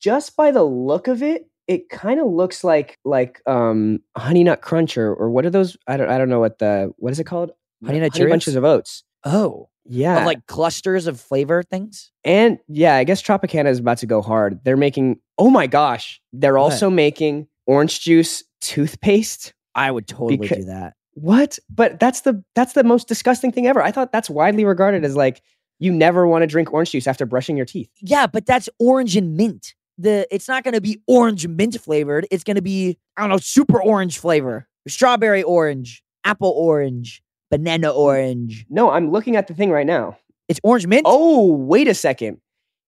just 0.00 0.36
by 0.36 0.50
the 0.50 0.62
look 0.64 1.08
of 1.08 1.22
it, 1.22 1.46
it 1.68 1.88
kind 1.88 2.18
of 2.18 2.26
looks 2.26 2.64
like 2.64 2.98
like 3.04 3.40
um 3.46 4.00
honey 4.16 4.42
nut 4.42 4.60
crunch 4.60 4.98
or, 4.98 5.14
or 5.14 5.30
what 5.30 5.46
are 5.46 5.50
those? 5.50 5.76
I 5.86 5.96
don't 5.96 6.10
I 6.10 6.18
don't 6.18 6.28
know 6.28 6.40
what 6.40 6.58
the 6.58 6.92
what 6.96 7.12
is 7.12 7.20
it 7.20 7.24
called? 7.24 7.52
Honey 7.86 8.00
Nut 8.00 8.12
honey 8.12 8.24
Cheerios? 8.26 8.30
bunches 8.30 8.56
of 8.56 8.64
oats. 8.64 9.04
Oh, 9.24 9.68
Yeah, 9.84 10.20
of 10.20 10.26
like 10.26 10.46
clusters 10.46 11.06
of 11.06 11.20
flavor 11.20 11.62
things? 11.62 12.10
and 12.24 12.58
yeah, 12.68 12.96
I 12.96 13.04
guess 13.04 13.22
Tropicana 13.22 13.68
is 13.68 13.78
about 13.78 13.98
to 13.98 14.06
go 14.06 14.22
hard. 14.22 14.60
They're 14.64 14.76
making 14.76 15.20
oh 15.38 15.50
my 15.50 15.66
gosh, 15.66 16.20
they're 16.32 16.54
What? 16.54 16.60
also 16.72 16.90
making 16.90 17.48
orange 17.66 18.00
juice 18.00 18.42
toothpaste. 18.60 19.52
I 19.74 19.90
would 19.90 20.06
totally 20.06 20.38
Becau- 20.38 20.56
do 20.56 20.64
that. 20.64 20.94
What? 21.14 21.58
But 21.68 22.00
that's 22.00 22.22
the 22.22 22.42
that's 22.54 22.72
the 22.72 22.84
most 22.84 23.08
disgusting 23.08 23.52
thing 23.52 23.66
ever. 23.66 23.82
I 23.82 23.90
thought 23.90 24.12
that's 24.12 24.30
widely 24.30 24.64
regarded 24.64 25.04
as 25.04 25.16
like 25.16 25.42
you 25.78 25.92
never 25.92 26.26
want 26.26 26.42
to 26.42 26.46
drink 26.46 26.72
orange 26.72 26.90
juice 26.92 27.06
after 27.06 27.26
brushing 27.26 27.56
your 27.56 27.66
teeth. 27.66 27.90
Yeah, 28.00 28.26
but 28.26 28.46
that's 28.46 28.68
orange 28.78 29.16
and 29.16 29.36
mint. 29.36 29.74
The 29.98 30.26
it's 30.34 30.48
not 30.48 30.64
going 30.64 30.74
to 30.74 30.80
be 30.80 31.02
orange 31.06 31.46
mint 31.46 31.78
flavored. 31.80 32.26
It's 32.30 32.44
going 32.44 32.56
to 32.56 32.62
be 32.62 32.98
I 33.16 33.22
don't 33.22 33.30
know, 33.30 33.38
super 33.38 33.82
orange 33.82 34.18
flavor, 34.18 34.66
strawberry 34.88 35.42
orange, 35.42 36.02
apple 36.24 36.50
orange, 36.56 37.22
banana 37.50 37.90
orange. 37.90 38.66
No, 38.70 38.90
I'm 38.90 39.10
looking 39.10 39.36
at 39.36 39.46
the 39.46 39.54
thing 39.54 39.70
right 39.70 39.86
now. 39.86 40.16
It's 40.48 40.60
orange 40.62 40.86
mint. 40.86 41.02
Oh, 41.04 41.52
wait 41.52 41.88
a 41.88 41.94
second. 41.94 42.40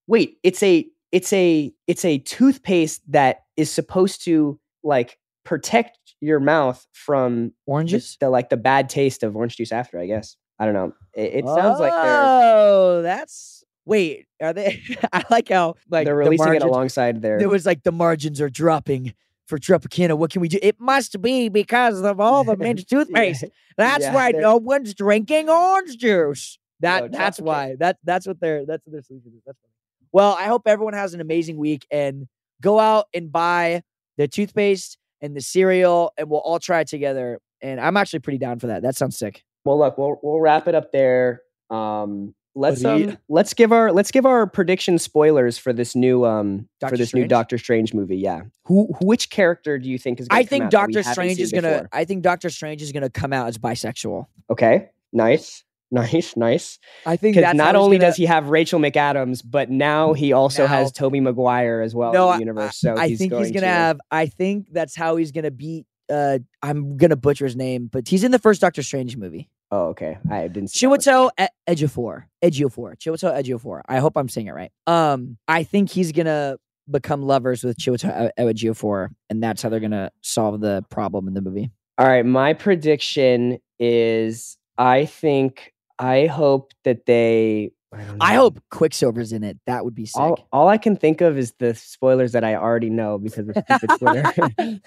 Wait, 0.06 0.38
it's 0.42 0.62
a 0.62 0.86
it's 1.12 1.32
a 1.32 1.72
it's 1.86 2.04
a 2.04 2.18
toothpaste 2.18 3.02
that 3.12 3.42
is 3.56 3.70
supposed 3.70 4.24
to 4.24 4.58
like 4.82 5.18
protect 5.44 5.98
your 6.20 6.40
mouth 6.40 6.86
from 6.92 7.48
the, 7.48 7.52
oranges. 7.66 8.16
the 8.20 8.30
like 8.30 8.48
the 8.48 8.56
bad 8.56 8.88
taste 8.88 9.22
of 9.22 9.36
orange 9.36 9.56
juice 9.56 9.72
after, 9.72 9.98
I 9.98 10.06
guess. 10.06 10.36
I 10.58 10.64
don't 10.64 10.74
know. 10.74 10.92
It, 11.14 11.34
it 11.34 11.44
sounds 11.44 11.80
like 11.80 11.92
Oh, 11.94 13.02
that's 13.02 13.64
wait. 13.84 14.26
Are 14.40 14.52
they? 14.52 14.82
I 15.12 15.24
like 15.30 15.48
how 15.48 15.74
like 15.90 16.04
they're 16.04 16.14
the 16.14 16.18
releasing 16.18 16.54
it 16.54 16.62
alongside 16.62 17.22
their 17.22 17.38
There 17.38 17.48
was 17.48 17.66
like 17.66 17.82
the 17.82 17.92
margins 17.92 18.40
are 18.40 18.50
dropping 18.50 19.14
for 19.46 19.58
Tropicana. 19.58 20.16
What 20.16 20.30
can 20.30 20.40
we 20.40 20.48
do? 20.48 20.58
It 20.62 20.76
must 20.80 21.20
be 21.20 21.48
because 21.48 22.00
of 22.02 22.20
all 22.20 22.44
the 22.44 22.56
mint 22.58 22.86
toothpaste. 22.88 23.44
That's 23.76 24.04
Yeah, 24.04 24.14
why 24.14 24.30
no 24.30 24.56
one's 24.56 24.94
drinking 24.94 25.48
orange 25.48 25.96
juice. 25.96 26.58
That 26.80 27.10
No, 27.12 27.18
that's 27.18 27.40
why. 27.40 27.76
That 27.78 27.98
that's 28.04 28.26
what 28.26 28.40
their 28.40 28.66
that's 28.66 28.84
what 28.86 28.92
their 28.92 29.02
solution 29.02 29.32
is. 29.36 29.42
That's 29.46 29.58
funny. 29.60 29.72
Well, 30.12 30.36
I 30.38 30.44
hope 30.44 30.62
everyone 30.66 30.94
has 30.94 31.14
an 31.14 31.20
amazing 31.20 31.56
week 31.56 31.86
and 31.90 32.26
go 32.60 32.78
out 32.78 33.06
and 33.14 33.30
buy 33.32 33.82
the 34.18 34.28
toothpaste 34.28 34.98
and 35.20 35.36
the 35.36 35.40
cereal, 35.40 36.12
and 36.18 36.28
we'll 36.28 36.40
all 36.40 36.58
try 36.58 36.80
it 36.80 36.88
together. 36.88 37.38
And 37.60 37.80
I'm 37.80 37.96
actually 37.96 38.18
pretty 38.18 38.38
down 38.38 38.58
for 38.58 38.66
that. 38.66 38.82
That 38.82 38.96
sounds 38.96 39.16
sick. 39.16 39.44
Well, 39.64 39.78
look, 39.78 39.96
we'll 39.96 40.18
we'll 40.22 40.40
wrap 40.40 40.66
it 40.68 40.74
up 40.74 40.90
there. 40.92 41.42
Um 41.70 42.34
let's 42.54 42.84
um, 42.84 43.16
let's 43.28 43.54
give 43.54 43.72
our 43.72 43.92
let's 43.92 44.10
give 44.10 44.26
our 44.26 44.46
prediction 44.46 44.98
spoilers 44.98 45.58
for 45.58 45.72
this 45.72 45.94
new 45.96 46.24
um 46.24 46.68
Doctor 46.80 46.94
for 46.94 46.98
this 46.98 47.14
new 47.14 47.26
Doctor 47.26 47.58
Strange 47.58 47.94
movie. 47.94 48.16
Yeah. 48.18 48.42
Who, 48.66 48.86
which 49.00 49.30
character 49.30 49.78
do 49.78 49.88
you 49.88 49.98
think 49.98 50.20
is 50.20 50.26
I 50.30 50.44
think 50.44 50.70
Doctor 50.70 51.02
Strange 51.02 51.38
is 51.38 51.52
gonna. 51.52 51.70
before? 51.72 51.88
I 51.92 52.04
think 52.04 52.22
Doctor 52.22 52.50
Strange 52.50 52.82
is 52.82 52.92
gonna 52.92 53.10
come 53.10 53.32
out 53.32 53.48
as 53.48 53.58
bisexual. 53.58 54.26
Okay. 54.50 54.90
Nice. 55.12 55.64
Nice, 55.94 56.34
nice. 56.38 56.78
I 57.04 57.16
think 57.16 57.34
Because 57.36 57.48
that's 57.48 57.56
not 57.58 57.76
only 57.76 57.98
gonna- 57.98 58.08
does 58.08 58.16
he 58.16 58.24
have 58.24 58.48
Rachel 58.48 58.80
McAdams, 58.80 59.42
but 59.44 59.68
now 59.70 60.14
he 60.14 60.32
also 60.32 60.62
Now- 60.62 60.68
has 60.68 60.90
Tobey 60.90 61.20
Maguire 61.20 61.82
as 61.82 61.94
well 61.94 62.14
No, 62.14 62.28
in 62.28 62.32
I- 62.32 62.36
the 62.36 62.40
universe. 62.40 62.78
So 62.78 62.94
I 62.96 63.08
he's 63.08 63.18
think 63.18 63.30
going 63.30 63.44
he's 63.44 63.52
gonna 63.52 63.66
to, 63.66 63.72
have. 63.72 64.00
I 64.10 64.24
think 64.24 64.68
that's 64.72 64.96
how 64.96 65.16
he's 65.16 65.32
gonna 65.32 65.50
beat. 65.50 65.84
Uh, 66.10 66.38
I'm 66.62 66.96
gonna 66.96 67.16
butcher 67.16 67.44
his 67.44 67.56
name, 67.56 67.88
but 67.92 68.08
he's 68.08 68.24
in 68.24 68.30
the 68.32 68.38
first 68.38 68.60
Doctor 68.62 68.82
Strange 68.82 69.18
movie. 69.18 69.50
Oh, 69.72 69.86
okay. 69.86 70.18
I 70.30 70.48
didn't. 70.48 70.68
see 70.68 70.84
that 70.84 70.90
one. 70.90 71.00
Chiwetel 71.00 71.30
Ejiofor. 71.66 72.24
Ejiofor. 72.44 72.94
Chiwetel 72.98 73.42
Ejiofor. 73.42 73.80
I 73.88 73.98
hope 74.00 74.16
I'm 74.16 74.28
saying 74.28 74.48
it 74.48 74.52
right. 74.52 74.70
Um, 74.86 75.38
I 75.48 75.64
think 75.64 75.88
he's 75.90 76.12
gonna 76.12 76.58
become 76.90 77.22
lovers 77.22 77.64
with 77.64 77.78
Chiwetel 77.78 78.30
Ejiofor, 78.38 79.08
and 79.30 79.42
that's 79.42 79.62
how 79.62 79.70
they're 79.70 79.80
gonna 79.80 80.10
solve 80.20 80.60
the 80.60 80.84
problem 80.90 81.26
in 81.26 81.32
the 81.32 81.40
movie. 81.40 81.70
All 81.96 82.06
right. 82.06 82.24
My 82.26 82.52
prediction 82.52 83.58
is 83.78 84.58
I 84.76 85.06
think 85.06 85.72
I 85.98 86.26
hope 86.26 86.72
that 86.84 87.06
they. 87.06 87.72
I, 87.92 88.32
I 88.32 88.34
hope 88.34 88.58
Quicksilver's 88.70 89.32
in 89.32 89.44
it. 89.44 89.58
That 89.66 89.84
would 89.84 89.94
be 89.94 90.06
sick. 90.06 90.20
All, 90.20 90.48
all 90.52 90.68
I 90.68 90.78
can 90.78 90.96
think 90.96 91.20
of 91.20 91.36
is 91.36 91.52
the 91.58 91.74
spoilers 91.74 92.32
that 92.32 92.42
I 92.44 92.54
already 92.54 92.88
know 92.90 93.18
because 93.18 93.48
of 93.48 93.56
stupid 93.64 93.98
Twitter. 93.98 94.32
and 94.58 94.80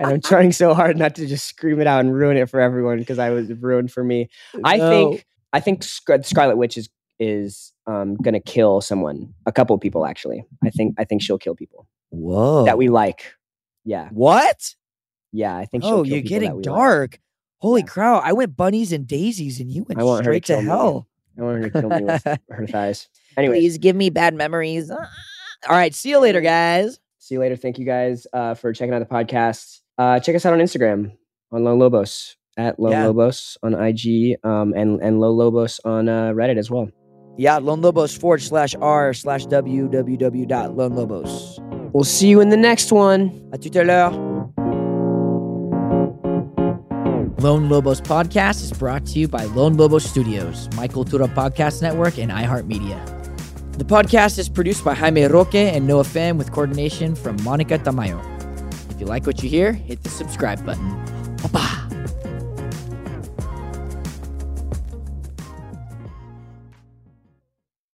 I'm 0.00 0.20
trying 0.20 0.52
so 0.52 0.74
hard 0.74 0.96
not 0.96 1.14
to 1.16 1.26
just 1.26 1.46
scream 1.46 1.80
it 1.80 1.86
out 1.86 2.00
and 2.00 2.12
ruin 2.14 2.36
it 2.36 2.48
for 2.50 2.60
everyone 2.60 2.98
because 2.98 3.18
I 3.18 3.30
was 3.30 3.48
ruined 3.52 3.92
for 3.92 4.02
me. 4.02 4.28
I 4.64 4.78
think 4.78 5.24
I 5.52 5.60
think 5.60 5.82
Scar- 5.84 6.22
Scarlet 6.22 6.56
Witch 6.56 6.76
is 6.76 6.88
is 7.20 7.72
um 7.86 8.16
gonna 8.16 8.40
kill 8.40 8.80
someone, 8.80 9.32
a 9.46 9.52
couple 9.52 9.74
of 9.74 9.80
people 9.80 10.04
actually. 10.06 10.44
I 10.64 10.70
think 10.70 10.94
I 10.98 11.04
think 11.04 11.22
she'll 11.22 11.38
kill 11.38 11.54
people 11.54 11.86
Whoa. 12.10 12.64
that 12.64 12.76
we 12.78 12.88
like. 12.88 13.34
Yeah, 13.84 14.08
what? 14.10 14.74
yeah. 15.32 15.56
I 15.56 15.64
think. 15.64 15.84
she'll 15.84 15.98
Oh, 15.98 16.02
you're 16.04 16.20
getting 16.20 16.50
we 16.50 16.56
like. 16.56 16.64
dark. 16.64 17.18
Holy 17.60 17.80
Yeah. 17.80 17.86
crow! 17.86 18.18
I 18.18 18.32
went 18.34 18.56
bunnies 18.56 18.92
and 18.92 19.06
daisies, 19.06 19.58
and 19.60 19.70
you 19.70 19.84
went 19.88 20.00
I 20.00 20.04
want 20.04 20.24
her 20.26 20.32
to 20.32 20.36
straight 20.38 20.44
to, 20.56 20.62
me. 20.62 20.68
hell. 20.68 21.08
I 21.38 21.42
want 21.42 21.62
her 21.62 21.68
to 21.70 21.80
kill 21.80 21.90
me 21.90 22.04
with 22.04 22.24
her 22.50 22.66
thighs. 22.66 23.08
Anyway, 23.36 23.60
Please 23.60 23.78
give 23.78 23.94
me 23.96 24.10
bad 24.10 24.34
memories. 24.34 24.90
All 24.90 24.98
right, 25.68 25.94
see 25.94 26.10
you 26.10 26.18
later, 26.18 26.40
guys. 26.40 26.98
see 27.18 27.34
you 27.36 27.40
later. 27.40 27.54
Thank 27.56 27.78
you 27.78 27.84
guys 27.86 28.26
uh, 28.32 28.54
for 28.54 28.72
checking 28.72 28.92
out 28.94 28.98
the 29.00 29.06
podcast. 29.06 29.80
Uh, 29.98 30.18
check 30.20 30.34
us 30.36 30.44
out 30.46 30.52
on 30.52 30.58
Instagram 30.60 31.12
on 31.52 31.64
Lone 31.64 31.78
Lobos 31.78 32.36
at 32.56 32.78
Lone 32.80 32.92
Yeah. 32.92 33.06
Lobos 33.06 33.56
on 33.62 33.74
IG 33.74 34.36
um, 34.44 34.72
and 34.74 35.00
and 35.02 35.20
Low 35.20 35.30
Lobos 35.32 35.80
on 35.84 36.08
uh, 36.08 36.30
Reddit 36.32 36.56
as 36.58 36.70
well. 36.70 36.88
Yeah, 37.36 37.58
Lone 37.58 37.80
Lobos 37.82 38.16
forward 38.16 38.42
slash 38.42 38.74
R 38.80 39.12
slash 39.14 39.46
www.lonelobos. 39.46 41.58
We'll 41.92 42.04
see 42.04 42.28
you 42.28 42.40
in 42.40 42.48
the 42.50 42.56
next 42.56 42.90
one. 42.92 43.30
À 43.52 43.58
tout 43.60 43.70
à 43.78 43.84
l'heure. 43.86 44.12
Lone 47.38 47.68
Lobos 47.68 48.00
Podcast 48.00 48.64
is 48.64 48.72
brought 48.72 49.06
to 49.06 49.20
you 49.20 49.28
by 49.28 49.44
Lone 49.44 49.76
Lobos 49.76 50.04
Studios, 50.04 50.68
My 50.74 50.88
Cultura 50.88 51.32
Podcast 51.32 51.82
Network, 51.82 52.18
and 52.18 52.32
iHeartMedia. 52.32 52.98
The 53.78 53.84
podcast 53.84 54.40
is 54.40 54.48
produced 54.48 54.84
by 54.84 54.94
Jaime 54.94 55.22
Roque 55.22 55.54
and 55.54 55.86
Noah 55.86 56.02
Pham 56.02 56.36
with 56.36 56.50
coordination 56.50 57.14
from 57.14 57.40
Monica 57.44 57.78
Tamayo. 57.78 58.20
If 58.90 58.98
you 58.98 59.06
like 59.06 59.24
what 59.24 59.40
you 59.40 59.48
hear, 59.48 59.72
hit 59.72 60.02
the 60.02 60.08
subscribe 60.08 60.66
button. 60.66 60.90
Bye-bye. 61.36 61.87